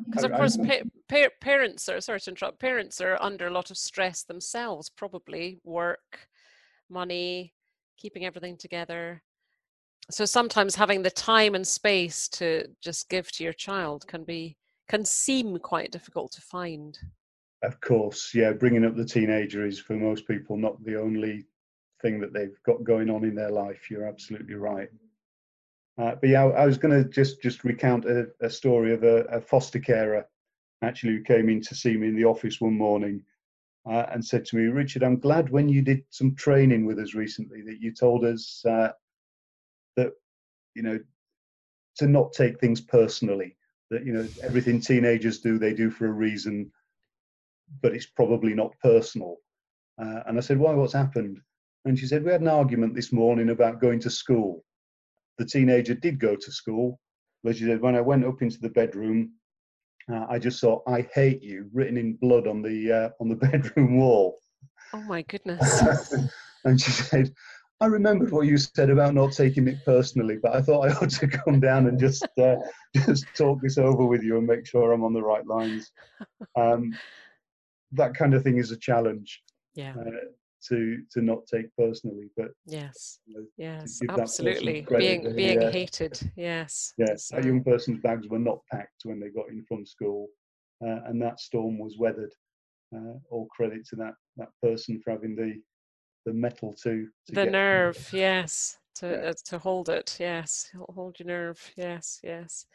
because 0.07 0.25
uh, 0.25 0.29
of 0.29 0.33
course 0.35 0.57
pa- 0.57 0.89
pa- 1.09 1.29
parents 1.41 1.89
are 1.89 2.01
sorry 2.01 2.21
to 2.21 2.31
interrupt 2.31 2.59
parents 2.59 3.01
are 3.01 3.21
under 3.21 3.47
a 3.47 3.53
lot 3.53 3.71
of 3.71 3.77
stress 3.77 4.23
themselves 4.23 4.91
probably. 4.91 5.61
Work 5.65 6.29
money 6.89 7.53
keeping 7.97 8.25
everything 8.25 8.57
together. 8.57 9.23
So 10.11 10.25
sometimes 10.25 10.75
having 10.75 11.03
the 11.03 11.11
time 11.11 11.55
and 11.55 11.67
space 11.67 12.29
to 12.29 12.69
just 12.81 13.09
give 13.09 13.31
to 13.33 13.45
your 13.45 13.53
child 13.53 14.07
can 14.07 14.25
be 14.25 14.57
can 14.89 15.05
seem 15.05 15.59
quite 15.59 15.91
difficult 15.91 16.33
to 16.33 16.41
find. 16.41 16.99
Of 17.62 17.81
course 17.81 18.33
yeah 18.35 18.53
bringing 18.53 18.85
up 18.85 18.97
the 18.97 19.05
teenager 19.05 19.67
is 19.67 19.81
for 19.81 19.95
most 19.95 20.27
people 20.29 20.57
not 20.57 20.83
the 20.85 21.01
only 21.01 21.45
thing 22.03 22.21
that 22.21 22.33
they've 22.33 22.62
got 22.65 22.85
going 22.85 23.11
on 23.11 23.25
in 23.25 23.35
their 23.35 23.51
life. 23.51 23.91
You're 23.91 24.07
absolutely 24.07 24.55
right 24.55 24.91
uh, 25.99 26.15
but 26.21 26.29
yeah 26.29 26.45
i 26.45 26.67
was 26.67 26.79
going 26.79 26.93
to 26.93 27.09
just 27.11 27.41
just 27.43 27.65
recount 27.65 28.05
a, 28.05 28.27
a 28.41 28.51
story 28.51 28.93
of 28.93 29.03
a, 29.03 29.23
a, 29.25 29.41
foster 29.41 29.79
carer 29.79 30.27
actually 30.83 31.15
who 31.15 31.23
came 31.23 31.49
in 31.49 31.61
to 31.61 31.75
see 31.75 31.97
me 31.97 32.09
in 32.09 32.17
the 32.17 32.25
office 32.25 32.61
one 32.61 32.77
morning 32.77 33.23
uh, 33.91 34.07
and 34.13 34.25
said 34.25 34.45
to 34.45 34.57
me 34.57 34.65
richard 34.65 35.03
i'm 35.03 35.19
glad 35.19 35.49
when 35.51 35.69
you 35.69 35.83
did 35.83 36.03
some 36.11 36.35
training 36.35 36.85
with 36.85 36.99
us 36.99 37.15
recently 37.15 37.63
that 37.63 37.81
you 37.81 37.93
told 37.93 38.25
us 38.25 38.63
uh, 38.69 38.89
that 39.97 40.13
you 40.75 40.83
know 40.83 40.99
to 41.97 42.07
not 42.07 42.33
take 42.33 42.61
things 42.61 42.81
personally 42.81 43.57
that 43.91 44.05
you 44.05 44.12
know 44.12 44.27
everything 44.43 44.81
teenagers 44.81 45.41
do 45.41 45.59
they 45.59 45.73
do 45.73 45.91
for 45.91 46.07
a 46.07 46.12
reason 46.12 46.70
but 47.83 47.95
it's 47.95 48.07
probably 48.07 48.55
not 48.55 48.79
personal. 48.83 49.37
Uh, 50.01 50.20
and 50.27 50.37
i 50.37 50.41
said 50.41 50.59
why 50.59 50.75
what's 50.75 50.93
happened? 50.93 51.41
And 51.85 51.99
she 51.99 52.07
said 52.07 52.25
we 52.25 52.33
had 52.33 52.41
an 52.41 52.49
argument 52.49 52.95
this 52.95 53.12
morning 53.12 53.51
about 53.51 53.81
going 53.81 54.01
to 54.01 54.11
school 54.11 54.64
the 55.39 55.45
teenager 55.45 55.95
did 55.95 56.18
go 56.18 56.37
to 56.37 56.53
school 56.53 56.99
but 57.45 57.57
she 57.57 57.64
said 57.64 57.80
when 57.80 57.97
i 57.97 58.01
went 58.01 58.24
up 58.24 58.43
into 58.43 58.59
the 58.61 58.70
bedroom 58.70 59.30
uh, 60.12 60.26
i 60.28 60.39
just 60.39 60.59
saw 60.59 60.80
i 60.89 61.03
hate 61.14 61.43
you 61.43 61.68
written 61.72 61.97
in 61.97 62.14
blood 62.14 62.47
on 62.47 62.62
the 62.62 62.93
uh, 62.93 63.09
on 63.20 63.28
the 63.28 63.37
bedroom 63.49 63.99
wall 63.99 64.39
oh 64.93 65.03
my 65.03 65.22
goodness 65.22 66.12
and 66.64 66.80
she 66.80 66.91
said 66.91 67.32
I 67.80 67.87
remembered 67.87 68.32
what 68.32 68.47
you 68.47 68.57
said 68.57 68.89
about 68.89 69.14
not 69.14 69.32
taking 69.32 69.68
it 69.68 69.84
personally, 69.84 70.39
but 70.43 70.55
I 70.55 70.62
thought 70.62 70.89
I 70.89 70.95
ought 70.95 71.11
to 71.11 71.28
come 71.28 71.61
down 71.61 71.87
and 71.87 72.01
just 72.01 72.26
uh, 72.41 72.57
just 73.05 73.26
talk 73.37 73.61
this 73.61 73.76
over 73.76 74.07
with 74.07 74.22
you 74.22 74.39
and 74.39 74.47
make 74.47 74.66
sure 74.66 74.93
I'm 74.93 75.05
on 75.05 75.12
the 75.12 75.22
right 75.22 75.47
lines. 75.47 75.93
Um, 76.57 76.99
that 77.93 78.14
kind 78.14 78.32
of 78.32 78.43
thing 78.43 78.57
is 78.57 78.70
a 78.70 78.78
challenge. 78.78 79.43
Yeah. 79.74 79.95
To 80.69 80.99
to 81.12 81.21
not 81.23 81.47
take 81.47 81.67
personally. 81.77 82.29
But 82.37 82.49
yes, 82.67 83.21
you 83.27 83.35
know, 83.35 83.47
yes, 83.57 83.99
give 84.01 84.09
that 84.09 84.17
person 84.19 84.49
absolutely. 84.49 84.83
credit, 84.83 85.23
Being 85.23 85.37
being 85.37 85.62
uh, 85.62 85.71
hated. 85.71 86.19
Yes. 86.37 86.93
yes 86.99 87.29
So- 87.29 87.37
that 87.37 87.45
young 87.45 87.62
person's 87.62 88.01
bags 88.01 88.27
were 88.29 88.39
not 88.41 88.59
packed 88.73 89.03
when 89.05 89.21
they 89.21 89.29
got 89.29 89.49
in 89.49 89.64
from 89.69 89.87
school, 89.87 90.29
uh, 90.85 91.01
and 91.07 91.23
that 91.23 91.39
storm 91.41 91.79
was 91.79 91.97
weathered. 91.99 92.33
Uh, 92.95 93.14
all 93.31 93.47
credit 93.57 93.87
to 93.89 93.97
that 93.97 94.14
that 94.37 94.49
person 94.62 95.01
for 95.03 95.11
having 95.12 95.37
the 95.37 95.61
the 96.25 96.33
mettle 96.33 96.73
to, 96.83 97.07
to 97.27 97.33
the 97.35 97.47
nerve 97.47 98.09
yes 98.12 98.77
to 98.97 99.07
Yeah. 99.09 99.31
uh, 99.31 99.35
to 99.45 99.59
hold 99.59 99.89
it 99.89 100.17
yes 100.19 100.69
hold 100.95 101.17
your 101.21 101.27
nerve 101.29 101.73
yes 101.77 102.19
yes 102.25 102.67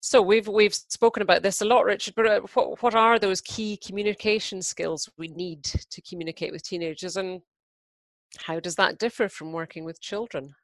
so 0.00 0.20
we've 0.22 0.48
we've 0.48 0.74
spoken 0.74 1.22
about 1.22 1.42
this 1.42 1.60
a 1.60 1.64
lot 1.64 1.84
richard 1.84 2.14
but 2.14 2.26
uh, 2.26 2.40
what, 2.54 2.82
what 2.82 2.94
are 2.94 3.18
those 3.18 3.40
key 3.40 3.76
communication 3.76 4.62
skills 4.62 5.08
we 5.18 5.28
need 5.28 5.62
to 5.62 6.02
communicate 6.02 6.52
with 6.52 6.62
teenagers 6.62 7.16
and 7.16 7.42
how 8.38 8.58
does 8.58 8.76
that 8.76 8.98
differ 8.98 9.28
from 9.28 9.52
working 9.52 9.84
with 9.84 10.00
children 10.00 10.54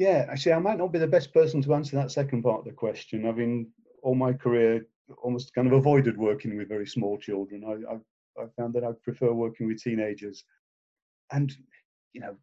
Yeah, 0.00 0.24
actually, 0.30 0.54
I 0.54 0.58
might 0.60 0.78
not 0.78 0.92
be 0.92 0.98
the 0.98 1.06
best 1.06 1.34
person 1.34 1.60
to 1.60 1.74
answer 1.74 1.94
that 1.96 2.10
second 2.10 2.42
part 2.42 2.60
of 2.60 2.64
the 2.64 2.72
question. 2.72 3.26
I've 3.26 3.36
been 3.36 3.68
all 4.02 4.14
my 4.14 4.32
career 4.32 4.86
almost 5.22 5.52
kind 5.54 5.66
of 5.66 5.74
avoided 5.74 6.16
working 6.16 6.56
with 6.56 6.70
very 6.70 6.86
small 6.86 7.18
children. 7.18 7.64
I, 7.64 7.92
I, 7.92 7.96
I 8.42 8.46
found 8.56 8.72
that 8.74 8.84
I 8.84 8.92
prefer 9.02 9.30
working 9.34 9.66
with 9.66 9.82
teenagers, 9.82 10.44
and 11.32 11.54
you 12.14 12.22
know, 12.22 12.34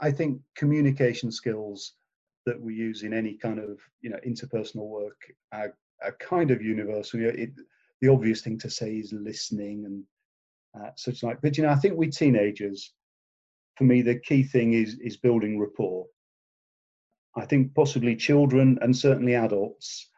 I 0.00 0.10
think 0.10 0.40
communication 0.56 1.30
skills 1.30 1.92
that 2.46 2.60
we 2.60 2.74
use 2.74 3.02
in 3.02 3.12
any 3.12 3.34
kind 3.34 3.58
of 3.58 3.78
you 4.02 4.10
know 4.10 4.18
interpersonal 4.26 4.88
work 4.88 5.20
are, 5.52 5.74
are 6.02 6.16
kind 6.20 6.50
of 6.50 6.62
universal. 6.62 7.20
You 7.20 7.26
know, 7.26 7.38
it, 7.38 7.50
the 8.00 8.08
obvious 8.08 8.42
thing 8.42 8.58
to 8.58 8.70
say 8.70 8.94
is 8.96 9.12
listening 9.12 9.84
and 9.86 10.04
uh, 10.78 10.90
such 10.96 11.22
like, 11.22 11.40
but 11.40 11.56
you 11.56 11.62
know, 11.62 11.70
I 11.70 11.76
think 11.76 11.96
with 11.96 12.16
teenagers, 12.16 12.92
for 13.76 13.84
me, 13.84 14.02
the 14.02 14.18
key 14.18 14.42
thing 14.42 14.74
is 14.74 14.98
is 15.00 15.16
building 15.16 15.58
rapport. 15.58 16.06
I 17.36 17.46
think 17.46 17.74
possibly 17.74 18.14
children 18.14 18.78
and 18.80 18.96
certainly 18.96 19.34
adults 19.34 20.08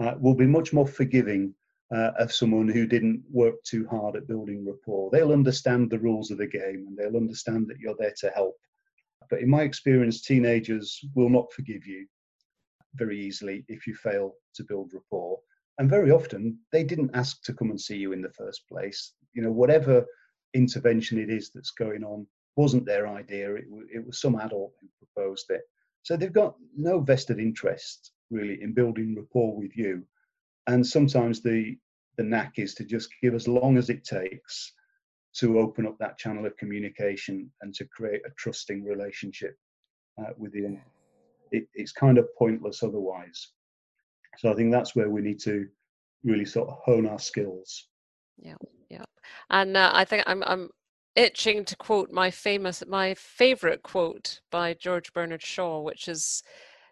uh, 0.00 0.14
will 0.18 0.34
be 0.34 0.46
much 0.46 0.72
more 0.72 0.88
forgiving 0.88 1.54
uh, 1.94 2.10
of 2.18 2.32
someone 2.32 2.68
who 2.68 2.86
didn't 2.86 3.22
work 3.30 3.54
too 3.64 3.86
hard 3.88 4.16
at 4.16 4.26
building 4.26 4.66
rapport. 4.66 5.10
They'll 5.10 5.32
understand 5.32 5.90
the 5.90 5.98
rules 5.98 6.30
of 6.30 6.38
the 6.38 6.46
game 6.46 6.86
and 6.88 6.96
they'll 6.96 7.16
understand 7.16 7.68
that 7.68 7.78
you're 7.78 7.96
there 7.98 8.14
to 8.18 8.30
help. 8.30 8.56
But 9.30 9.40
in 9.40 9.48
my 9.48 9.62
experience, 9.62 10.22
teenagers 10.22 11.00
will 11.14 11.30
not 11.30 11.52
forgive 11.52 11.86
you 11.86 12.06
very 12.94 13.20
easily 13.20 13.64
if 13.68 13.86
you 13.86 13.94
fail 13.94 14.34
to 14.54 14.64
build 14.64 14.92
rapport. 14.92 15.38
And 15.78 15.90
very 15.90 16.10
often, 16.10 16.58
they 16.72 16.84
didn't 16.84 17.14
ask 17.14 17.42
to 17.44 17.52
come 17.52 17.70
and 17.70 17.80
see 17.80 17.96
you 17.96 18.12
in 18.12 18.22
the 18.22 18.32
first 18.32 18.68
place. 18.68 19.12
You 19.32 19.42
know, 19.42 19.50
whatever 19.50 20.04
intervention 20.54 21.18
it 21.18 21.30
is 21.30 21.50
that's 21.52 21.72
going 21.72 22.04
on 22.04 22.26
wasn't 22.56 22.86
their 22.86 23.08
idea, 23.08 23.54
it, 23.54 23.64
it 23.92 24.06
was 24.06 24.20
some 24.20 24.36
adult 24.36 24.72
who 24.80 24.88
proposed 25.04 25.46
it. 25.50 25.62
So 26.02 26.16
they've 26.16 26.32
got 26.32 26.54
no 26.76 27.00
vested 27.00 27.38
interest 27.38 28.12
really 28.30 28.62
in 28.62 28.72
building 28.72 29.16
rapport 29.16 29.56
with 29.56 29.76
you. 29.76 30.04
And 30.66 30.86
sometimes 30.86 31.40
the 31.40 31.76
the 32.16 32.22
knack 32.22 32.58
is 32.58 32.74
to 32.74 32.84
just 32.84 33.08
give 33.20 33.34
as 33.34 33.48
long 33.48 33.76
as 33.76 33.90
it 33.90 34.04
takes 34.04 34.72
to 35.34 35.58
open 35.58 35.86
up 35.86 35.96
that 35.98 36.18
channel 36.18 36.46
of 36.46 36.56
communication 36.56 37.50
and 37.62 37.74
to 37.74 37.84
create 37.86 38.22
a 38.26 38.30
trusting 38.36 38.84
relationship 38.84 39.56
uh, 40.18 40.30
with 40.36 40.54
you. 40.54 40.78
It, 41.50 41.68
it's 41.74 41.92
kind 41.92 42.18
of 42.18 42.28
pointless 42.38 42.82
otherwise. 42.82 43.48
So 44.38 44.50
I 44.50 44.54
think 44.54 44.72
that's 44.72 44.96
where 44.96 45.10
we 45.10 45.22
need 45.22 45.40
to 45.40 45.66
really 46.24 46.44
sort 46.44 46.68
of 46.68 46.78
hone 46.84 47.06
our 47.06 47.18
skills. 47.18 47.88
Yeah, 48.38 48.54
yeah. 48.88 49.04
And 49.50 49.76
uh, 49.76 49.90
i 49.94 50.04
think 50.04 50.24
i'm 50.26 50.42
i'm 50.44 50.68
itching 51.16 51.64
to 51.64 51.76
quote 51.76 52.10
my 52.10 52.30
famous 52.30 52.82
my 52.88 53.14
favorite 53.14 53.82
quote 53.82 54.40
by 54.50 54.74
george 54.74 55.12
bernard 55.12 55.42
shaw 55.42 55.80
which 55.80 56.08
is 56.08 56.42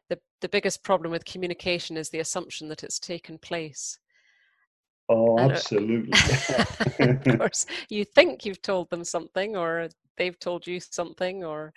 the 0.09 0.19
the 0.41 0.49
biggest 0.49 0.83
problem 0.83 1.11
with 1.11 1.25
communication 1.25 1.97
is 1.97 2.11
the 2.11 2.21
assumption 2.21 2.69
that 2.69 2.85
it's 2.85 2.99
taken 2.99 3.39
place 3.39 3.99
Oh, 5.09 5.39
uh, 5.39 5.43
absolutely. 5.43 6.13
of 6.99 7.25
course 7.39 7.67
you 7.89 8.05
think 8.05 8.45
you've 8.45 8.63
told 8.63 8.89
them 8.91 9.05
something 9.05 9.57
or 9.57 9.89
they've 10.17 10.39
told 10.39 10.67
you 10.67 10.81
something 10.81 11.45
or 11.45 11.73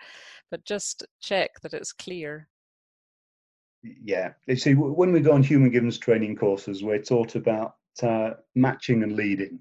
but 0.51 0.63
just 0.65 1.05
check 1.21 1.59
that 1.61 1.73
it's 1.73 1.91
clear 1.91 2.47
yeah. 4.03 4.33
You 4.47 4.55
see, 4.55 4.73
when 4.73 5.11
we 5.11 5.19
go 5.19 5.33
on 5.33 5.43
human 5.43 5.69
givens 5.69 5.97
training 5.97 6.35
courses, 6.35 6.83
we're 6.83 7.01
taught 7.01 7.35
about 7.35 7.75
uh, 8.01 8.31
matching 8.55 9.03
and 9.03 9.15
leading, 9.15 9.59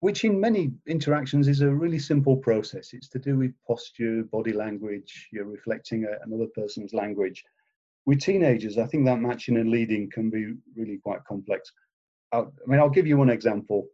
which 0.00 0.24
in 0.24 0.40
many 0.40 0.72
interactions 0.86 1.48
is 1.48 1.60
a 1.60 1.70
really 1.70 1.98
simple 1.98 2.36
process. 2.36 2.92
It's 2.92 3.08
to 3.08 3.18
do 3.18 3.38
with 3.38 3.54
posture, 3.66 4.24
body 4.24 4.52
language, 4.52 5.28
you're 5.32 5.46
reflecting 5.46 6.04
a, 6.04 6.24
another 6.24 6.48
person's 6.54 6.92
language. 6.92 7.44
With 8.06 8.20
teenagers, 8.20 8.78
I 8.78 8.86
think 8.86 9.04
that 9.06 9.20
matching 9.20 9.56
and 9.56 9.70
leading 9.70 10.10
can 10.10 10.30
be 10.30 10.54
really 10.76 10.98
quite 10.98 11.24
complex. 11.24 11.72
I'll, 12.32 12.52
mean, 12.66 12.80
I'll 12.80 12.90
give 12.90 13.06
you 13.06 13.16
one 13.16 13.30
example 13.30 13.88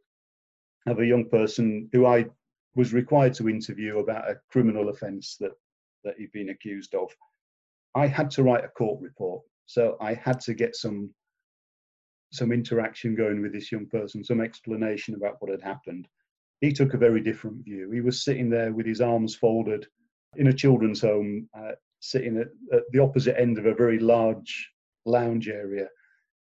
of 0.86 1.00
a 1.00 1.06
young 1.06 1.28
person 1.28 1.88
who 1.92 2.06
I 2.06 2.26
was 2.74 2.92
required 2.92 3.34
to 3.34 3.48
interview 3.48 3.98
about 3.98 4.30
a 4.30 4.38
criminal 4.50 4.90
offence 4.90 5.36
that, 5.40 5.52
that 6.04 6.14
he'd 6.18 6.32
been 6.32 6.50
accused 6.50 6.94
of. 6.94 7.10
I 7.94 8.06
had 8.06 8.30
to 8.32 8.42
write 8.42 8.64
a 8.64 8.68
court 8.68 9.00
report, 9.00 9.42
so 9.64 9.96
I 10.00 10.14
had 10.14 10.40
to 10.40 10.54
get 10.54 10.76
some 10.76 11.10
some 12.32 12.52
interaction 12.52 13.14
going 13.14 13.40
with 13.40 13.52
this 13.52 13.70
young 13.70 13.86
person, 13.86 14.22
some 14.22 14.40
explanation 14.40 15.14
about 15.14 15.36
what 15.38 15.50
had 15.50 15.62
happened. 15.62 16.08
He 16.60 16.72
took 16.72 16.92
a 16.92 16.98
very 16.98 17.20
different 17.20 17.64
view. 17.64 17.90
He 17.92 18.00
was 18.00 18.24
sitting 18.24 18.50
there 18.50 18.72
with 18.72 18.84
his 18.84 19.00
arms 19.00 19.36
folded 19.36 19.86
in 20.36 20.48
a 20.48 20.52
children's 20.52 21.00
home, 21.00 21.48
uh, 21.56 21.72
sitting 22.00 22.36
at, 22.38 22.48
at 22.76 22.82
the 22.90 22.98
opposite 22.98 23.40
end 23.40 23.58
of 23.58 23.66
a 23.66 23.74
very 23.74 24.00
large 24.00 24.70
lounge 25.06 25.48
area. 25.48 25.88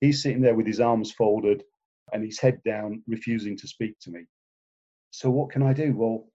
He's 0.01 0.22
sitting 0.22 0.40
there 0.40 0.55
with 0.55 0.66
his 0.66 0.80
arms 0.80 1.12
folded 1.12 1.62
and 2.12 2.24
his 2.24 2.38
head 2.38 2.62
down, 2.64 3.02
refusing 3.07 3.57
to 3.59 3.68
speak 3.68 3.98
to 4.00 4.11
me. 4.11 4.26
So 5.11 5.30
what 5.30 5.50
can 5.50 5.62
I 5.62 5.72
do? 5.72 5.94
Well, 5.96 6.26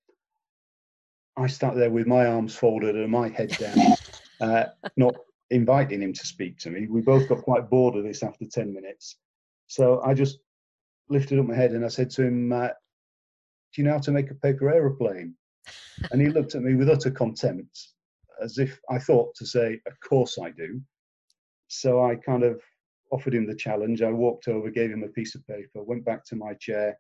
I 1.38 1.48
start 1.48 1.76
there 1.76 1.92
with 1.92 2.08
my 2.08 2.26
arms 2.26 2.56
folded 2.56 2.96
and 2.96 3.12
my 3.12 3.30
head 3.30 3.56
down, 3.58 3.78
uh, 4.42 4.66
not 4.98 5.16
inviting 5.52 6.02
him 6.02 6.14
to 6.14 6.26
speak 6.26 6.58
to 6.60 6.70
me. 6.70 6.88
We 6.88 7.02
both 7.02 7.28
got 7.30 7.42
quite 7.42 7.70
bored 7.70 7.96
of 7.96 8.04
this 8.04 8.24
after 8.24 8.46
10 8.46 8.74
minutes. 8.74 9.18
So 9.68 10.02
I 10.02 10.14
just 10.14 10.40
lifted 11.10 11.40
up 11.40 11.46
my 11.46 11.56
head 11.56 11.72
and 11.72 11.86
I 11.86 11.88
said 11.88 12.10
to 12.12 12.24
him, 12.24 12.52
uh, 12.52 12.68
Do 12.68 13.82
you 13.82 13.84
know 13.84 13.94
how 13.94 14.00
to 14.00 14.12
make 14.12 14.32
a 14.32 14.36
paper 14.36 14.70
aeroplane? 14.70 15.36
And 16.12 16.22
he 16.22 16.28
looked 16.28 16.56
at 16.56 16.62
me 16.62 16.76
with 16.76 16.90
utter 16.90 17.12
contempt, 17.12 17.80
as 18.42 18.58
if 18.58 18.80
I 18.90 19.00
thought 19.00 19.34
to 19.36 19.46
say, 19.46 19.80
Of 19.88 20.00
course 20.02 20.38
I 20.42 20.52
do. 20.52 20.82
So 21.68 22.04
I 22.04 22.16
kind 22.16 22.44
of 22.44 22.62
offered 23.12 23.36
him 23.36 23.46
the 23.46 23.56
challenge. 23.56 24.02
I 24.02 24.12
walked 24.12 24.48
over, 24.48 24.70
gave 24.70 24.92
him 24.92 25.04
a 25.04 25.10
piece 25.10 25.36
of 25.36 25.46
paper, 25.48 25.84
went 25.84 26.06
back 26.06 26.26
to 26.26 26.36
my 26.36 26.54
chair, 26.56 26.98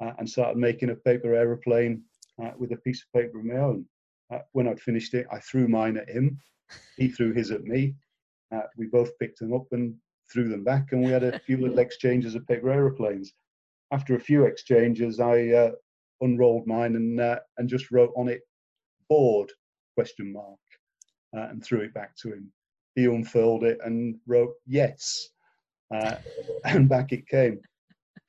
uh, 0.00 0.12
and 0.18 0.28
started 0.28 0.58
making 0.58 0.90
a 0.90 0.94
paper 0.94 1.34
aeroplane 1.34 2.02
uh, 2.42 2.52
with 2.58 2.72
a 2.72 2.76
piece 2.76 3.02
of 3.02 3.20
paper 3.20 3.38
of 3.38 3.44
my 3.44 3.56
own. 3.56 3.84
Uh, 4.32 4.40
when 4.52 4.68
I'd 4.68 4.80
finished 4.80 5.14
it, 5.14 5.26
I 5.32 5.38
threw 5.40 5.68
mine 5.68 5.96
at 5.96 6.08
him. 6.08 6.38
He 6.96 7.08
threw 7.08 7.32
his 7.32 7.50
at 7.50 7.64
me. 7.64 7.94
Uh, 8.54 8.62
we 8.76 8.86
both 8.86 9.18
picked 9.18 9.38
them 9.38 9.54
up 9.54 9.66
and 9.72 9.94
threw 10.30 10.48
them 10.48 10.64
back, 10.64 10.92
and 10.92 11.02
we 11.02 11.10
had 11.10 11.24
a 11.24 11.38
few 11.40 11.56
little 11.56 11.78
exchanges 11.86 12.34
of 12.34 12.46
paper 12.46 12.70
aeroplanes. 12.70 13.32
After 13.90 14.14
a 14.14 14.20
few 14.20 14.44
exchanges, 14.44 15.18
I 15.18 15.48
uh, 15.48 15.70
unrolled 16.20 16.66
mine 16.66 16.96
and 16.96 17.20
uh, 17.20 17.40
and 17.56 17.68
just 17.68 17.90
wrote 17.90 18.12
on 18.16 18.28
it 18.28 18.42
"bored?" 19.08 19.50
question 19.94 20.32
mark, 20.32 20.58
uh, 21.36 21.48
and 21.50 21.64
threw 21.64 21.80
it 21.80 21.94
back 21.94 22.14
to 22.16 22.32
him. 22.32 22.52
He 22.94 23.06
unfurled 23.06 23.64
it 23.64 23.78
and 23.82 24.16
wrote 24.26 24.54
"yes," 24.66 25.30
uh, 25.94 26.16
and 26.64 26.88
back 26.88 27.12
it 27.12 27.26
came. 27.28 27.60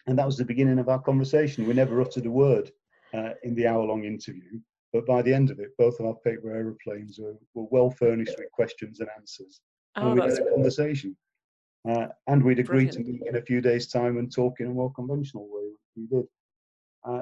And 0.07 0.17
that 0.17 0.25
was 0.25 0.37
the 0.37 0.45
beginning 0.45 0.79
of 0.79 0.89
our 0.89 0.99
conversation. 0.99 1.67
We 1.67 1.73
never 1.73 2.01
uttered 2.01 2.25
a 2.25 2.31
word 2.31 2.71
uh, 3.13 3.31
in 3.43 3.55
the 3.55 3.67
hour-long 3.67 4.05
interview, 4.05 4.59
but 4.93 5.05
by 5.05 5.21
the 5.21 5.33
end 5.33 5.51
of 5.51 5.59
it, 5.59 5.69
both 5.77 5.99
of 5.99 6.05
our 6.05 6.15
paper 6.15 6.51
aeroplanes 6.51 7.19
were, 7.19 7.35
were 7.53 7.67
well 7.71 7.91
furnished 7.91 8.35
with 8.37 8.51
questions 8.51 8.99
and 8.99 9.09
answers 9.17 9.61
oh 9.95 10.11
and 10.11 10.15
we 10.15 10.29
had 10.29 10.39
a 10.39 10.49
conversation. 10.49 11.15
Uh, 11.87 12.07
and 12.27 12.43
we'd 12.43 12.59
agreed 12.59 12.91
to 12.91 12.99
meet 12.99 13.21
in 13.25 13.37
a 13.37 13.41
few 13.41 13.61
days' 13.61 13.87
time 13.87 14.17
and 14.17 14.33
talk 14.33 14.59
in 14.59 14.67
a 14.67 14.69
more 14.69 14.91
conventional 14.93 15.47
way. 15.49 15.63
which 15.63 16.09
We 16.11 16.17
did. 16.17 16.27
Uh, 17.07 17.21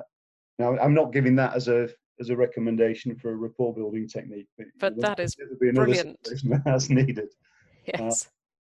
now, 0.57 0.75
I'm 0.79 0.95
not 0.95 1.13
giving 1.13 1.35
that 1.35 1.55
as 1.55 1.67
a 1.67 1.89
as 2.19 2.31
a 2.31 2.35
recommendation 2.35 3.15
for 3.15 3.31
a 3.31 3.35
rapport 3.35 3.75
building 3.75 4.07
technique, 4.07 4.47
but, 4.57 4.65
But 4.79 4.99
that 5.01 5.19
is 5.19 5.35
be 5.61 5.69
brilliant. 5.71 6.17
as 6.65 6.89
needed. 6.89 7.29
yes 7.85 8.27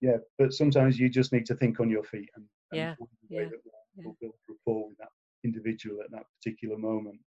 Yeah, 0.03 0.17
but 0.37 0.51
sometimes 0.51 0.99
you 0.99 1.07
just 1.07 1.31
need 1.31 1.45
to 1.45 1.55
think 1.55 1.79
on 1.79 1.89
your 1.89 2.03
feet 2.03 2.29
and, 2.35 2.43
and 2.71 2.77
Yeah, 2.77 2.95
find 2.99 3.09
a 3.31 3.35
way 3.35 3.43
yeah, 3.43 3.49
that 3.49 3.61
yeah. 3.95 4.03
will 4.03 4.17
build 4.19 4.33
rapport 4.49 4.89
with 4.89 4.97
that 4.97 5.07
individual 5.45 6.01
at 6.03 6.11
that 6.11 6.25
particular 6.35 6.77
moment. 6.77 7.21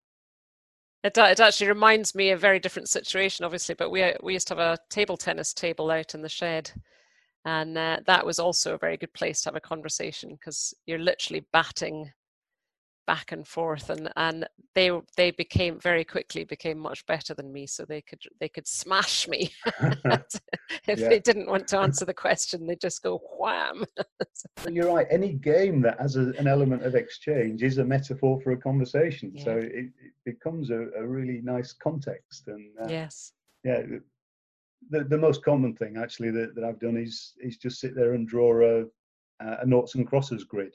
It, 1.04 1.18
it 1.18 1.38
actually 1.38 1.68
reminds 1.68 2.14
me 2.14 2.30
of 2.30 2.38
a 2.38 2.40
very 2.40 2.58
different 2.58 2.88
situation, 2.88 3.44
obviously, 3.44 3.74
but 3.74 3.90
we 3.90 4.14
we 4.22 4.32
used 4.32 4.48
to 4.48 4.54
have 4.54 4.78
a 4.78 4.78
table 4.88 5.18
tennis 5.18 5.52
table 5.52 5.90
out 5.90 6.14
in 6.14 6.22
the 6.22 6.30
shed, 6.30 6.72
and 7.44 7.76
uh, 7.76 7.98
that 8.06 8.24
was 8.24 8.38
also 8.38 8.72
a 8.72 8.78
very 8.78 8.96
good 8.96 9.12
place 9.12 9.42
to 9.42 9.50
have 9.50 9.56
a 9.56 9.60
conversation 9.60 10.30
because 10.30 10.72
you're 10.86 10.98
literally 10.98 11.44
batting 11.52 12.10
back 13.06 13.32
and 13.32 13.46
forth 13.46 13.90
and 13.90 14.10
and 14.16 14.46
they 14.74 14.90
they 15.16 15.30
became 15.32 15.78
very 15.80 16.04
quickly 16.04 16.44
became 16.44 16.78
much 16.78 17.04
better 17.06 17.34
than 17.34 17.52
me 17.52 17.66
so 17.66 17.84
they 17.84 18.00
could 18.00 18.20
they 18.40 18.48
could 18.48 18.66
smash 18.66 19.26
me 19.28 19.50
if 20.86 20.98
yeah. 20.98 21.08
they 21.08 21.18
didn't 21.18 21.48
want 21.48 21.66
to 21.66 21.78
answer 21.86 22.04
the 22.04 22.14
question 22.14 22.66
they 22.66 22.76
just 22.76 23.02
go 23.02 23.20
wham 23.38 23.84
you're 24.70 24.92
right 24.92 25.06
any 25.10 25.32
game 25.32 25.80
that 25.80 25.98
has 26.00 26.16
a, 26.16 26.32
an 26.38 26.46
element 26.46 26.82
of 26.82 26.94
exchange 26.94 27.62
is 27.62 27.78
a 27.78 27.84
metaphor 27.84 28.40
for 28.40 28.52
a 28.52 28.56
conversation 28.56 29.32
yeah. 29.34 29.44
so 29.44 29.56
it, 29.56 29.72
it, 29.74 30.12
becomes 30.24 30.70
a, 30.70 30.86
a, 30.96 31.04
really 31.04 31.40
nice 31.42 31.72
context 31.72 32.46
and 32.46 32.70
uh, 32.80 32.86
yes 32.88 33.32
yeah 33.64 33.82
the, 34.90 35.04
the 35.04 35.18
most 35.18 35.44
common 35.44 35.74
thing 35.74 35.96
actually 35.96 36.30
that, 36.30 36.54
that 36.54 36.64
i've 36.64 36.78
done 36.78 36.96
is 36.96 37.32
is 37.40 37.56
just 37.56 37.80
sit 37.80 37.96
there 37.96 38.14
and 38.14 38.28
draw 38.28 38.62
a, 38.62 38.84
a 39.40 39.66
noughts 39.66 39.96
and 39.96 40.06
crosses 40.06 40.44
grid 40.44 40.74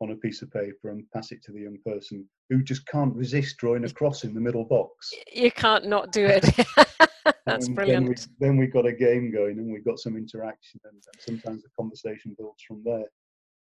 on 0.00 0.10
a 0.10 0.16
piece 0.16 0.42
of 0.42 0.50
paper 0.50 0.90
and 0.90 1.08
pass 1.12 1.32
it 1.32 1.42
to 1.44 1.52
the 1.52 1.60
young 1.60 1.78
person 1.86 2.26
who 2.50 2.62
just 2.62 2.86
can't 2.86 3.14
resist 3.14 3.56
drawing 3.58 3.84
a 3.84 3.90
cross 3.90 4.24
in 4.24 4.34
the 4.34 4.40
middle 4.40 4.64
box. 4.64 5.12
You 5.32 5.50
can't 5.50 5.86
not 5.86 6.12
do 6.12 6.26
it. 6.26 6.44
That's 7.46 7.66
and 7.66 7.76
brilliant. 7.76 8.06
Then 8.06 8.08
we, 8.08 8.46
then 8.46 8.56
we 8.56 8.66
got 8.66 8.86
a 8.86 8.92
game 8.92 9.32
going 9.32 9.58
and 9.58 9.72
we 9.72 9.80
got 9.80 9.98
some 9.98 10.16
interaction, 10.16 10.80
and, 10.84 10.94
and 10.94 11.02
sometimes 11.18 11.62
the 11.62 11.68
conversation 11.78 12.34
builds 12.38 12.62
from 12.66 12.82
there. 12.84 13.04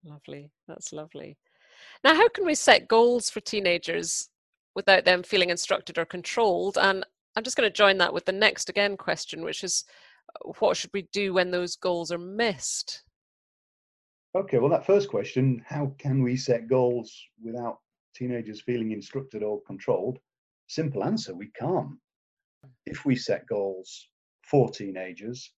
Lovely. 0.03 0.51
That's 0.67 0.93
lovely. 0.93 1.37
Now, 2.03 2.15
how 2.15 2.29
can 2.29 2.45
we 2.45 2.55
set 2.55 2.87
goals 2.87 3.29
for 3.29 3.39
teenagers 3.39 4.29
without 4.75 5.05
them 5.05 5.23
feeling 5.23 5.49
instructed 5.49 5.97
or 5.97 6.05
controlled? 6.05 6.77
And 6.77 7.05
I'm 7.35 7.43
just 7.43 7.57
going 7.57 7.69
to 7.69 7.75
join 7.75 7.97
that 7.97 8.13
with 8.13 8.25
the 8.25 8.31
next 8.31 8.69
again 8.69 8.97
question, 8.97 9.43
which 9.43 9.63
is 9.63 9.83
uh, 10.35 10.51
what 10.59 10.77
should 10.77 10.91
we 10.93 11.07
do 11.13 11.33
when 11.33 11.51
those 11.51 11.75
goals 11.75 12.11
are 12.11 12.17
missed? 12.17 13.03
Okay, 14.35 14.59
well, 14.59 14.69
that 14.69 14.85
first 14.85 15.09
question 15.09 15.63
how 15.65 15.93
can 15.97 16.21
we 16.21 16.37
set 16.37 16.67
goals 16.67 17.19
without 17.43 17.79
teenagers 18.13 18.61
feeling 18.61 18.91
instructed 18.91 19.41
or 19.41 19.61
controlled? 19.63 20.19
Simple 20.67 21.03
answer 21.03 21.33
we 21.33 21.49
can't. 21.59 21.97
If 22.85 23.05
we 23.05 23.15
set 23.15 23.47
goals 23.47 24.09
for 24.43 24.69
teenagers, 24.69 25.51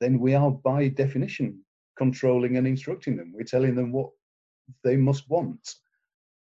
then 0.00 0.18
we 0.18 0.34
are 0.34 0.50
by 0.50 0.88
definition 0.88 1.60
controlling 1.96 2.56
and 2.56 2.66
instructing 2.66 3.16
them. 3.16 3.32
We're 3.34 3.44
telling 3.44 3.74
them 3.74 3.90
what 3.92 4.10
they 4.84 4.96
must 4.96 5.28
want. 5.30 5.76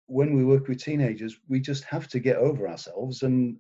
When 0.07 0.36
we 0.36 0.43
work 0.43 0.68
with 0.68 0.84
teenagers, 0.84 1.38
we 1.47 1.59
just 1.59 1.84
have 1.84 2.07
to 2.09 2.20
get 2.20 2.38
over 2.38 2.68
ourselves 2.68 3.24
and 3.24 3.57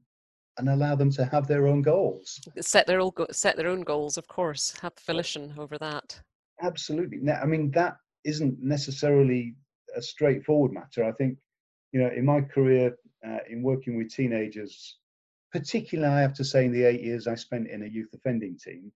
and 0.57 0.69
allow 0.69 0.95
them 0.95 1.09
to 1.11 1.23
have 1.25 1.47
their 1.47 1.67
own 1.67 1.81
goals. 1.81 2.41
Set 2.59 2.85
their 2.87 2.99
own 2.99 3.11
set 3.31 3.57
their 3.57 3.69
own 3.69 3.81
goals, 3.81 4.17
of 4.17 4.27
course. 4.27 4.73
Have 4.81 4.93
volition 5.05 5.53
over 5.57 5.77
that. 5.77 6.19
Absolutely. 6.61 7.17
Now, 7.21 7.39
I 7.41 7.45
mean, 7.45 7.71
that 7.71 7.97
isn't 8.23 8.61
necessarily 8.61 9.55
a 9.95 10.01
straightforward 10.01 10.71
matter. 10.71 11.03
I 11.03 11.11
think, 11.13 11.37
you 11.91 12.01
know, 12.01 12.09
in 12.09 12.25
my 12.25 12.41
career 12.41 12.95
uh, 13.25 13.39
in 13.49 13.61
working 13.63 13.97
with 13.97 14.13
teenagers, 14.13 14.97
particularly 15.51 16.13
I 16.13 16.21
have 16.21 16.33
to 16.35 16.43
say 16.43 16.65
in 16.65 16.71
the 16.71 16.83
eight 16.83 17.01
years 17.01 17.27
I 17.27 17.35
spent 17.35 17.69
in 17.69 17.83
a 17.83 17.87
youth 17.87 18.13
offending 18.13 18.57
team, 18.57 18.91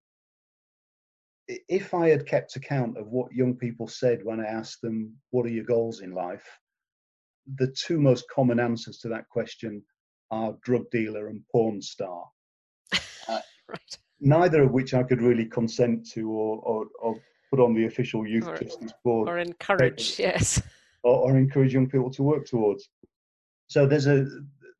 if 1.47 1.93
I 1.93 2.09
had 2.09 2.25
kept 2.25 2.55
account 2.55 2.97
of 2.97 3.07
what 3.07 3.31
young 3.31 3.55
people 3.55 3.87
said 3.87 4.23
when 4.23 4.39
I 4.39 4.45
asked 4.45 4.81
them, 4.81 5.15
What 5.31 5.45
are 5.45 5.49
your 5.49 5.65
goals 5.65 6.01
in 6.01 6.11
life? 6.11 6.47
the 7.57 7.67
two 7.67 7.99
most 7.99 8.25
common 8.33 8.59
answers 8.59 8.97
to 8.99 9.09
that 9.09 9.29
question 9.29 9.83
are 10.31 10.57
drug 10.63 10.89
dealer 10.91 11.27
and 11.27 11.41
porn 11.51 11.81
star. 11.81 12.25
Uh, 13.27 13.39
right. 13.67 13.97
Neither 14.19 14.61
of 14.61 14.71
which 14.71 14.93
I 14.93 15.01
could 15.01 15.19
really 15.19 15.45
consent 15.45 16.07
to 16.11 16.29
or, 16.29 16.59
or, 16.59 16.85
or 17.01 17.15
put 17.55 17.63
on 17.63 17.73
the 17.73 17.85
official 17.85 18.27
youth 18.27 18.47
or, 18.47 18.57
justice 18.57 18.93
board. 19.03 19.29
or 19.29 19.37
encourage 19.37 20.19
yes. 20.19 20.61
or, 21.03 21.31
or, 21.31 21.37
encourage 21.37 21.73
young 21.73 21.89
people 21.89 22.11
to 22.11 22.23
work 22.23 22.45
towards. 22.45 22.89
So 23.67 23.85
there's 23.85 24.07
a 24.07 24.27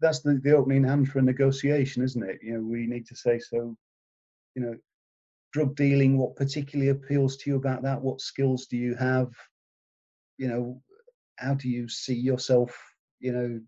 that's 0.02 0.20
the, 0.20 0.40
the 0.44 0.52
opening 0.52 0.84
hand 0.84 1.10
for 1.10 1.20
a 1.20 1.22
negotiation 1.22 2.04
isn't 2.04 2.30
it? 2.30 2.40
You 2.42 2.56
know 2.56 2.64
we 2.64 2.86
need 2.86 3.06
to 3.08 3.16
say 3.16 3.40
so 3.40 3.76
you 4.56 4.62
know 4.62 4.76
drug 5.54 5.76
dealing 5.76 6.18
what 6.18 6.36
particularly 6.36 6.92
appeals 6.92 7.38
to 7.38 7.50
you 7.50 7.56
about 7.56 7.84
that? 7.84 8.02
What 8.02 8.22
skills 8.22 8.66
do 8.66 8.78
you 8.78 8.96
have? 8.96 9.32
You 10.38 10.48
know 10.50 10.82
how 11.38 11.54
do 11.54 11.70
you 11.70 11.88
see 11.88 12.16
yourself 12.16 12.78
you 13.20 13.32
know 13.32 13.60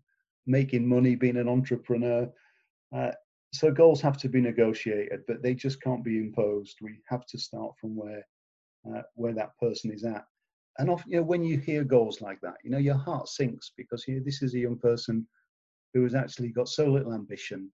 making 0.46 0.86
money 0.86 1.14
being 1.14 1.38
an 1.38 1.48
entrepreneur? 1.48 2.28
Uh, 2.94 3.12
so 3.52 3.70
goals 3.70 4.02
have 4.02 4.18
to 4.18 4.28
be 4.28 4.40
negotiated 4.40 5.20
but 5.26 5.42
they 5.42 5.54
just 5.54 5.80
can't 5.80 6.04
be 6.04 6.18
imposed. 6.18 6.76
We 6.82 7.00
have 7.08 7.24
to 7.26 7.38
start 7.38 7.72
from 7.80 7.96
where 7.96 8.22
uh, 8.94 9.02
where 9.14 9.34
that 9.34 9.56
person 9.60 9.92
is 9.92 10.04
at. 10.04 10.24
And 10.78 10.90
often, 10.90 11.10
you 11.10 11.16
know, 11.18 11.24
when 11.24 11.44
you 11.44 11.58
hear 11.58 11.82
goals 11.82 12.20
like 12.20 12.40
that, 12.42 12.56
you 12.62 12.70
know, 12.70 12.78
your 12.78 12.96
heart 12.96 13.28
sinks 13.28 13.72
because 13.76 14.04
here, 14.04 14.20
this 14.24 14.42
is 14.42 14.54
a 14.54 14.60
young 14.60 14.78
person 14.78 15.26
who 15.92 16.02
has 16.04 16.14
actually 16.14 16.50
got 16.50 16.68
so 16.68 16.86
little 16.86 17.14
ambition, 17.14 17.70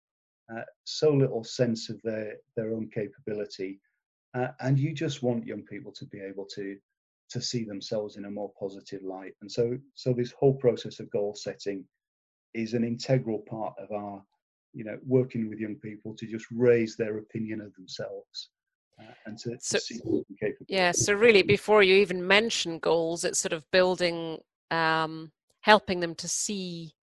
uh, 0.54 0.62
so 0.84 1.12
little 1.12 1.44
sense 1.44 1.90
of 1.90 2.00
their 2.02 2.36
their 2.56 2.72
own 2.72 2.88
capability, 2.88 3.80
uh, 4.34 4.48
and 4.60 4.78
you 4.78 4.94
just 4.94 5.22
want 5.22 5.46
young 5.46 5.62
people 5.62 5.92
to 5.92 6.06
be 6.06 6.20
able 6.20 6.46
to 6.54 6.76
to 7.30 7.40
see 7.40 7.64
themselves 7.64 8.16
in 8.16 8.26
a 8.26 8.30
more 8.30 8.52
positive 8.58 9.02
light. 9.02 9.32
And 9.40 9.50
so, 9.50 9.78
so 9.94 10.12
this 10.12 10.32
whole 10.32 10.54
process 10.54 11.00
of 11.00 11.10
goal 11.10 11.34
setting 11.34 11.84
is 12.54 12.74
an 12.74 12.84
integral 12.84 13.42
part 13.48 13.74
of 13.78 13.90
our, 13.90 14.22
you 14.72 14.84
know, 14.84 14.98
working 15.06 15.48
with 15.48 15.58
young 15.58 15.76
people 15.76 16.14
to 16.16 16.26
just 16.26 16.46
raise 16.52 16.96
their 16.96 17.18
opinion 17.18 17.60
of 17.60 17.74
themselves 17.74 18.50
and 19.26 19.38
to, 19.38 19.56
so, 19.60 19.78
to 19.78 20.54
Yeah, 20.68 20.92
so 20.92 21.14
really, 21.14 21.42
before 21.42 21.82
you 21.82 21.96
even 21.96 22.26
mention 22.26 22.78
goals, 22.78 23.24
it's 23.24 23.38
sort 23.38 23.52
of 23.52 23.68
building, 23.70 24.38
um, 24.70 25.32
helping 25.60 26.00
them 26.00 26.14
to 26.16 26.28
see 26.28 26.94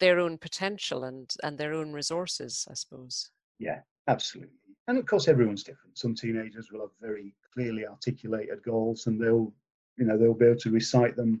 their 0.00 0.18
own 0.18 0.36
potential 0.38 1.04
and 1.04 1.32
and 1.42 1.56
their 1.56 1.72
own 1.72 1.92
resources, 1.92 2.66
I 2.70 2.74
suppose. 2.74 3.30
Yeah, 3.58 3.80
absolutely. 4.08 4.58
And 4.88 4.98
of 4.98 5.06
course, 5.06 5.28
everyone's 5.28 5.62
different. 5.62 5.96
Some 5.96 6.14
teenagers 6.14 6.70
will 6.70 6.80
have 6.80 6.90
very 7.00 7.34
clearly 7.52 7.86
articulated 7.86 8.62
goals, 8.62 9.06
and 9.06 9.20
they'll, 9.20 9.52
you 9.96 10.04
know, 10.04 10.18
they'll 10.18 10.34
be 10.34 10.46
able 10.46 10.58
to 10.60 10.70
recite 10.70 11.16
them, 11.16 11.40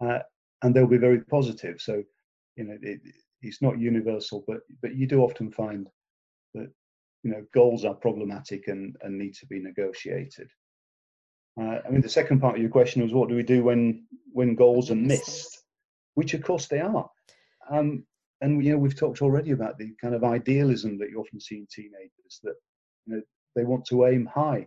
uh, 0.00 0.20
and 0.62 0.74
they'll 0.74 0.86
be 0.86 0.98
very 0.98 1.20
positive. 1.22 1.80
So, 1.80 2.02
you 2.56 2.64
know, 2.64 2.78
it, 2.82 3.00
it's 3.42 3.62
not 3.62 3.78
universal, 3.78 4.44
but 4.46 4.60
but 4.82 4.94
you 4.94 5.06
do 5.06 5.20
often 5.22 5.50
find 5.50 5.88
you 7.26 7.32
know 7.32 7.44
goals 7.52 7.84
are 7.84 7.94
problematic 7.94 8.68
and, 8.68 8.94
and 9.02 9.18
need 9.18 9.34
to 9.34 9.46
be 9.46 9.58
negotiated. 9.58 10.48
Uh, 11.60 11.78
I 11.84 11.90
mean, 11.90 12.00
the 12.00 12.08
second 12.08 12.38
part 12.38 12.54
of 12.54 12.60
your 12.60 12.70
question 12.70 13.02
was 13.02 13.12
what 13.12 13.28
do 13.28 13.34
we 13.34 13.42
do 13.42 13.64
when 13.64 14.06
when 14.32 14.54
goals 14.54 14.92
are 14.92 14.94
missed, 14.94 15.64
which 16.14 16.34
of 16.34 16.44
course 16.44 16.68
they 16.68 16.78
are. 16.78 17.10
Um, 17.68 18.04
and 18.42 18.64
you 18.64 18.72
know 18.72 18.78
we've 18.78 18.96
talked 18.96 19.22
already 19.22 19.50
about 19.50 19.76
the 19.76 19.92
kind 20.00 20.14
of 20.14 20.22
idealism 20.22 20.98
that 20.98 21.10
you 21.10 21.18
often 21.18 21.40
see 21.40 21.56
in 21.56 21.66
teenagers 21.68 22.40
that 22.44 22.54
you 23.06 23.16
know 23.16 23.22
they 23.56 23.64
want 23.64 23.84
to 23.86 24.06
aim 24.06 24.26
high, 24.32 24.64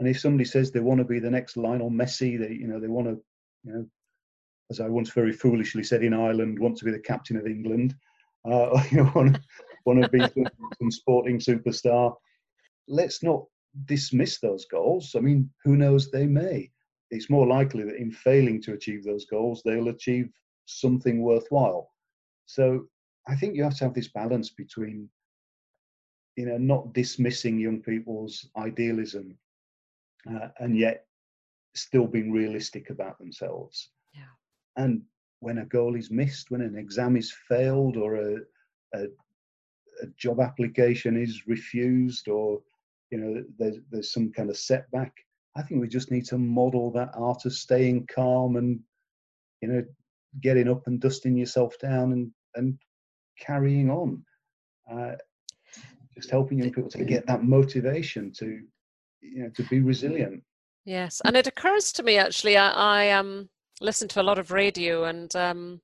and 0.00 0.08
if 0.08 0.18
somebody 0.18 0.44
says 0.44 0.72
they 0.72 0.80
want 0.80 0.98
to 0.98 1.04
be 1.04 1.20
the 1.20 1.30
next 1.30 1.56
Lionel 1.56 1.92
Messi, 1.92 2.36
they 2.40 2.54
you 2.54 2.66
know 2.66 2.80
they 2.80 2.88
want 2.88 3.06
to 3.06 3.22
you 3.62 3.72
know 3.72 3.86
as 4.68 4.80
I 4.80 4.88
once 4.88 5.10
very 5.10 5.32
foolishly 5.32 5.84
said 5.84 6.02
in 6.02 6.14
Ireland, 6.14 6.58
want 6.58 6.76
to 6.78 6.84
be 6.84 6.90
the 6.90 6.98
captain 6.98 7.36
of 7.36 7.46
England. 7.46 7.94
Uh, 8.44 8.82
you 8.90 8.98
know, 8.98 9.12
want, 9.14 9.38
want 9.90 10.02
to 10.04 10.10
be 10.10 10.20
some, 10.20 10.46
some 10.78 10.90
sporting 10.90 11.38
superstar. 11.38 12.14
Let's 12.88 13.22
not 13.22 13.44
dismiss 13.84 14.38
those 14.38 14.66
goals. 14.66 15.14
I 15.16 15.20
mean, 15.20 15.50
who 15.64 15.76
knows, 15.76 16.10
they 16.10 16.26
may. 16.26 16.70
It's 17.10 17.30
more 17.30 17.46
likely 17.46 17.82
that 17.84 17.96
in 17.96 18.12
failing 18.12 18.62
to 18.62 18.74
achieve 18.74 19.04
those 19.04 19.26
goals, 19.26 19.62
they'll 19.62 19.88
achieve 19.88 20.28
something 20.66 21.22
worthwhile. 21.22 21.90
So 22.46 22.86
I 23.28 23.34
think 23.36 23.56
you 23.56 23.64
have 23.64 23.76
to 23.78 23.84
have 23.84 23.94
this 23.94 24.08
balance 24.08 24.50
between, 24.50 25.08
you 26.36 26.46
know, 26.46 26.58
not 26.58 26.92
dismissing 26.92 27.58
young 27.58 27.80
people's 27.82 28.48
idealism 28.56 29.36
uh, 30.30 30.48
and 30.58 30.76
yet 30.76 31.06
still 31.74 32.06
being 32.06 32.32
realistic 32.32 32.90
about 32.90 33.18
themselves. 33.18 33.90
Yeah. 34.14 34.32
And 34.76 35.02
when 35.40 35.58
a 35.58 35.64
goal 35.64 35.96
is 35.96 36.10
missed, 36.10 36.50
when 36.50 36.60
an 36.60 36.76
exam 36.76 37.16
is 37.16 37.32
failed, 37.48 37.96
or 37.96 38.16
a, 38.16 38.36
a 38.94 39.06
a 40.02 40.06
job 40.18 40.40
application 40.40 41.16
is 41.16 41.46
refused 41.46 42.28
or 42.28 42.60
you 43.10 43.18
know 43.18 43.44
there's, 43.58 43.78
there's 43.90 44.12
some 44.12 44.30
kind 44.32 44.50
of 44.50 44.56
setback 44.56 45.12
i 45.56 45.62
think 45.62 45.80
we 45.80 45.88
just 45.88 46.10
need 46.10 46.24
to 46.24 46.38
model 46.38 46.90
that 46.90 47.10
art 47.14 47.44
of 47.44 47.52
staying 47.52 48.06
calm 48.14 48.56
and 48.56 48.80
you 49.60 49.68
know 49.68 49.84
getting 50.40 50.68
up 50.68 50.86
and 50.86 51.00
dusting 51.00 51.36
yourself 51.36 51.78
down 51.78 52.12
and 52.12 52.30
and 52.54 52.78
carrying 53.38 53.90
on. 53.90 54.22
Uh, 54.90 55.12
just 56.14 56.30
helping 56.30 56.58
young 56.58 56.72
people 56.72 56.90
to 56.90 57.04
get 57.04 57.26
that 57.26 57.44
motivation 57.44 58.32
to 58.32 58.60
you 59.20 59.42
know 59.42 59.50
to 59.50 59.62
be 59.64 59.80
resilient. 59.80 60.42
Yes 60.84 61.20
and 61.24 61.36
it 61.36 61.46
occurs 61.46 61.92
to 61.92 62.02
me 62.02 62.16
actually 62.16 62.56
i, 62.56 62.70
I 62.70 63.10
um 63.10 63.48
listen 63.80 64.08
to 64.08 64.20
a 64.20 64.24
lot 64.24 64.38
of 64.38 64.50
radio 64.50 65.04
and 65.04 65.34
um 65.36 65.80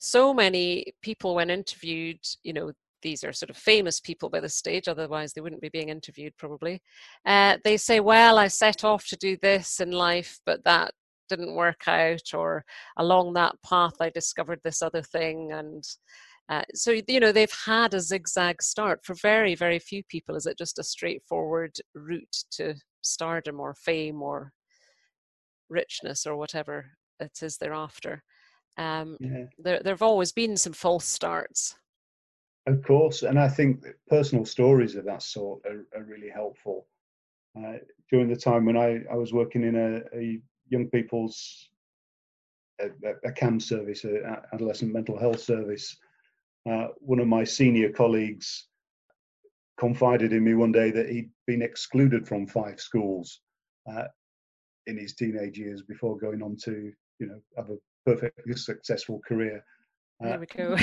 so 0.00 0.34
many 0.34 0.92
people 1.02 1.34
when 1.34 1.50
interviewed 1.50 2.18
you 2.42 2.52
know 2.52 2.72
these 3.02 3.24
are 3.24 3.32
sort 3.32 3.50
of 3.50 3.56
famous 3.56 4.00
people 4.00 4.28
by 4.28 4.40
this 4.40 4.56
stage, 4.56 4.88
otherwise 4.88 5.32
they 5.32 5.40
wouldn't 5.40 5.62
be 5.62 5.68
being 5.68 5.88
interviewed 5.88 6.36
probably. 6.36 6.80
Uh, 7.24 7.58
they 7.64 7.76
say, 7.76 8.00
Well, 8.00 8.38
I 8.38 8.48
set 8.48 8.84
off 8.84 9.06
to 9.08 9.16
do 9.16 9.36
this 9.40 9.80
in 9.80 9.90
life, 9.90 10.40
but 10.46 10.64
that 10.64 10.92
didn't 11.28 11.54
work 11.54 11.86
out, 11.86 12.34
or 12.34 12.64
along 12.96 13.34
that 13.34 13.54
path 13.62 13.94
I 14.00 14.10
discovered 14.10 14.60
this 14.64 14.82
other 14.82 15.02
thing, 15.02 15.52
and 15.52 15.84
uh, 16.48 16.62
so 16.74 16.92
you 17.06 17.20
know 17.20 17.32
they've 17.32 17.58
had 17.66 17.94
a 17.94 18.00
zigzag 18.00 18.62
start. 18.62 19.00
For 19.04 19.14
very 19.14 19.54
very 19.54 19.78
few 19.78 20.02
people, 20.08 20.36
is 20.36 20.46
it 20.46 20.58
just 20.58 20.78
a 20.78 20.84
straightforward 20.84 21.76
route 21.94 22.44
to 22.52 22.74
stardom 23.02 23.60
or 23.60 23.74
fame 23.74 24.22
or 24.22 24.52
richness 25.68 26.26
or 26.26 26.36
whatever 26.36 26.86
it 27.20 27.38
is 27.42 27.56
they're 27.56 27.72
after. 27.72 28.22
Um, 28.76 29.16
yeah. 29.20 29.44
there, 29.58 29.80
there 29.82 29.92
have 29.92 30.02
always 30.02 30.32
been 30.32 30.56
some 30.56 30.72
false 30.72 31.04
starts. 31.04 31.76
Of 32.68 32.82
course, 32.82 33.22
and 33.22 33.38
I 33.38 33.48
think 33.48 33.82
personal 34.08 34.44
stories 34.44 34.94
of 34.94 35.06
that 35.06 35.22
sort 35.22 35.64
are, 35.64 35.86
are 35.96 36.04
really 36.04 36.28
helpful. 36.28 36.86
Uh, 37.56 37.78
during 38.10 38.28
the 38.28 38.36
time 38.36 38.66
when 38.66 38.76
I, 38.76 39.00
I 39.10 39.16
was 39.16 39.32
working 39.32 39.64
in 39.64 39.74
a, 39.74 40.02
a 40.14 40.38
young 40.68 40.88
people's 40.88 41.70
a, 42.78 42.88
a 43.24 43.32
CAMHS 43.32 43.62
service, 43.62 44.04
a 44.04 44.42
adolescent 44.52 44.92
mental 44.92 45.18
health 45.18 45.40
service, 45.40 45.96
uh, 46.70 46.88
one 46.98 47.20
of 47.20 47.26
my 47.26 47.42
senior 47.42 47.90
colleagues 47.90 48.66
confided 49.80 50.34
in 50.34 50.44
me 50.44 50.52
one 50.52 50.72
day 50.72 50.90
that 50.90 51.08
he'd 51.08 51.30
been 51.46 51.62
excluded 51.62 52.28
from 52.28 52.46
five 52.46 52.78
schools 52.78 53.40
uh, 53.90 54.04
in 54.86 54.98
his 54.98 55.14
teenage 55.14 55.58
years 55.58 55.80
before 55.82 56.18
going 56.18 56.42
on 56.42 56.54
to, 56.64 56.92
you 57.18 57.26
know, 57.26 57.40
have 57.56 57.70
a 57.70 57.78
perfectly 58.04 58.54
successful 58.56 59.22
career. 59.26 59.64
Uh, 60.22 60.30
there 60.30 60.40
we 60.40 60.46
go. 60.46 60.76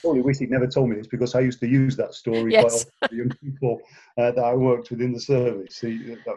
probably 0.00 0.20
wish 0.20 0.38
he'd 0.38 0.50
never 0.50 0.66
told 0.66 0.90
me 0.90 0.96
this 0.96 1.06
because 1.06 1.34
I 1.34 1.40
used 1.40 1.60
to 1.60 1.68
use 1.68 1.96
that 1.96 2.14
story 2.14 2.52
yes. 2.52 2.84
quite 2.84 3.04
often 3.04 3.18
young 3.18 3.30
people 3.42 3.80
uh, 4.18 4.32
that 4.32 4.44
I 4.44 4.54
worked 4.54 4.90
with 4.90 5.00
in 5.00 5.12
the 5.12 5.20
service. 5.20 5.78
He, 5.78 5.98
that, 6.26 6.36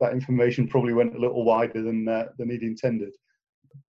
that, 0.00 0.12
information 0.12 0.66
probably 0.66 0.94
went 0.94 1.14
a 1.14 1.18
little 1.18 1.44
wider 1.44 1.82
than 1.82 2.08
uh, 2.08 2.26
than 2.38 2.50
he'd 2.50 2.62
intended. 2.62 3.14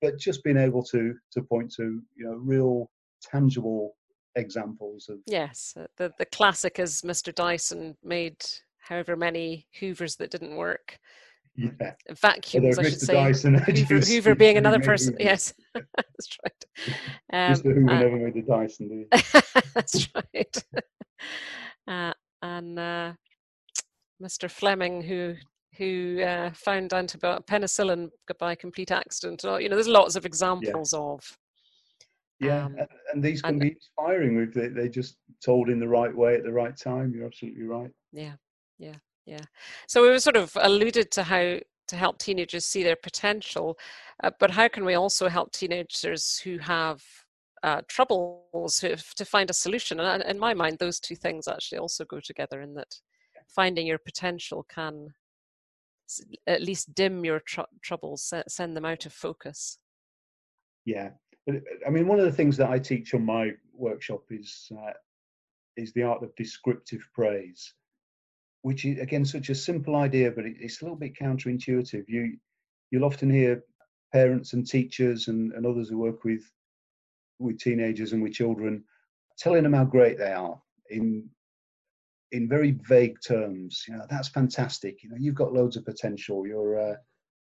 But 0.01 0.19
just 0.19 0.43
being 0.43 0.57
able 0.57 0.83
to 0.85 1.15
to 1.31 1.41
point 1.41 1.71
to 1.77 2.01
you 2.15 2.25
know 2.25 2.33
real 2.33 2.91
tangible 3.21 3.95
examples 4.35 5.07
of 5.09 5.19
yes, 5.25 5.73
uh, 5.79 5.87
the 5.97 6.11
the 6.19 6.25
classic 6.25 6.79
is 6.79 7.03
Mr. 7.03 7.33
Dyson 7.33 7.95
made 8.03 8.43
however 8.79 9.15
many 9.15 9.67
Hoovers 9.79 10.17
that 10.17 10.31
didn't 10.31 10.57
work 10.57 10.99
yeah. 11.55 11.93
vacuums, 12.11 12.79
I 12.79 12.83
should 12.83 13.01
say. 13.01 13.13
Dyson 13.13 13.55
Hoover, 13.55 13.99
Hoover 13.99 14.35
being 14.35 14.57
another 14.57 14.79
person. 14.83 15.13
Hoover. 15.13 15.23
Yes, 15.23 15.53
that's 15.73 16.37
right. 16.43 16.65
Um, 17.33 17.53
Mr. 17.53 17.73
Hoover 17.75 17.91
uh, 17.91 17.99
never 17.99 18.17
made 18.17 18.33
the 18.33 18.41
Dyson, 18.41 18.89
did 18.89 19.07
he? 19.11 19.63
that's 19.73 20.07
right. 20.15 20.63
Uh, 21.87 22.13
and 22.41 22.79
uh, 22.79 23.13
Mr. 24.21 24.49
Fleming, 24.49 25.01
who 25.01 25.35
who 25.77 26.21
uh, 26.21 26.51
found 26.53 26.91
antibiotic 26.91 27.45
penicillin 27.45 28.09
by 28.39 28.55
complete 28.55 28.91
accident. 28.91 29.43
You 29.43 29.69
know, 29.69 29.75
there's 29.75 29.87
lots 29.87 30.15
of 30.15 30.25
examples 30.25 30.93
yeah. 30.93 30.99
of. 30.99 31.37
Yeah, 32.39 32.65
um, 32.65 32.75
and, 32.79 32.87
and, 33.13 33.23
these 33.23 33.41
can 33.41 33.51
and, 33.51 33.61
be 33.61 33.69
inspiring 33.69 34.37
if 34.41 34.53
they, 34.53 34.67
they 34.67 34.89
just 34.89 35.17
told 35.45 35.69
in 35.69 35.79
the 35.79 35.87
right 35.87 36.13
way 36.13 36.35
at 36.35 36.43
the 36.43 36.51
right 36.51 36.75
time. 36.75 37.13
You're 37.15 37.27
absolutely 37.27 37.63
right. 37.63 37.91
Yeah, 38.11 38.33
yeah 38.79 38.95
yeah. 39.25 39.41
So 39.87 40.01
we 40.01 40.09
were 40.09 40.19
sort 40.19 40.37
of 40.37 40.57
alluded 40.59 41.11
to 41.11 41.23
how 41.23 41.59
to 41.87 41.95
help 41.95 42.19
teenagers 42.19 42.65
see 42.65 42.83
their 42.83 42.95
potential 42.95 43.77
uh, 44.23 44.31
but 44.39 44.51
how 44.51 44.67
can 44.67 44.85
we 44.85 44.93
also 44.93 45.27
help 45.27 45.51
teenagers 45.51 46.39
who 46.43 46.57
have 46.59 47.01
uh, 47.63 47.81
troubles 47.87 48.79
to 48.79 49.25
find 49.25 49.49
a 49.49 49.53
solution? 49.53 49.99
And 49.99 50.23
in 50.23 50.39
my 50.39 50.53
mind 50.53 50.77
those 50.79 50.99
two 50.99 51.15
things 51.15 51.47
actually 51.47 51.79
also 51.79 52.05
go 52.05 52.19
together 52.19 52.61
in 52.61 52.73
that 52.75 52.95
finding 53.47 53.87
your 53.87 53.97
potential 53.97 54.65
can 54.69 55.09
at 56.45 56.61
least 56.61 56.93
dim 56.93 57.23
your 57.25 57.39
tr- 57.39 57.61
troubles 57.81 58.33
send 58.47 58.75
them 58.75 58.85
out 58.85 59.05
of 59.05 59.13
focus. 59.13 59.77
Yeah. 60.85 61.09
I 61.49 61.89
mean 61.89 62.07
one 62.07 62.19
of 62.19 62.25
the 62.25 62.31
things 62.31 62.55
that 62.57 62.69
i 62.69 62.77
teach 62.77 63.15
on 63.15 63.25
my 63.25 63.51
workshop 63.73 64.21
is 64.29 64.71
uh, 64.77 64.93
is 65.75 65.91
the 65.93 66.03
art 66.03 66.21
of 66.21 66.35
descriptive 66.35 67.01
praise 67.15 67.73
which 68.61 68.85
is 68.85 68.99
again 68.99 69.25
such 69.25 69.49
a 69.49 69.55
simple 69.55 69.95
idea, 69.95 70.31
but 70.31 70.45
it's 70.45 70.81
a 70.81 70.85
little 70.85 70.97
bit 70.97 71.17
counterintuitive. 71.17 72.05
You 72.07 72.37
you'll 72.89 73.05
often 73.05 73.29
hear 73.29 73.63
parents 74.11 74.53
and 74.53 74.67
teachers 74.67 75.27
and, 75.27 75.53
and 75.53 75.65
others 75.65 75.89
who 75.89 75.97
work 75.97 76.23
with 76.23 76.43
with 77.39 77.59
teenagers 77.59 78.13
and 78.13 78.21
with 78.21 78.33
children 78.33 78.83
telling 79.37 79.63
them 79.63 79.73
how 79.73 79.83
great 79.83 80.17
they 80.17 80.31
are 80.31 80.61
in 80.89 81.27
in 82.31 82.47
very 82.47 82.71
vague 82.87 83.17
terms. 83.25 83.83
You 83.87 83.97
know, 83.97 84.05
that's 84.09 84.29
fantastic. 84.29 85.03
You 85.03 85.09
know, 85.09 85.17
you've 85.19 85.35
got 85.35 85.53
loads 85.53 85.75
of 85.75 85.85
potential. 85.85 86.45
You're 86.45 86.91
uh, 86.91 86.95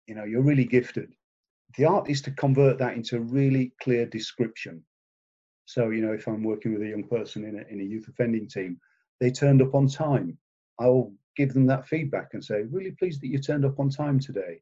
you 0.08 0.16
know, 0.16 0.26
you're 0.26 0.42
really 0.42 0.66
gifted. 0.66 1.14
The 1.78 1.86
art 1.86 2.10
is 2.10 2.22
to 2.24 2.32
convert 2.32 2.80
that 2.80 2.96
into 2.96 3.18
a 3.18 3.22
really 3.22 3.74
clear 3.82 4.06
description. 4.06 4.84
So, 5.66 5.90
you 5.90 6.02
know, 6.02 6.14
if 6.14 6.28
I'm 6.28 6.44
working 6.44 6.74
with 6.74 6.82
a 6.82 6.90
young 6.90 7.04
person 7.04 7.46
in 7.46 7.60
a, 7.60 7.62
in 7.72 7.80
a 7.80 7.84
youth 7.84 8.08
offending 8.08 8.48
team, 8.48 8.80
they 9.20 9.30
turned 9.30 9.62
up 9.62 9.76
on 9.76 9.88
time 9.88 10.36
I'll 10.80 11.12
give 11.36 11.54
them 11.54 11.66
that 11.68 11.88
feedback 11.88 12.30
and 12.34 12.44
say, 12.44 12.64
really 12.72 12.92
pleased 12.92 13.22
that 13.22 13.28
you 13.28 13.40
turned 13.40 13.66
up 13.66 13.80
on 13.80 13.90
time 13.90 14.20
today. 14.20 14.62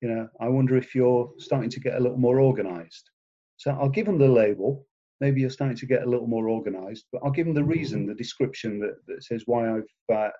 You 0.00 0.08
know, 0.08 0.28
I 0.40 0.48
wonder 0.48 0.76
if 0.76 0.94
you're 0.94 1.30
starting 1.38 1.70
to 1.70 1.80
get 1.80 1.94
a 1.94 2.00
little 2.00 2.18
more 2.18 2.40
organized. 2.40 3.10
So 3.56 3.70
I'll 3.70 3.88
give 3.88 4.06
them 4.06 4.18
the 4.18 4.28
label. 4.28 4.86
Maybe 5.20 5.40
you're 5.40 5.50
starting 5.50 5.76
to 5.76 5.86
get 5.86 6.02
a 6.02 6.08
little 6.08 6.26
more 6.26 6.48
organized, 6.48 7.06
but 7.12 7.22
I'll 7.24 7.30
give 7.30 7.46
them 7.46 7.54
the 7.54 7.64
reason, 7.64 8.06
the 8.06 8.14
description 8.14 8.78
that, 8.80 8.96
that 9.06 9.24
says 9.24 9.44
why 9.46 9.76
I've 9.76 10.14
uh, 10.14 10.30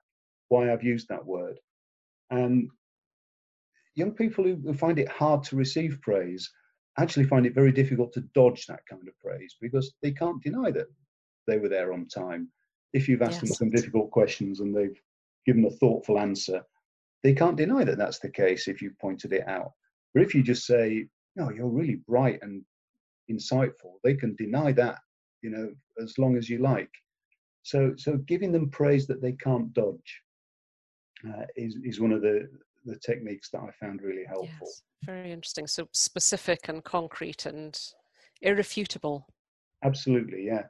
why 0.48 0.72
I've 0.72 0.82
used 0.82 1.08
that 1.08 1.24
word. 1.24 1.58
And 2.30 2.68
young 3.94 4.12
people 4.12 4.44
who 4.44 4.74
find 4.74 4.98
it 4.98 5.08
hard 5.08 5.42
to 5.44 5.56
receive 5.56 5.98
praise 6.02 6.50
actually 6.98 7.24
find 7.24 7.46
it 7.46 7.54
very 7.54 7.72
difficult 7.72 8.12
to 8.12 8.24
dodge 8.34 8.66
that 8.66 8.80
kind 8.88 9.06
of 9.08 9.18
praise 9.18 9.56
because 9.60 9.94
they 10.02 10.12
can't 10.12 10.42
deny 10.42 10.70
that 10.70 10.86
they 11.46 11.58
were 11.58 11.68
there 11.68 11.92
on 11.92 12.06
time. 12.06 12.48
If 12.92 13.08
you've 13.08 13.22
asked 13.22 13.42
yes. 13.42 13.42
them 13.42 13.54
some 13.54 13.70
difficult 13.70 14.10
questions 14.10 14.60
and 14.60 14.74
they've 14.74 15.00
give 15.46 15.56
them 15.56 15.66
a 15.66 15.70
thoughtful 15.70 16.18
answer, 16.18 16.62
they 17.22 17.34
can't 17.34 17.56
deny 17.56 17.84
that 17.84 17.98
that's 17.98 18.18
the 18.18 18.30
case 18.30 18.68
if 18.68 18.82
you've 18.82 18.98
pointed 18.98 19.32
it 19.32 19.46
out. 19.48 19.72
But 20.12 20.22
if 20.22 20.34
you 20.34 20.42
just 20.42 20.66
say, 20.66 21.06
no, 21.36 21.50
you're 21.50 21.68
really 21.68 22.00
bright 22.06 22.38
and 22.42 22.62
insightful, 23.30 23.94
they 24.02 24.14
can 24.14 24.36
deny 24.36 24.72
that, 24.72 24.98
you 25.42 25.50
know, 25.50 25.72
as 26.02 26.18
long 26.18 26.36
as 26.36 26.48
you 26.48 26.58
like. 26.58 26.90
So, 27.62 27.94
so 27.96 28.18
giving 28.18 28.52
them 28.52 28.70
praise 28.70 29.06
that 29.06 29.22
they 29.22 29.32
can't 29.32 29.72
dodge 29.72 30.20
uh, 31.26 31.44
is, 31.56 31.78
is 31.82 32.00
one 32.00 32.12
of 32.12 32.20
the, 32.20 32.48
the 32.84 32.98
techniques 32.98 33.50
that 33.50 33.60
I 33.60 33.70
found 33.80 34.02
really 34.02 34.24
helpful. 34.26 34.48
Yes, 34.60 34.82
very 35.04 35.32
interesting. 35.32 35.66
So 35.66 35.88
specific 35.92 36.68
and 36.68 36.84
concrete 36.84 37.46
and 37.46 37.78
irrefutable. 38.42 39.26
Absolutely, 39.82 40.44
yeah 40.44 40.64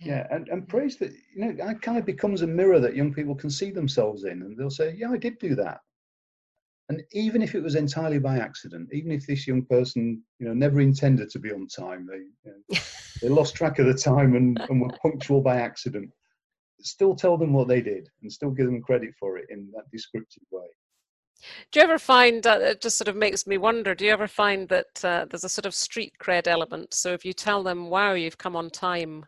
yeah. 0.00 0.26
And, 0.30 0.48
and 0.48 0.68
praise 0.68 0.96
that 0.98 1.12
you 1.12 1.44
know 1.44 1.70
it 1.70 1.82
kind 1.82 1.98
of 1.98 2.04
becomes 2.04 2.42
a 2.42 2.46
mirror 2.46 2.80
that 2.80 2.96
young 2.96 3.12
people 3.12 3.34
can 3.34 3.50
see 3.50 3.70
themselves 3.70 4.24
in 4.24 4.42
and 4.42 4.56
they'll 4.56 4.70
say 4.70 4.94
yeah 4.96 5.10
i 5.10 5.16
did 5.16 5.38
do 5.38 5.54
that. 5.56 5.80
And 6.90 7.02
even 7.12 7.42
if 7.42 7.54
it 7.54 7.62
was 7.62 7.74
entirely 7.74 8.18
by 8.18 8.38
accident 8.38 8.88
even 8.92 9.10
if 9.10 9.26
this 9.26 9.46
young 9.46 9.64
person 9.64 10.22
you 10.38 10.46
know 10.46 10.54
never 10.54 10.80
intended 10.80 11.30
to 11.30 11.38
be 11.38 11.52
on 11.52 11.66
time 11.66 12.06
they 12.10 12.18
you 12.18 12.56
know, 12.70 12.78
they 13.22 13.28
lost 13.28 13.54
track 13.54 13.78
of 13.78 13.86
the 13.86 13.94
time 13.94 14.36
and, 14.36 14.60
and 14.68 14.80
were 14.80 14.96
punctual 15.02 15.40
by 15.40 15.56
accident 15.56 16.10
still 16.80 17.14
tell 17.14 17.36
them 17.36 17.52
what 17.52 17.68
they 17.68 17.80
did 17.80 18.08
and 18.22 18.32
still 18.32 18.50
give 18.50 18.66
them 18.66 18.82
credit 18.82 19.14
for 19.18 19.38
it 19.38 19.46
in 19.50 19.70
that 19.74 19.90
descriptive 19.92 20.44
way. 20.50 20.66
Do 21.70 21.78
you 21.78 21.84
ever 21.84 21.98
find 21.98 22.44
uh, 22.46 22.58
it 22.60 22.80
just 22.80 22.98
sort 22.98 23.08
of 23.08 23.16
makes 23.16 23.46
me 23.46 23.58
wonder 23.58 23.94
do 23.94 24.04
you 24.04 24.12
ever 24.12 24.26
find 24.26 24.68
that 24.68 25.04
uh, 25.04 25.26
there's 25.30 25.44
a 25.44 25.48
sort 25.48 25.66
of 25.66 25.74
street 25.74 26.14
cred 26.20 26.48
element? 26.48 26.94
So 26.94 27.12
if 27.12 27.24
you 27.24 27.32
tell 27.32 27.62
them 27.62 27.90
wow 27.90 28.14
you've 28.14 28.38
come 28.38 28.56
on 28.56 28.70
time 28.70 29.24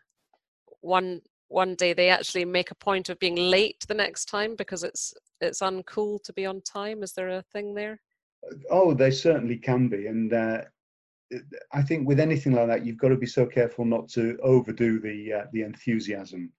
one 0.80 1.20
one 1.48 1.74
day 1.74 1.92
they 1.92 2.08
actually 2.08 2.44
make 2.44 2.70
a 2.70 2.76
point 2.76 3.08
of 3.08 3.18
being 3.18 3.36
late 3.36 3.84
the 3.88 3.94
next 3.94 4.26
time 4.26 4.54
because 4.56 4.84
it's 4.84 5.14
it's 5.40 5.60
uncool 5.60 6.22
to 6.22 6.32
be 6.32 6.46
on 6.46 6.60
time. 6.62 7.02
Is 7.02 7.12
there 7.12 7.30
a 7.30 7.42
thing 7.42 7.74
there? 7.74 8.00
Oh 8.70 8.94
they 8.94 9.10
certainly 9.10 9.56
can 9.56 9.88
be 9.88 10.06
and 10.06 10.32
uh, 10.32 10.62
i 11.72 11.82
think 11.82 12.08
with 12.08 12.18
anything 12.18 12.52
like 12.54 12.66
that 12.66 12.84
you've 12.84 12.96
got 12.96 13.10
to 13.10 13.16
be 13.16 13.26
so 13.26 13.46
careful 13.46 13.84
not 13.84 14.08
to 14.08 14.36
overdo 14.42 14.98
the 14.98 15.32
uh, 15.32 15.44
the 15.52 15.62
enthusiasm 15.62 16.50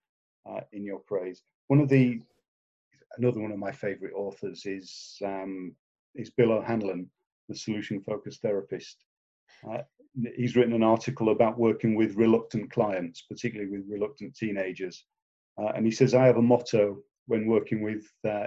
uh, 0.48 0.60
in 0.72 0.84
your 0.84 1.00
praise. 1.00 1.42
One 1.68 1.80
of 1.80 1.88
the 1.88 2.20
another 3.18 3.40
one 3.40 3.52
of 3.52 3.58
my 3.58 3.72
favorite 3.72 4.14
authors 4.14 4.64
is 4.66 5.18
um, 5.24 5.74
is 6.14 6.30
bill 6.30 6.52
o'hanlon 6.52 7.08
the 7.48 7.56
solution 7.56 8.00
focused 8.00 8.42
therapist. 8.42 9.04
Uh, 9.68 9.82
he's 10.36 10.56
written 10.56 10.74
an 10.74 10.82
article 10.82 11.30
about 11.30 11.58
working 11.58 11.94
with 11.94 12.16
reluctant 12.16 12.70
clients, 12.70 13.22
particularly 13.22 13.70
with 13.70 13.84
reluctant 13.88 14.34
teenagers. 14.34 15.04
Uh, 15.60 15.68
and 15.74 15.84
he 15.84 15.92
says, 15.92 16.14
I 16.14 16.26
have 16.26 16.36
a 16.36 16.42
motto 16.42 16.98
when 17.26 17.46
working 17.46 17.82
with 17.82 18.04
uh, 18.28 18.46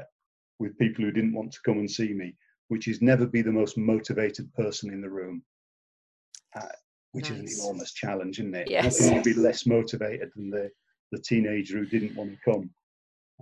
with 0.59 0.77
people 0.77 1.03
who 1.03 1.11
didn't 1.11 1.33
want 1.33 1.51
to 1.51 1.59
come 1.65 1.79
and 1.79 1.89
see 1.89 2.13
me, 2.13 2.35
which 2.69 2.87
is 2.87 3.01
never 3.01 3.25
be 3.25 3.41
the 3.41 3.51
most 3.51 3.77
motivated 3.77 4.51
person 4.53 4.91
in 4.91 5.01
the 5.01 5.09
room, 5.09 5.43
uh, 6.55 6.65
which 7.11 7.29
nice. 7.29 7.39
is 7.41 7.59
an 7.59 7.65
enormous 7.65 7.93
challenge, 7.93 8.39
isn't 8.39 8.55
it? 8.55 8.69
Yes. 8.69 9.09
You'd 9.09 9.23
be 9.23 9.33
less 9.33 9.65
motivated 9.65 10.29
than 10.35 10.49
the, 10.49 10.71
the 11.11 11.19
teenager 11.19 11.77
who 11.77 11.85
didn't 11.85 12.15
want 12.15 12.31
to 12.31 12.51
come. 12.51 12.69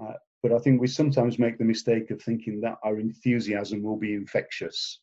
Uh, 0.01 0.13
but 0.41 0.51
I 0.51 0.57
think 0.57 0.81
we 0.81 0.87
sometimes 0.87 1.39
make 1.39 1.57
the 1.57 1.63
mistake 1.63 2.09
of 2.11 2.21
thinking 2.21 2.59
that 2.61 2.77
our 2.83 2.99
enthusiasm 2.99 3.83
will 3.83 3.97
be 3.97 4.13
infectious. 4.13 4.99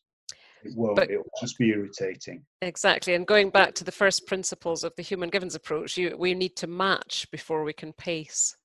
It 0.63 0.73
won't. 0.75 0.95
But, 0.95 1.11
It'll 1.11 1.29
just 1.39 1.57
be 1.57 1.69
irritating. 1.69 2.43
Exactly. 2.61 3.13
And 3.15 3.25
going 3.25 3.49
back 3.49 3.73
to 3.75 3.83
the 3.83 3.91
first 3.91 4.27
principles 4.27 4.83
of 4.83 4.95
the 4.95 5.01
human 5.01 5.29
givens 5.29 5.55
approach, 5.55 5.97
you, 5.97 6.15
we 6.17 6.33
need 6.33 6.55
to 6.57 6.67
match 6.67 7.27
before 7.31 7.63
we 7.63 7.73
can 7.73 7.93
pace. 7.93 8.55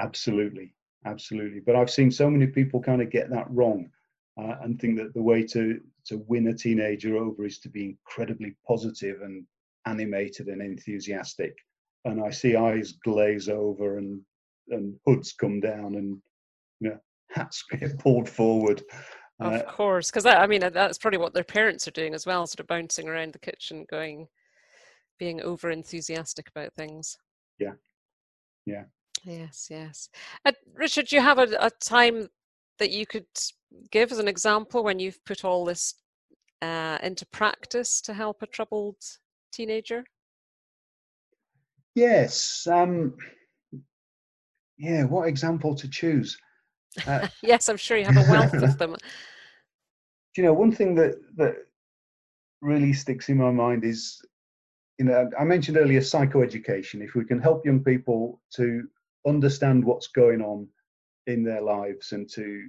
Absolutely. 0.00 0.74
Absolutely. 1.06 1.60
But 1.60 1.76
I've 1.76 1.90
seen 1.90 2.10
so 2.10 2.30
many 2.30 2.46
people 2.46 2.80
kind 2.80 3.02
of 3.02 3.10
get 3.10 3.30
that 3.30 3.50
wrong 3.50 3.90
uh, 4.38 4.56
and 4.62 4.80
think 4.80 4.98
that 4.98 5.14
the 5.14 5.22
way 5.22 5.42
to, 5.44 5.80
to 6.06 6.18
win 6.26 6.48
a 6.48 6.54
teenager 6.54 7.16
over 7.16 7.44
is 7.44 7.58
to 7.60 7.68
be 7.68 7.84
incredibly 7.84 8.56
positive 8.66 9.22
and 9.22 9.44
animated 9.86 10.48
and 10.48 10.62
enthusiastic. 10.62 11.56
And 12.04 12.22
I 12.22 12.30
see 12.30 12.56
eyes 12.56 12.92
glaze 13.04 13.48
over 13.48 13.98
and, 13.98 14.20
and 14.68 14.94
hoods 15.06 15.32
come 15.32 15.60
down 15.60 15.94
and 15.96 16.20
you 16.80 16.90
know, 16.90 16.98
hats 17.30 17.64
get 17.70 17.98
pulled 17.98 18.28
forward. 18.28 18.82
Of 19.40 19.52
uh, 19.52 19.62
course, 19.64 20.10
because 20.10 20.26
I 20.26 20.46
mean 20.46 20.60
that's 20.60 20.98
probably 20.98 21.18
what 21.18 21.34
their 21.34 21.44
parents 21.44 21.88
are 21.88 21.92
doing 21.92 22.14
as 22.14 22.24
well, 22.24 22.46
sort 22.46 22.60
of 22.60 22.68
bouncing 22.68 23.08
around 23.08 23.32
the 23.32 23.40
kitchen, 23.40 23.84
going, 23.90 24.28
being 25.18 25.40
over 25.42 25.70
enthusiastic 25.70 26.48
about 26.48 26.72
things. 26.74 27.18
Yeah, 27.58 27.72
yeah. 28.64 28.84
Yes, 29.24 29.68
yes. 29.70 30.08
Uh, 30.44 30.52
Richard, 30.74 31.06
do 31.06 31.16
you 31.16 31.22
have 31.22 31.38
a, 31.38 31.48
a, 31.58 31.70
time 31.70 32.28
that 32.78 32.90
you 32.90 33.06
could 33.06 33.26
give 33.90 34.12
as 34.12 34.18
an 34.18 34.28
example 34.28 34.84
when 34.84 34.98
you've 34.98 35.24
put 35.24 35.44
all 35.44 35.64
this 35.64 35.94
uh, 36.62 36.98
into 37.02 37.26
practice 37.26 38.00
to 38.02 38.12
help 38.12 38.42
a 38.42 38.46
troubled 38.46 38.96
teenager? 39.50 40.04
Yes. 41.94 42.66
Um, 42.70 43.14
yeah. 44.76 45.04
What 45.04 45.28
example 45.28 45.74
to 45.74 45.88
choose? 45.88 46.36
Uh, 47.06 47.28
yes, 47.42 47.68
I'm 47.68 47.76
sure 47.76 47.96
you 47.96 48.04
have 48.04 48.16
a 48.16 48.30
wealth 48.30 48.54
of 48.54 48.78
them. 48.78 48.96
Do 50.34 50.42
you 50.42 50.48
know 50.48 50.52
one 50.52 50.72
thing 50.72 50.94
that 50.96 51.14
that 51.36 51.56
really 52.60 52.92
sticks 52.92 53.28
in 53.28 53.36
my 53.36 53.50
mind 53.50 53.84
is, 53.84 54.20
you 54.98 55.04
know, 55.04 55.30
I 55.38 55.44
mentioned 55.44 55.76
earlier 55.76 56.00
psychoeducation. 56.00 57.02
If 57.02 57.14
we 57.14 57.24
can 57.24 57.40
help 57.40 57.64
young 57.64 57.84
people 57.84 58.40
to 58.56 58.88
understand 59.26 59.84
what's 59.84 60.08
going 60.08 60.42
on 60.42 60.68
in 61.26 61.44
their 61.44 61.60
lives 61.60 62.12
and 62.12 62.28
to, 62.30 62.68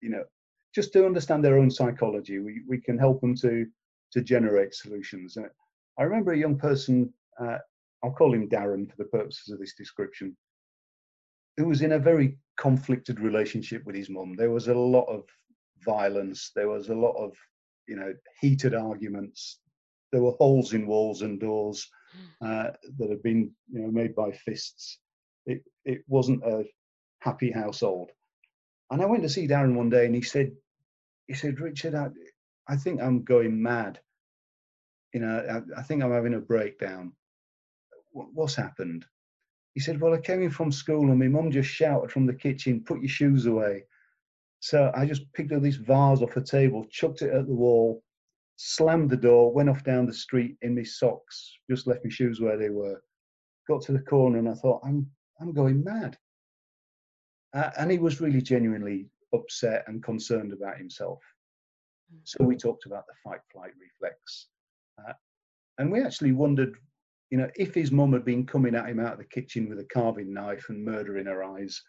you 0.00 0.10
know, 0.10 0.24
just 0.74 0.92
to 0.94 1.04
understand 1.04 1.44
their 1.44 1.58
own 1.58 1.70
psychology, 1.70 2.38
we 2.38 2.62
we 2.68 2.80
can 2.80 2.98
help 2.98 3.20
them 3.20 3.34
to 3.36 3.66
to 4.12 4.22
generate 4.22 4.74
solutions. 4.74 5.36
And 5.36 5.46
I 5.98 6.04
remember 6.04 6.32
a 6.32 6.38
young 6.38 6.58
person. 6.58 7.12
Uh, 7.38 7.58
I'll 8.04 8.10
call 8.10 8.34
him 8.34 8.48
Darren 8.48 8.90
for 8.90 8.96
the 8.96 9.04
purposes 9.04 9.50
of 9.50 9.60
this 9.60 9.74
description 9.74 10.36
who 11.56 11.66
was 11.66 11.82
in 11.82 11.92
a 11.92 11.98
very 11.98 12.38
conflicted 12.56 13.20
relationship 13.20 13.84
with 13.84 13.96
his 13.96 14.08
mum. 14.08 14.34
There 14.36 14.50
was 14.50 14.68
a 14.68 14.74
lot 14.74 15.04
of 15.04 15.24
violence. 15.84 16.50
There 16.54 16.68
was 16.68 16.88
a 16.88 16.94
lot 16.94 17.14
of, 17.16 17.34
you 17.86 17.96
know, 17.96 18.14
heated 18.40 18.74
arguments. 18.74 19.60
There 20.12 20.22
were 20.22 20.32
holes 20.32 20.72
in 20.72 20.86
walls 20.86 21.22
and 21.22 21.40
doors 21.40 21.88
hmm. 22.12 22.46
uh, 22.46 22.70
that 22.98 23.10
had 23.10 23.22
been, 23.22 23.50
you 23.70 23.80
know, 23.80 23.90
made 23.90 24.14
by 24.14 24.32
fists. 24.32 24.98
It 25.46 25.62
it 25.84 26.02
wasn't 26.06 26.44
a 26.44 26.64
happy 27.20 27.50
household. 27.50 28.10
And 28.90 29.00
I 29.00 29.06
went 29.06 29.22
to 29.22 29.28
see 29.28 29.48
Darren 29.48 29.74
one 29.74 29.88
day, 29.88 30.06
and 30.06 30.14
he 30.14 30.22
said, 30.22 30.52
he 31.26 31.34
said, 31.34 31.60
Richard, 31.60 31.94
I, 31.94 32.08
I 32.68 32.76
think 32.76 33.00
I'm 33.00 33.24
going 33.24 33.60
mad. 33.60 33.98
You 35.14 35.20
know, 35.20 35.62
I, 35.76 35.80
I 35.80 35.82
think 35.82 36.02
I'm 36.02 36.12
having 36.12 36.34
a 36.34 36.40
breakdown. 36.40 37.12
what's 38.12 38.54
happened? 38.54 39.06
He 39.74 39.80
said, 39.80 40.00
Well, 40.00 40.14
I 40.14 40.18
came 40.18 40.42
in 40.42 40.50
from 40.50 40.72
school 40.72 41.10
and 41.10 41.18
my 41.18 41.28
mum 41.28 41.50
just 41.50 41.68
shouted 41.68 42.10
from 42.10 42.26
the 42.26 42.34
kitchen, 42.34 42.84
Put 42.84 43.00
your 43.00 43.08
shoes 43.08 43.46
away. 43.46 43.84
So 44.60 44.92
I 44.94 45.06
just 45.06 45.32
picked 45.32 45.52
up 45.52 45.62
this 45.62 45.76
vase 45.76 46.22
off 46.22 46.36
a 46.36 46.40
table, 46.40 46.84
chucked 46.90 47.22
it 47.22 47.32
at 47.32 47.46
the 47.46 47.54
wall, 47.54 48.02
slammed 48.56 49.10
the 49.10 49.16
door, 49.16 49.52
went 49.52 49.68
off 49.68 49.82
down 49.82 50.06
the 50.06 50.14
street 50.14 50.56
in 50.62 50.76
my 50.76 50.84
socks, 50.84 51.52
just 51.68 51.86
left 51.86 52.04
my 52.04 52.10
shoes 52.10 52.40
where 52.40 52.56
they 52.56 52.70
were. 52.70 53.02
Got 53.68 53.82
to 53.82 53.92
the 53.92 54.00
corner 54.00 54.38
and 54.38 54.48
I 54.48 54.54
thought, 54.54 54.82
I'm, 54.84 55.10
I'm 55.40 55.52
going 55.52 55.82
mad. 55.82 56.16
Uh, 57.54 57.70
and 57.78 57.90
he 57.90 57.98
was 57.98 58.20
really 58.20 58.40
genuinely 58.40 59.08
upset 59.34 59.84
and 59.88 60.02
concerned 60.02 60.52
about 60.52 60.78
himself. 60.78 61.20
So 62.24 62.44
we 62.44 62.56
talked 62.56 62.86
about 62.86 63.06
the 63.06 63.14
fight 63.24 63.40
flight 63.52 63.72
reflex. 63.80 64.48
Uh, 64.98 65.14
and 65.78 65.90
we 65.90 66.02
actually 66.02 66.32
wondered 66.32 66.76
you 67.32 67.38
know, 67.38 67.48
if 67.56 67.74
his 67.74 67.90
mum 67.90 68.12
had 68.12 68.26
been 68.26 68.44
coming 68.44 68.74
at 68.74 68.90
him 68.90 69.00
out 69.00 69.14
of 69.14 69.18
the 69.18 69.24
kitchen 69.24 69.66
with 69.66 69.78
a 69.78 69.84
carving 69.84 70.34
knife 70.34 70.66
and 70.68 70.84
murder 70.84 71.16
in 71.16 71.24
her 71.24 71.42
eyes, 71.42 71.82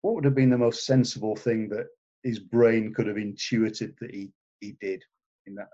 what 0.00 0.14
would 0.14 0.24
have 0.24 0.34
been 0.34 0.48
the 0.48 0.56
most 0.56 0.86
sensible 0.86 1.36
thing 1.36 1.68
that 1.68 1.88
his 2.22 2.38
brain 2.38 2.94
could 2.94 3.06
have 3.06 3.18
intuited 3.18 3.94
that 4.00 4.14
he, 4.14 4.30
he 4.60 4.76
did 4.80 5.04
in 5.46 5.54
that 5.56 5.68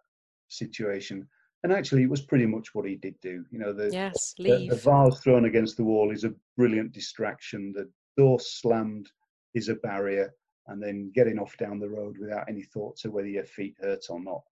situation? 0.49 1.29
And 1.63 1.73
actually, 1.73 2.03
it 2.03 2.11
was 2.11 2.23
pretty 2.23 2.45
much 2.45 2.75
what 2.75 2.89
he 2.89 2.97
did 2.97 3.15
do. 3.23 3.45
You 3.53 3.61
know, 3.61 3.73
the, 3.73 3.89
yes, 3.93 4.35
the, 4.37 4.67
the 4.69 4.75
vase 4.75 5.21
thrown 5.21 5.45
against 5.45 5.77
the 5.77 5.85
wall 5.85 6.11
is 6.11 6.25
a 6.25 6.35
brilliant 6.57 6.91
distraction. 6.91 7.73
The 7.73 7.89
door 8.21 8.41
slammed 8.41 9.09
is 9.55 9.69
a 9.69 9.77
barrier. 9.77 10.35
And 10.67 10.83
then 10.83 11.13
getting 11.15 11.39
off 11.39 11.57
down 11.57 11.79
the 11.79 11.89
road 11.89 12.17
without 12.19 12.49
any 12.49 12.65
thought 12.65 12.97
to 12.97 13.13
whether 13.13 13.29
your 13.29 13.45
feet 13.45 13.77
hurt 13.81 14.07
or 14.11 14.21
not 14.21 14.43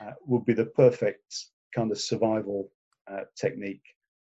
uh, 0.00 0.12
would 0.24 0.44
be 0.44 0.54
the 0.54 0.66
perfect 0.66 1.46
kind 1.74 1.90
of 1.90 1.98
survival 1.98 2.70
uh, 3.10 3.22
technique 3.36 3.82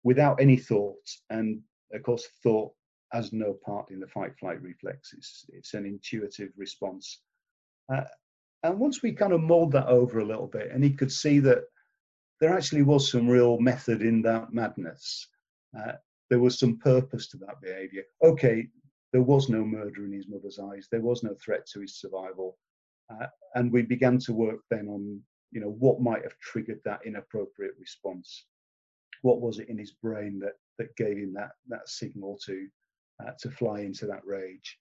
without 0.03 0.41
any 0.41 0.57
thought. 0.57 0.97
And 1.29 1.61
of 1.93 2.03
course, 2.03 2.27
thought 2.43 2.71
has 3.11 3.33
no 3.33 3.53
part 3.65 3.91
in 3.91 3.99
the 3.99 4.07
fight 4.07 4.37
flight 4.39 4.61
reflex. 4.61 5.13
It's, 5.13 5.45
it's 5.49 5.73
an 5.73 5.85
intuitive 5.85 6.51
response. 6.57 7.21
Uh, 7.93 8.03
and 8.63 8.79
once 8.79 9.01
we 9.01 9.11
kind 9.11 9.33
of 9.33 9.41
mulled 9.41 9.71
that 9.73 9.87
over 9.87 10.19
a 10.19 10.25
little 10.25 10.47
bit, 10.47 10.71
and 10.71 10.83
he 10.83 10.91
could 10.91 11.11
see 11.11 11.39
that 11.39 11.63
there 12.39 12.55
actually 12.55 12.83
was 12.83 13.11
some 13.11 13.27
real 13.27 13.59
method 13.59 14.01
in 14.01 14.21
that 14.23 14.53
madness, 14.53 15.27
uh, 15.77 15.93
there 16.29 16.39
was 16.39 16.57
some 16.57 16.77
purpose 16.77 17.27
to 17.29 17.37
that 17.37 17.59
behavior. 17.61 18.03
Okay, 18.23 18.67
there 19.11 19.21
was 19.21 19.49
no 19.49 19.63
murder 19.65 20.05
in 20.05 20.13
his 20.13 20.27
mother's 20.29 20.59
eyes, 20.59 20.87
there 20.89 21.01
was 21.01 21.23
no 21.23 21.35
threat 21.43 21.65
to 21.73 21.81
his 21.81 21.99
survival. 21.99 22.57
Uh, 23.11 23.27
and 23.55 23.71
we 23.71 23.81
began 23.81 24.17
to 24.19 24.33
work 24.33 24.61
then 24.69 24.87
on 24.87 25.21
you 25.51 25.59
know 25.59 25.75
what 25.79 25.99
might 26.01 26.23
have 26.23 26.37
triggered 26.39 26.79
that 26.85 27.01
inappropriate 27.05 27.73
response 27.77 28.45
what 29.21 29.41
was 29.41 29.59
it 29.59 29.69
in 29.69 29.77
his 29.77 29.91
brain 29.91 30.39
that 30.39 30.53
that 30.77 30.95
gave 30.95 31.17
him 31.17 31.33
that 31.33 31.51
that 31.67 31.87
signal 31.87 32.37
to 32.45 32.67
uh, 33.23 33.31
to 33.39 33.49
fly 33.49 33.81
into 33.81 34.05
that 34.07 34.25
rage? 34.25 34.77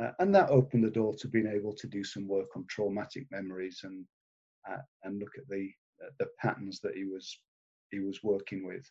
Uh, 0.00 0.10
and 0.18 0.34
that 0.34 0.50
opened 0.50 0.84
the 0.84 0.90
door 0.90 1.14
to 1.14 1.28
being 1.28 1.46
able 1.46 1.72
to 1.72 1.86
do 1.86 2.02
some 2.02 2.26
work 2.26 2.48
on 2.56 2.64
traumatic 2.68 3.26
memories 3.30 3.80
and 3.84 4.04
uh, 4.70 4.78
and 5.04 5.18
look 5.18 5.32
at 5.38 5.48
the 5.48 5.70
the 6.18 6.26
patterns 6.40 6.80
that 6.80 6.94
he 6.94 7.04
was 7.04 7.38
he 7.90 8.00
was 8.00 8.22
working 8.22 8.66
with. 8.66 8.84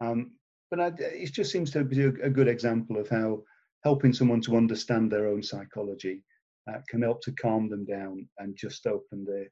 Um, 0.00 0.32
but 0.70 0.80
I, 0.80 0.92
it 0.98 1.32
just 1.32 1.50
seems 1.50 1.70
to 1.72 1.84
be 1.84 2.02
a, 2.02 2.08
a, 2.22 2.30
good 2.30 2.48
example 2.48 2.96
of 2.96 3.08
how 3.08 3.42
helping 3.84 4.12
someone 4.12 4.40
to 4.42 4.56
understand 4.56 5.10
their 5.10 5.26
own 5.26 5.42
psychology 5.42 6.22
uh, 6.70 6.78
can 6.88 7.02
help 7.02 7.22
to 7.22 7.32
calm 7.32 7.68
them 7.68 7.84
down 7.84 8.28
and 8.38 8.56
just 8.56 8.86
open 8.86 9.24
their 9.24 9.46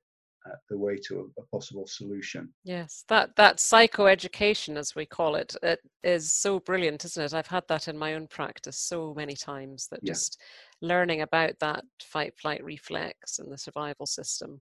the 0.69 0.79
way 0.79 0.97
to 0.97 1.33
a, 1.37 1.41
a, 1.41 1.47
possible 1.47 1.87
solution. 1.87 2.53
Yes, 2.65 3.05
that 3.09 3.35
that 3.37 3.59
psychoeducation, 3.59 4.77
as 4.77 4.95
we 4.95 5.07
call 5.07 5.35
it, 5.35 5.55
it 5.63 5.81
is 6.03 6.33
so 6.33 6.61
brilliant, 6.61 7.05
isn't 7.05 7.25
it? 7.25 7.35
I've 7.35 7.47
had 7.47 7.65
that 7.69 7.89
in 7.89 7.97
my 7.97 8.15
own 8.15 8.27
practice 8.27 8.79
so 8.79 9.15
many 9.15 9.35
times 9.35 9.89
that 9.91 10.01
yeah. 10.03 10.13
just 10.13 10.41
learning 10.81 11.23
about 11.23 11.53
that 11.61 11.85
fight 12.03 12.35
flight 12.37 12.63
reflex 12.65 13.39
and 13.39 13.51
the 13.51 13.59
survival 13.59 14.07
system 14.07 14.61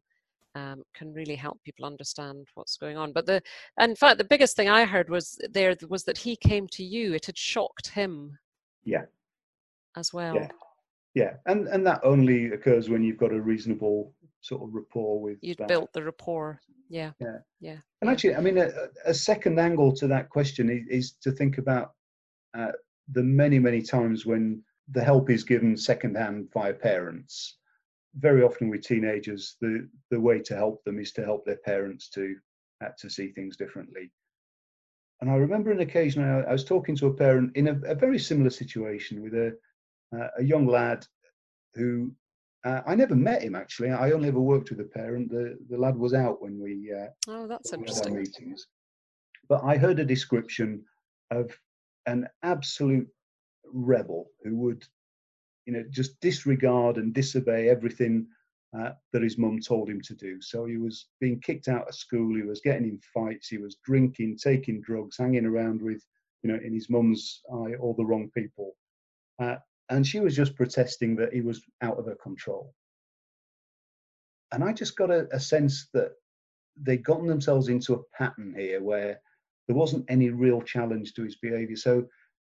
um, 0.55 0.83
can 0.93 1.13
really 1.13 1.35
help 1.35 1.61
people 1.63 1.85
understand 1.85 2.47
what's 2.55 2.77
going 2.77 2.97
on. 2.97 3.13
But 3.13 3.25
the 3.25 3.41
in 3.79 3.95
fact, 3.95 4.17
the 4.17 4.23
biggest 4.23 4.55
thing 4.55 4.69
I 4.69 4.85
heard 4.85 5.09
was 5.09 5.39
there 5.51 5.75
was 5.87 6.03
that 6.05 6.17
he 6.17 6.35
came 6.35 6.67
to 6.69 6.83
you. 6.83 7.13
It 7.13 7.25
had 7.25 7.37
shocked 7.37 7.89
him. 7.89 8.37
Yeah. 8.83 9.05
As 9.95 10.13
well. 10.13 10.35
Yeah. 10.35 10.49
Yeah, 11.17 11.33
and 11.47 11.67
and 11.69 11.83
that 11.87 12.01
only 12.03 12.51
occurs 12.51 12.89
when 12.89 13.01
you've 13.01 13.17
got 13.17 13.33
a 13.33 13.41
reasonable 13.41 14.13
sort 14.41 14.63
of 14.63 14.73
rapport 14.73 15.19
with. 15.19 15.37
You'd 15.41 15.57
that. 15.57 15.67
built 15.67 15.91
the 15.93 16.03
rapport. 16.03 16.59
Yeah. 16.89 17.11
Yeah. 17.19 17.37
Yeah. 17.59 17.77
And 18.01 18.09
actually, 18.09 18.35
I 18.35 18.41
mean, 18.41 18.57
a, 18.57 18.69
a 19.05 19.13
second 19.13 19.59
angle 19.59 19.93
to 19.97 20.07
that 20.07 20.29
question 20.29 20.69
is, 20.69 20.83
is 20.89 21.11
to 21.21 21.31
think 21.31 21.57
about 21.57 21.93
uh, 22.57 22.71
the 23.11 23.23
many, 23.23 23.59
many 23.59 23.81
times 23.81 24.25
when 24.25 24.63
the 24.91 25.03
help 25.03 25.29
is 25.29 25.43
given 25.43 25.75
secondhand 25.75 26.49
via 26.53 26.73
parents. 26.73 27.57
Very 28.15 28.41
often 28.41 28.69
with 28.69 28.81
teenagers, 28.81 29.57
the 29.61 29.87
the 30.09 30.19
way 30.19 30.39
to 30.39 30.55
help 30.55 30.83
them 30.83 30.97
is 30.97 31.11
to 31.13 31.23
help 31.23 31.45
their 31.45 31.57
parents 31.57 32.09
to 32.09 32.35
uh, 32.83 32.89
to 32.97 33.09
see 33.09 33.29
things 33.31 33.57
differently. 33.57 34.11
And 35.21 35.29
I 35.29 35.35
remember 35.35 35.71
an 35.71 35.81
occasion 35.81 36.23
I, 36.23 36.41
I 36.41 36.51
was 36.51 36.63
talking 36.63 36.95
to 36.97 37.07
a 37.07 37.13
parent 37.13 37.55
in 37.55 37.67
a, 37.67 37.79
a 37.91 37.95
very 37.95 38.17
similar 38.17 38.49
situation 38.49 39.21
with 39.21 39.33
a 39.33 39.55
uh, 40.15 40.29
a 40.39 40.43
young 40.43 40.65
lad 40.65 41.05
who 41.75 42.11
uh, 42.67 42.81
I 42.85 42.95
never 42.95 43.15
met 43.15 43.43
him 43.43 43.55
actually. 43.55 43.91
I 43.91 44.11
only 44.11 44.27
ever 44.27 44.41
worked 44.41 44.69
with 44.69 44.81
a 44.81 44.89
parent. 44.99 45.29
The 45.29 45.57
the 45.69 45.77
lad 45.77 45.95
was 45.95 46.13
out 46.13 46.41
when 46.41 46.59
we 46.61 46.91
uh, 46.93 47.07
oh 47.29 47.47
that's 47.47 47.71
interesting 47.71 48.15
meetings, 48.15 48.67
but 49.47 49.63
I 49.63 49.77
heard 49.77 49.99
a 49.99 50.05
description 50.05 50.83
of 51.31 51.57
an 52.07 52.27
absolute 52.43 53.07
rebel 53.73 54.29
who 54.43 54.57
would 54.57 54.83
you 55.65 55.73
know 55.73 55.83
just 55.89 56.19
disregard 56.19 56.97
and 56.97 57.13
disobey 57.13 57.69
everything 57.69 58.27
uh, 58.77 58.91
that 59.13 59.23
his 59.23 59.37
mum 59.37 59.59
told 59.61 59.89
him 59.89 60.01
to 60.01 60.13
do. 60.13 60.41
So 60.41 60.65
he 60.65 60.77
was 60.77 61.07
being 61.21 61.39
kicked 61.39 61.69
out 61.69 61.87
of 61.87 61.95
school, 61.95 62.35
he 62.35 62.41
was 62.41 62.59
getting 62.59 62.83
in 62.83 62.99
fights, 63.13 63.47
he 63.47 63.57
was 63.57 63.77
drinking, 63.85 64.39
taking 64.43 64.81
drugs, 64.81 65.17
hanging 65.17 65.45
around 65.45 65.81
with, 65.81 66.03
you 66.43 66.51
know, 66.51 66.59
in 66.61 66.73
his 66.73 66.89
mum's 66.89 67.41
eye, 67.49 67.75
all 67.79 67.95
the 67.97 68.05
wrong 68.05 68.29
people. 68.35 68.75
Uh, 69.39 69.55
and 69.89 70.05
she 70.05 70.19
was 70.19 70.35
just 70.35 70.55
protesting 70.55 71.15
that 71.15 71.33
he 71.33 71.41
was 71.41 71.61
out 71.81 71.97
of 71.97 72.05
her 72.05 72.15
control. 72.15 72.73
And 74.51 74.63
I 74.63 74.73
just 74.73 74.95
got 74.97 75.11
a, 75.11 75.27
a 75.31 75.39
sense 75.39 75.87
that 75.93 76.11
they'd 76.81 77.03
gotten 77.03 77.27
themselves 77.27 77.69
into 77.69 77.93
a 77.93 78.17
pattern 78.17 78.53
here 78.57 78.81
where 78.81 79.19
there 79.67 79.75
wasn't 79.75 80.05
any 80.09 80.29
real 80.29 80.61
challenge 80.61 81.13
to 81.13 81.23
his 81.23 81.35
behavior. 81.37 81.75
So 81.75 82.05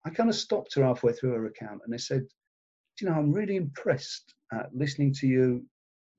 I 0.06 0.10
kind 0.10 0.30
of 0.30 0.36
stopped 0.36 0.76
her 0.76 0.84
halfway 0.84 1.14
through 1.14 1.32
her 1.32 1.46
account 1.48 1.82
and 1.86 1.94
I 1.94 1.98
said, 1.98 2.22
Do 2.98 3.06
you 3.06 3.10
know, 3.10 3.18
I'm 3.18 3.32
really 3.32 3.56
impressed 3.56 4.34
at 4.54 4.74
listening 4.74 5.14
to 5.16 5.28
you. 5.28 5.66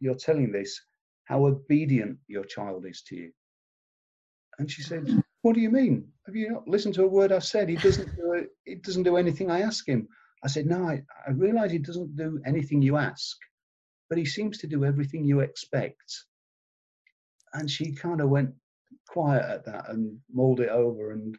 You're 0.01 0.15
telling 0.15 0.51
this, 0.51 0.81
how 1.25 1.47
obedient 1.47 2.19
your 2.27 2.45
child 2.45 2.85
is 2.87 3.03
to 3.03 3.17
you. 3.17 3.31
And 4.59 4.71
she 4.71 4.83
said, 4.83 5.05
mm. 5.05 5.23
What 5.43 5.55
do 5.55 5.61
you 5.61 5.71
mean? 5.71 6.07
Have 6.27 6.37
you 6.37 6.51
not 6.51 6.69
listened 6.69 6.95
to 6.97 7.05
a 7.05 7.09
word 7.09 7.33
I've 7.33 7.45
said? 7.45 7.69
He 7.69 7.77
doesn't 7.77 8.15
do 8.17 8.33
it, 8.33 8.51
he 8.65 8.75
doesn't 8.75 9.05
do 9.05 9.17
anything 9.17 9.51
I 9.51 9.63
ask 9.63 9.89
him. 9.89 10.07
I 10.45 10.49
said, 10.49 10.67
No, 10.67 10.85
I, 10.89 11.03
I 11.27 11.33
realize 11.33 11.73
he 11.73 11.79
doesn't 11.79 12.17
do 12.17 12.41
anything 12.47 12.83
you 12.83 12.97
ask, 12.97 13.37
but 14.09 14.19
he 14.19 14.25
seems 14.25 14.59
to 14.59 14.67
do 14.67 14.85
everything 14.85 15.25
you 15.25 15.41
expect. 15.41 16.25
And 17.53 17.71
she 17.71 17.93
kind 17.95 18.21
of 18.21 18.31
went 18.31 18.55
quiet 19.09 19.45
at 19.45 19.67
that 19.67 19.91
and 19.91 20.19
mulled 20.33 20.61
it 20.61 20.69
over. 20.69 21.13
And 21.13 21.37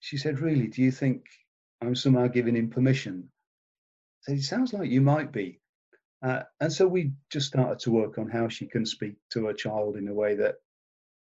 she 0.00 0.16
said, 0.16 0.40
Really, 0.40 0.68
do 0.68 0.82
you 0.82 0.90
think 0.90 1.24
I'm 1.82 1.94
somehow 1.94 2.26
giving 2.28 2.56
him 2.56 2.70
permission? 2.70 3.30
I 4.28 4.32
said, 4.32 4.38
It 4.38 4.44
sounds 4.44 4.72
like 4.72 4.90
you 4.90 5.00
might 5.00 5.32
be. 5.32 5.60
Uh, 6.22 6.42
and 6.60 6.72
so 6.72 6.88
we 6.88 7.12
just 7.30 7.46
started 7.46 7.78
to 7.80 7.90
work 7.90 8.18
on 8.18 8.28
how 8.28 8.48
she 8.48 8.66
can 8.66 8.86
speak 8.86 9.14
to 9.30 9.46
her 9.46 9.52
child 9.52 9.96
in 9.96 10.08
a 10.08 10.14
way 10.14 10.34
that 10.36 10.56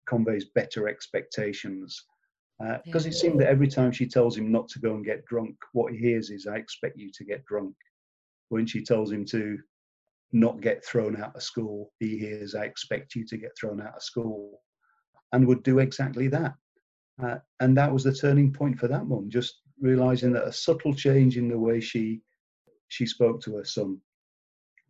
conveys 0.06 0.46
better 0.46 0.88
expectations. 0.88 2.04
Because 2.84 3.06
uh, 3.06 3.08
it 3.08 3.14
seemed 3.14 3.40
that 3.40 3.48
every 3.48 3.68
time 3.68 3.90
she 3.90 4.06
tells 4.06 4.36
him 4.36 4.52
not 4.52 4.68
to 4.68 4.78
go 4.78 4.94
and 4.94 5.04
get 5.04 5.24
drunk, 5.26 5.56
what 5.72 5.92
he 5.92 5.98
hears 5.98 6.30
is, 6.30 6.46
I 6.46 6.56
expect 6.56 6.98
you 6.98 7.10
to 7.12 7.24
get 7.24 7.44
drunk. 7.44 7.74
When 8.48 8.66
she 8.66 8.82
tells 8.82 9.10
him 9.10 9.24
to 9.26 9.58
not 10.32 10.60
get 10.60 10.84
thrown 10.84 11.20
out 11.20 11.34
of 11.34 11.42
school, 11.42 11.92
he 11.98 12.16
hears, 12.16 12.54
I 12.54 12.64
expect 12.64 13.14
you 13.14 13.24
to 13.26 13.36
get 13.36 13.52
thrown 13.58 13.80
out 13.80 13.96
of 13.96 14.02
school, 14.02 14.60
and 15.32 15.46
would 15.46 15.62
do 15.62 15.80
exactly 15.80 16.28
that. 16.28 16.54
Uh, 17.22 17.36
and 17.60 17.76
that 17.76 17.92
was 17.92 18.04
the 18.04 18.14
turning 18.14 18.52
point 18.52 18.78
for 18.78 18.88
that 18.88 19.06
mum, 19.06 19.30
just 19.30 19.60
realizing 19.80 20.32
that 20.32 20.46
a 20.46 20.52
subtle 20.52 20.94
change 20.94 21.36
in 21.36 21.48
the 21.48 21.58
way 21.58 21.80
she 21.80 22.20
she 22.88 23.06
spoke 23.06 23.40
to 23.40 23.56
her 23.56 23.64
son 23.64 24.00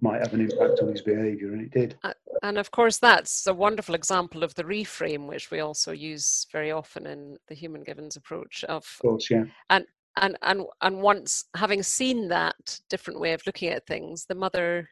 might 0.05 0.21
have 0.21 0.35
an 0.35 0.43
impact 0.43 0.81
on 0.81 0.89
his 0.89 1.01
behavior, 1.01 1.53
and 1.53 1.63
it 1.63 1.71
did. 1.71 1.97
And 2.43 2.59
of 2.59 2.71
course, 2.71 2.99
that's 2.99 3.47
a 3.47 3.55
wonderful 3.55 3.95
example 3.95 4.45
of 4.45 4.55
the 4.55 4.63
reframe, 4.63 5.27
which 5.27 5.51
we 5.51 5.61
also 5.61 5.93
use 5.93 6.47
very 6.53 6.71
often 6.71 7.07
in 7.07 7.39
the 7.49 7.55
human 7.55 7.83
givens 7.83 8.17
approach. 8.17 8.65
Of, 8.65 8.85
of 8.85 8.99
course, 9.01 9.31
yeah. 9.31 9.45
And 9.71 9.87
and 10.17 10.37
and 10.43 10.63
and 10.83 11.01
once 11.01 11.47
having 11.57 11.83
seen 11.83 12.29
that 12.29 12.81
different 12.91 13.19
way 13.19 13.33
of 13.33 13.43
looking 13.47 13.71
at 13.71 13.87
things, 13.87 14.27
the 14.27 14.35
mother 14.35 14.91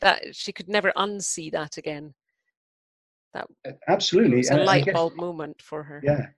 that 0.00 0.34
she 0.36 0.52
could 0.52 0.68
never 0.68 0.92
unsee 0.96 1.50
that 1.52 1.76
again. 1.76 2.14
That 3.34 3.48
absolutely 3.88 4.38
was 4.38 4.50
a 4.50 4.58
light 4.58 4.90
bulb 4.92 5.16
moment 5.16 5.60
for 5.60 5.82
her. 5.82 6.00
Yeah, 6.04 6.28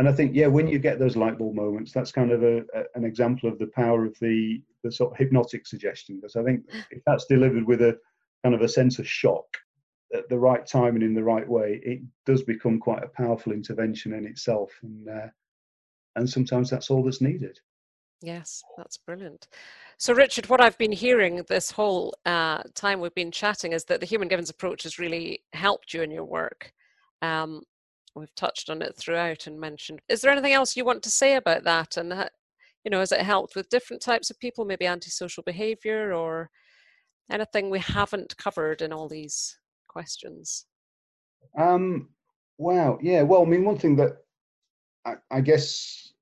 and 0.00 0.08
I 0.08 0.12
think 0.12 0.34
yeah, 0.34 0.46
when 0.46 0.66
you 0.66 0.78
get 0.78 0.98
those 0.98 1.14
light 1.14 1.36
bulb 1.36 1.54
moments, 1.54 1.92
that's 1.92 2.10
kind 2.10 2.32
of 2.32 2.42
a, 2.42 2.60
a, 2.74 2.84
an 2.94 3.04
example 3.04 3.50
of 3.50 3.58
the 3.58 3.66
power 3.66 4.06
of 4.06 4.18
the 4.18 4.62
the 4.82 4.90
sort 4.90 5.12
of 5.12 5.18
hypnotic 5.18 5.66
suggestion. 5.66 6.16
Because 6.16 6.36
I 6.36 6.42
think 6.42 6.64
if 6.90 7.02
that's 7.06 7.26
delivered 7.26 7.66
with 7.66 7.82
a 7.82 7.98
kind 8.42 8.54
of 8.54 8.62
a 8.62 8.68
sense 8.68 8.98
of 8.98 9.06
shock 9.06 9.44
at 10.14 10.26
the 10.30 10.38
right 10.38 10.66
time 10.66 10.94
and 10.94 11.04
in 11.04 11.12
the 11.12 11.22
right 11.22 11.46
way, 11.46 11.82
it 11.84 12.00
does 12.24 12.42
become 12.42 12.78
quite 12.78 13.04
a 13.04 13.08
powerful 13.08 13.52
intervention 13.52 14.14
in 14.14 14.24
itself. 14.24 14.70
And 14.82 15.06
uh, 15.06 15.26
and 16.16 16.28
sometimes 16.28 16.70
that's 16.70 16.90
all 16.90 17.04
that's 17.04 17.20
needed. 17.20 17.60
Yes, 18.22 18.62
that's 18.78 18.96
brilliant. 18.96 19.48
So, 19.98 20.14
Richard, 20.14 20.48
what 20.48 20.62
I've 20.62 20.78
been 20.78 20.92
hearing 20.92 21.44
this 21.46 21.70
whole 21.70 22.14
uh, 22.24 22.62
time 22.74 23.00
we've 23.00 23.14
been 23.14 23.30
chatting 23.30 23.72
is 23.72 23.84
that 23.84 24.00
the 24.00 24.06
human 24.06 24.28
givens 24.28 24.48
approach 24.48 24.84
has 24.84 24.98
really 24.98 25.42
helped 25.52 25.92
you 25.92 26.00
in 26.00 26.10
your 26.10 26.24
work. 26.24 26.72
Um, 27.20 27.64
we've 28.14 28.34
touched 28.34 28.70
on 28.70 28.82
it 28.82 28.96
throughout 28.96 29.46
and 29.46 29.58
mentioned. 29.58 30.00
Is 30.08 30.20
there 30.20 30.32
anything 30.32 30.52
else 30.52 30.76
you 30.76 30.84
want 30.84 31.02
to 31.04 31.10
say 31.10 31.36
about 31.36 31.64
that? 31.64 31.96
And 31.96 32.28
you 32.84 32.90
know, 32.90 33.00
has 33.00 33.12
it 33.12 33.20
helped 33.20 33.54
with 33.54 33.68
different 33.68 34.02
types 34.02 34.30
of 34.30 34.38
people, 34.38 34.64
maybe 34.64 34.86
antisocial 34.86 35.42
behaviour, 35.42 36.12
or 36.12 36.50
anything 37.30 37.70
we 37.70 37.78
haven't 37.78 38.36
covered 38.36 38.82
in 38.82 38.92
all 38.92 39.08
these 39.08 39.58
questions? 39.88 40.66
Um, 41.58 42.08
wow, 42.58 42.98
yeah. 43.02 43.22
Well, 43.22 43.42
I 43.42 43.44
mean, 43.44 43.64
one 43.64 43.78
thing 43.78 43.96
that 43.96 44.18
I, 45.04 45.14
I 45.30 45.40
guess 45.40 46.12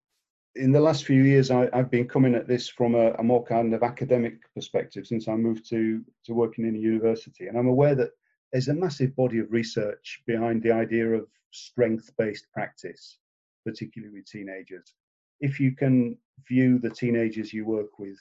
in 0.56 0.72
the 0.72 0.80
last 0.80 1.04
few 1.04 1.22
years 1.22 1.50
I, 1.50 1.68
have 1.72 1.90
been 1.90 2.08
coming 2.08 2.34
at 2.34 2.48
this 2.48 2.68
from 2.68 2.94
a, 2.94 3.12
a, 3.12 3.22
more 3.22 3.44
kind 3.44 3.72
of 3.74 3.82
academic 3.82 4.34
perspective 4.54 5.06
since 5.06 5.28
I 5.28 5.36
moved 5.36 5.68
to 5.70 6.02
to 6.24 6.34
working 6.34 6.66
in 6.66 6.74
a 6.74 6.78
university, 6.78 7.46
and 7.46 7.56
I'm 7.56 7.68
aware 7.68 7.94
that 7.94 8.10
there's 8.52 8.68
a 8.68 8.74
massive 8.74 9.14
body 9.16 9.38
of 9.38 9.50
research 9.50 10.22
behind 10.26 10.62
the 10.62 10.72
idea 10.72 11.06
of 11.06 11.26
strength-based 11.50 12.46
practice, 12.52 13.18
particularly 13.64 14.14
with 14.14 14.26
teenagers. 14.26 14.94
If 15.40 15.60
you 15.60 15.72
can 15.72 16.16
view 16.48 16.78
the 16.78 16.90
teenagers 16.90 17.52
you 17.52 17.64
work 17.64 17.98
with 17.98 18.16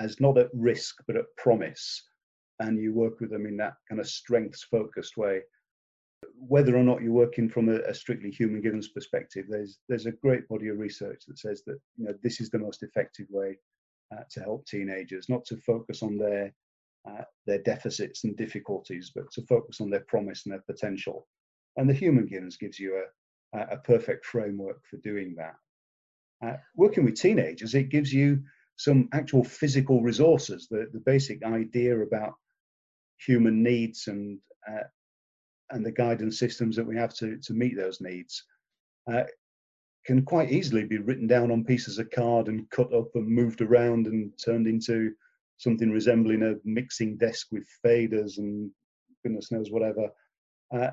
as 0.00 0.20
not 0.20 0.38
at 0.38 0.50
risk 0.52 0.96
but 1.06 1.16
at 1.16 1.36
promise, 1.36 2.02
and 2.60 2.78
you 2.80 2.94
work 2.94 3.20
with 3.20 3.30
them 3.30 3.46
in 3.46 3.56
that 3.58 3.74
kind 3.88 4.00
of 4.00 4.08
strengths-focused 4.08 5.16
way, 5.16 5.42
whether 6.38 6.76
or 6.76 6.82
not 6.82 7.02
you're 7.02 7.12
working 7.12 7.48
from 7.48 7.68
a, 7.68 7.80
a, 7.80 7.94
strictly 7.94 8.30
human 8.30 8.60
givens 8.62 8.88
perspective, 8.88 9.46
there's 9.48 9.78
there's 9.88 10.06
a 10.06 10.12
great 10.12 10.48
body 10.48 10.68
of 10.68 10.78
research 10.78 11.24
that 11.28 11.38
says 11.38 11.62
that 11.66 11.78
you 11.96 12.06
know 12.06 12.14
this 12.22 12.40
is 12.40 12.50
the 12.50 12.58
most 12.58 12.82
effective 12.82 13.26
way 13.30 13.58
uh, 14.12 14.22
to 14.30 14.40
help 14.40 14.66
teenagers, 14.66 15.28
not 15.28 15.44
to 15.44 15.56
focus 15.58 16.02
on 16.02 16.16
their 16.16 16.54
uh, 17.08 17.22
their 17.46 17.62
deficits 17.62 18.24
and 18.24 18.36
difficulties, 18.36 19.12
but 19.14 19.30
to 19.32 19.42
focus 19.42 19.80
on 19.80 19.90
their 19.90 20.04
promise 20.08 20.44
and 20.44 20.52
their 20.52 20.62
potential. 20.66 21.26
And 21.76 21.88
the 21.88 21.94
human 21.94 22.26
givens 22.26 22.56
gives 22.56 22.78
you 22.78 23.02
a, 23.54 23.58
a 23.74 23.76
perfect 23.78 24.24
framework 24.24 24.80
for 24.90 24.96
doing 24.98 25.36
that. 25.36 25.54
Uh, 26.46 26.56
working 26.74 27.04
with 27.04 27.20
teenagers, 27.20 27.74
it 27.74 27.88
gives 27.90 28.12
you 28.12 28.42
some 28.76 29.08
actual 29.12 29.42
physical 29.42 30.02
resources, 30.02 30.68
the, 30.70 30.86
the 30.92 31.00
basic 31.00 31.42
idea 31.44 31.98
about 31.98 32.34
human 33.18 33.62
needs 33.62 34.08
and 34.08 34.38
uh, 34.70 34.82
and 35.70 35.84
the 35.84 35.92
guidance 35.92 36.38
systems 36.38 36.76
that 36.76 36.86
we 36.86 36.96
have 36.96 37.12
to, 37.14 37.38
to 37.38 37.52
meet 37.52 37.76
those 37.76 38.00
needs 38.00 38.44
uh, 39.12 39.24
can 40.04 40.24
quite 40.24 40.52
easily 40.52 40.84
be 40.84 40.98
written 40.98 41.26
down 41.26 41.50
on 41.50 41.64
pieces 41.64 41.98
of 41.98 42.10
card 42.10 42.46
and 42.46 42.70
cut 42.70 42.92
up 42.94 43.08
and 43.14 43.26
moved 43.26 43.60
around 43.60 44.06
and 44.06 44.30
turned 44.42 44.68
into 44.68 45.12
something 45.58 45.90
resembling 45.90 46.42
a 46.42 46.54
mixing 46.64 47.16
desk 47.16 47.48
with 47.50 47.66
faders 47.84 48.38
and 48.38 48.70
goodness 49.22 49.50
knows 49.50 49.70
whatever. 49.70 50.08
Uh, 50.74 50.90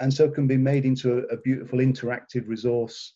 and 0.00 0.12
so 0.12 0.28
can 0.28 0.46
be 0.46 0.56
made 0.56 0.84
into 0.84 1.18
a, 1.18 1.22
a, 1.34 1.36
beautiful 1.38 1.78
interactive 1.78 2.48
resource 2.48 3.14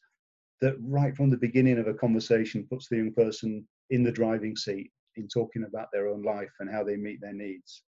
that 0.61 0.75
right 0.81 1.17
from 1.17 1.31
the 1.31 1.37
beginning 1.37 1.79
of 1.79 1.87
a 1.87 1.95
conversation 1.95 2.67
puts 2.71 2.89
the 2.89 2.97
young 2.97 3.13
person 3.13 3.67
in 3.91 4.03
the 4.03 4.13
driving 4.13 4.57
seat 4.57 4.91
in 5.17 5.29
talking 5.29 5.65
about 5.65 5.89
their 5.93 6.09
own 6.09 6.23
life 6.23 6.51
and 6.61 6.71
how 6.71 6.83
they 6.83 6.97
meet 6.97 7.21
their 7.21 7.33
needs. 7.33 7.83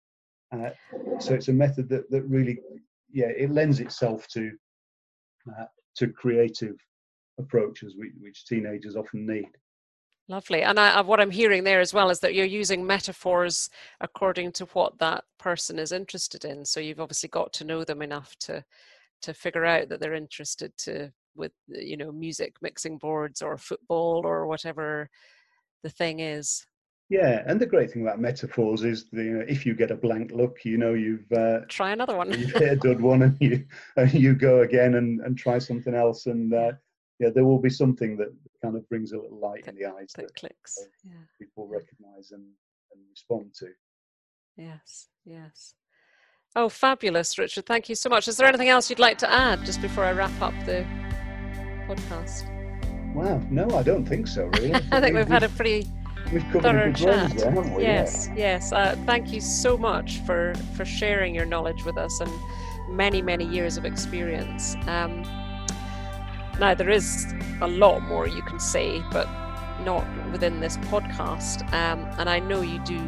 Uh, 0.53 0.71
so 1.19 1.35
it's 1.35 1.49
a 1.49 1.53
method 1.53 1.89
that, 1.89 2.09
that 2.11 2.23
really, 2.23 2.59
yeah, 3.13 3.27
it 3.37 3.51
lends 3.51 3.81
itself 3.81 4.27
to 4.29 4.53
uh, 5.49 5.65
to 5.97 6.09
creative 6.09 6.77
approaches 7.39 7.95
which, 7.97 8.13
which 8.21 8.47
teenagers 8.47 8.97
often 8.97 9.27
need. 9.27 9.49
Lovely. 10.29 10.63
And 10.63 10.81
I, 10.81 11.01
what 11.03 11.21
I'm 11.21 11.31
hearing 11.31 11.63
there 11.63 11.81
as 11.81 11.95
well 11.95 12.11
is 12.11 12.19
that 12.21 12.35
you're 12.35 12.45
using 12.45 12.85
metaphors 12.85 13.71
according 14.01 14.53
to 14.53 14.65
what 14.67 14.99
that 14.99 15.25
person 15.39 15.79
is 15.79 15.93
interested 15.93 16.45
in. 16.45 16.65
So 16.65 16.81
you've 16.81 17.01
obviously 17.01 17.29
got 17.29 17.53
to 17.55 17.65
know 17.65 17.85
them 17.85 18.03
enough 18.03 18.35
to 18.41 18.65
to 19.23 19.33
figure 19.33 19.65
out 19.65 19.89
that 19.89 19.99
they're 19.99 20.15
interested 20.15 20.77
to 20.77 21.11
with 21.37 21.53
you 21.69 21.97
know 21.97 22.11
music 22.13 22.57
mixing 22.61 22.99
boards 22.99 23.41
or 23.41 23.57
football 23.57 24.23
or 24.25 24.47
whatever 24.47 25.09
the 25.83 25.91
thing 25.91 26.21
is. 26.21 26.67
Yeah, 27.09 27.45
and 27.47 27.61
the 27.61 27.67
great 27.67 27.93
thing 27.93 28.03
about 28.03 28.21
metaphors 28.21 28.83
is, 28.83 29.05
the, 29.13 29.23
you 29.23 29.31
know, 29.31 29.45
if 29.47 29.65
you 29.65 29.75
get 29.75 29.93
a 29.93 29.97
blank 29.97 30.33
look, 30.33 30.65
you 30.65 30.77
know 30.77 30.95
you've 30.95 31.31
uh, 31.31 31.61
try 31.69 31.93
another 31.93 32.17
one. 32.17 32.33
you've 32.37 32.51
hit 32.51 32.73
a 32.73 32.77
dud 32.77 33.01
one, 33.01 33.23
and 33.23 33.37
you 33.41 33.65
and 33.97 34.13
you 34.13 34.35
go 34.35 34.63
again 34.63 34.95
and, 34.95 35.21
and 35.21 35.39
try 35.39 35.59
something 35.59 35.95
else, 35.95 36.27
and 36.27 36.53
uh, 36.53 36.73
yeah, 37.19 37.31
there 37.35 37.45
will 37.45 37.59
be 37.59 37.71
something 37.71 38.17
that 38.19 38.33
kind 38.63 38.77
of 38.77 38.89
brings 38.89 39.13
a 39.13 39.19
little 39.19 39.39
light 39.39 39.65
that, 39.65 39.75
in 39.75 39.81
the 39.81 39.87
eyes 39.87 40.13
that, 40.17 40.27
that 40.27 40.35
clicks. 40.35 40.79
Uh, 40.81 40.87
yeah. 41.05 41.13
people 41.39 41.67
recognise 41.67 42.33
and, 42.33 42.43
and 42.43 43.03
respond 43.11 43.55
to. 43.59 43.69
Yes, 44.57 45.09
yes. 45.25 45.75
Oh, 46.55 46.69
fabulous, 46.69 47.39
Richard. 47.39 47.67
Thank 47.67 47.89
you 47.89 47.95
so 47.95 48.09
much. 48.09 48.29
Is 48.29 48.37
there 48.37 48.47
anything 48.47 48.69
else 48.69 48.89
you'd 48.89 48.99
like 48.99 49.19
to 49.19 49.31
add 49.31 49.65
just 49.65 49.83
before 49.83 50.05
I 50.05 50.13
wrap 50.13 50.41
up 50.41 50.55
the 50.65 50.87
podcast? 51.87 52.53
Wow, 53.15 53.43
no, 53.51 53.71
I 53.77 53.83
don't 53.83 54.07
think 54.07 54.27
so, 54.27 54.47
really. 54.47 54.75
I 54.93 55.01
think 55.01 55.17
we've 55.17 55.29
had 55.29 55.43
a 55.43 55.49
pretty 55.51 55.87
we've 56.33 56.43
covered 56.45 56.63
thorough 56.63 56.93
chat. 56.93 57.31
there, 57.37 57.51
haven't 57.51 57.75
we? 57.75 57.83
Yes, 57.83 58.29
yes. 58.37 58.73
Uh, 58.73 58.97
thank 59.07 59.33
you 59.33 59.41
so 59.41 59.77
much 59.79 60.21
for 60.21 60.55
for 60.75 60.85
sharing 60.85 61.35
your 61.35 61.47
knowledge 61.47 61.85
with 61.85 61.97
us 61.97 62.21
and 62.21 62.31
many 62.89 63.23
many 63.23 63.47
years 63.47 63.77
of 63.77 63.85
experience. 63.85 64.77
Um, 64.87 65.25
now 66.59 66.75
there 66.75 66.91
is 66.91 67.27
a 67.61 67.69
lot 67.69 68.01
more 68.03 68.27
you 68.27 68.43
can 68.43 68.61
say, 68.61 69.03
but 69.13 69.29
not 69.85 70.05
within 70.33 70.61
this 70.61 70.77
podcast. 70.79 71.63
Um, 71.73 72.07
and 72.19 72.29
I 72.29 72.39
know 72.39 72.61
you 72.63 72.79
do 72.85 73.01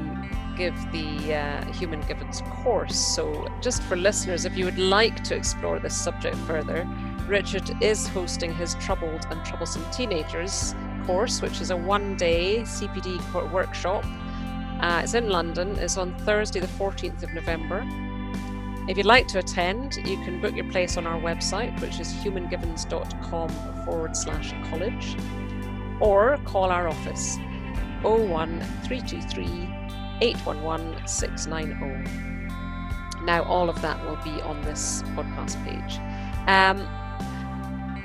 give 0.56 0.74
the 0.92 1.34
uh, 1.34 1.72
Human 1.72 2.00
Givens 2.02 2.42
course. 2.42 2.96
So, 2.96 3.46
just 3.60 3.82
for 3.84 3.96
listeners, 3.96 4.44
if 4.44 4.56
you 4.56 4.64
would 4.64 4.78
like 4.78 5.22
to 5.24 5.36
explore 5.36 5.78
this 5.78 5.96
subject 5.96 6.36
further, 6.38 6.86
Richard 7.26 7.70
is 7.82 8.08
hosting 8.08 8.54
his 8.54 8.74
Troubled 8.76 9.26
and 9.30 9.44
Troublesome 9.44 9.84
Teenagers 9.92 10.74
course, 11.06 11.40
which 11.40 11.60
is 11.60 11.70
a 11.70 11.76
one 11.76 12.16
day 12.16 12.60
CPD 12.62 13.52
workshop. 13.52 14.04
Uh, 14.80 15.00
it's 15.02 15.14
in 15.14 15.28
London, 15.28 15.76
it's 15.78 15.96
on 15.96 16.14
Thursday, 16.18 16.60
the 16.60 16.66
14th 16.66 17.22
of 17.22 17.32
November. 17.34 17.86
If 18.88 18.96
you'd 18.96 19.04
like 19.04 19.28
to 19.28 19.38
attend, 19.38 19.96
you 19.96 20.16
can 20.24 20.40
book 20.40 20.56
your 20.56 20.64
place 20.70 20.96
on 20.96 21.06
our 21.06 21.20
website, 21.20 21.78
which 21.82 22.00
is 22.00 22.10
humangivens.com 22.14 23.50
forward 23.84 24.16
slash 24.16 24.54
college, 24.70 25.14
or 26.00 26.38
call 26.46 26.70
our 26.70 26.88
office 26.88 27.36
01323 28.02 29.44
811 30.22 31.06
690. 31.06 33.26
Now, 33.26 33.42
all 33.44 33.68
of 33.68 33.82
that 33.82 34.02
will 34.06 34.16
be 34.24 34.40
on 34.40 34.62
this 34.62 35.02
podcast 35.14 35.62
page. 35.64 35.98
Um, 36.48 36.88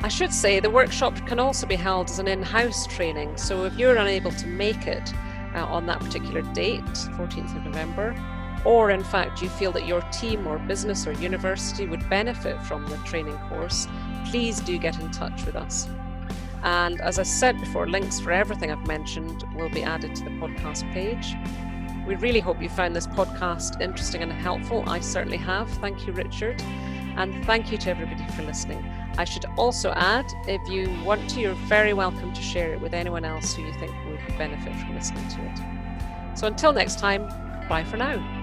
I 0.03 0.09
should 0.09 0.33
say 0.33 0.59
the 0.59 0.69
workshop 0.69 1.15
can 1.25 1.39
also 1.39 1.65
be 1.65 1.75
held 1.75 2.09
as 2.09 2.19
an 2.19 2.27
in 2.27 2.43
house 2.43 2.85
training. 2.87 3.37
So 3.37 3.63
if 3.63 3.77
you're 3.77 3.95
unable 3.95 4.31
to 4.31 4.47
make 4.47 4.85
it 4.85 5.13
uh, 5.55 5.65
on 5.65 5.85
that 5.85 6.01
particular 6.01 6.41
date, 6.53 6.83
14th 6.83 7.55
of 7.55 7.63
November, 7.63 8.13
or 8.65 8.91
in 8.91 9.03
fact 9.03 9.41
you 9.41 9.49
feel 9.49 9.71
that 9.73 9.85
your 9.85 10.01
team 10.11 10.47
or 10.47 10.57
business 10.59 11.05
or 11.07 11.11
university 11.13 11.85
would 11.87 12.07
benefit 12.09 12.61
from 12.63 12.85
the 12.87 12.97
training 12.97 13.37
course, 13.49 13.87
please 14.25 14.59
do 14.61 14.77
get 14.77 14.99
in 14.99 15.11
touch 15.11 15.45
with 15.45 15.55
us. 15.55 15.87
And 16.63 17.01
as 17.01 17.19
I 17.19 17.23
said 17.23 17.59
before, 17.59 17.87
links 17.87 18.19
for 18.19 18.31
everything 18.31 18.71
I've 18.71 18.87
mentioned 18.87 19.43
will 19.55 19.69
be 19.69 19.83
added 19.83 20.15
to 20.15 20.23
the 20.23 20.29
podcast 20.31 20.89
page. 20.93 21.35
We 22.07 22.15
really 22.15 22.39
hope 22.39 22.61
you 22.61 22.69
found 22.69 22.95
this 22.95 23.07
podcast 23.07 23.81
interesting 23.81 24.21
and 24.21 24.31
helpful. 24.31 24.83
I 24.87 24.99
certainly 24.99 25.37
have. 25.37 25.69
Thank 25.69 26.07
you, 26.07 26.13
Richard. 26.13 26.61
And 27.15 27.45
thank 27.45 27.71
you 27.71 27.77
to 27.79 27.89
everybody 27.89 28.25
for 28.31 28.43
listening. 28.43 28.83
I 29.17 29.25
should 29.25 29.45
also 29.57 29.91
add, 29.91 30.25
if 30.47 30.67
you 30.67 30.89
want 31.03 31.29
to, 31.31 31.39
you're 31.39 31.53
very 31.67 31.93
welcome 31.93 32.33
to 32.33 32.41
share 32.41 32.73
it 32.73 32.81
with 32.81 32.93
anyone 32.93 33.23
else 33.25 33.53
who 33.53 33.61
you 33.61 33.73
think 33.73 33.93
would 34.07 34.37
benefit 34.37 34.75
from 34.77 34.95
listening 34.95 35.27
to 35.29 35.41
it. 35.41 36.37
So 36.37 36.47
until 36.47 36.73
next 36.73 36.97
time, 36.97 37.27
bye 37.69 37.83
for 37.83 37.97
now. 37.97 38.39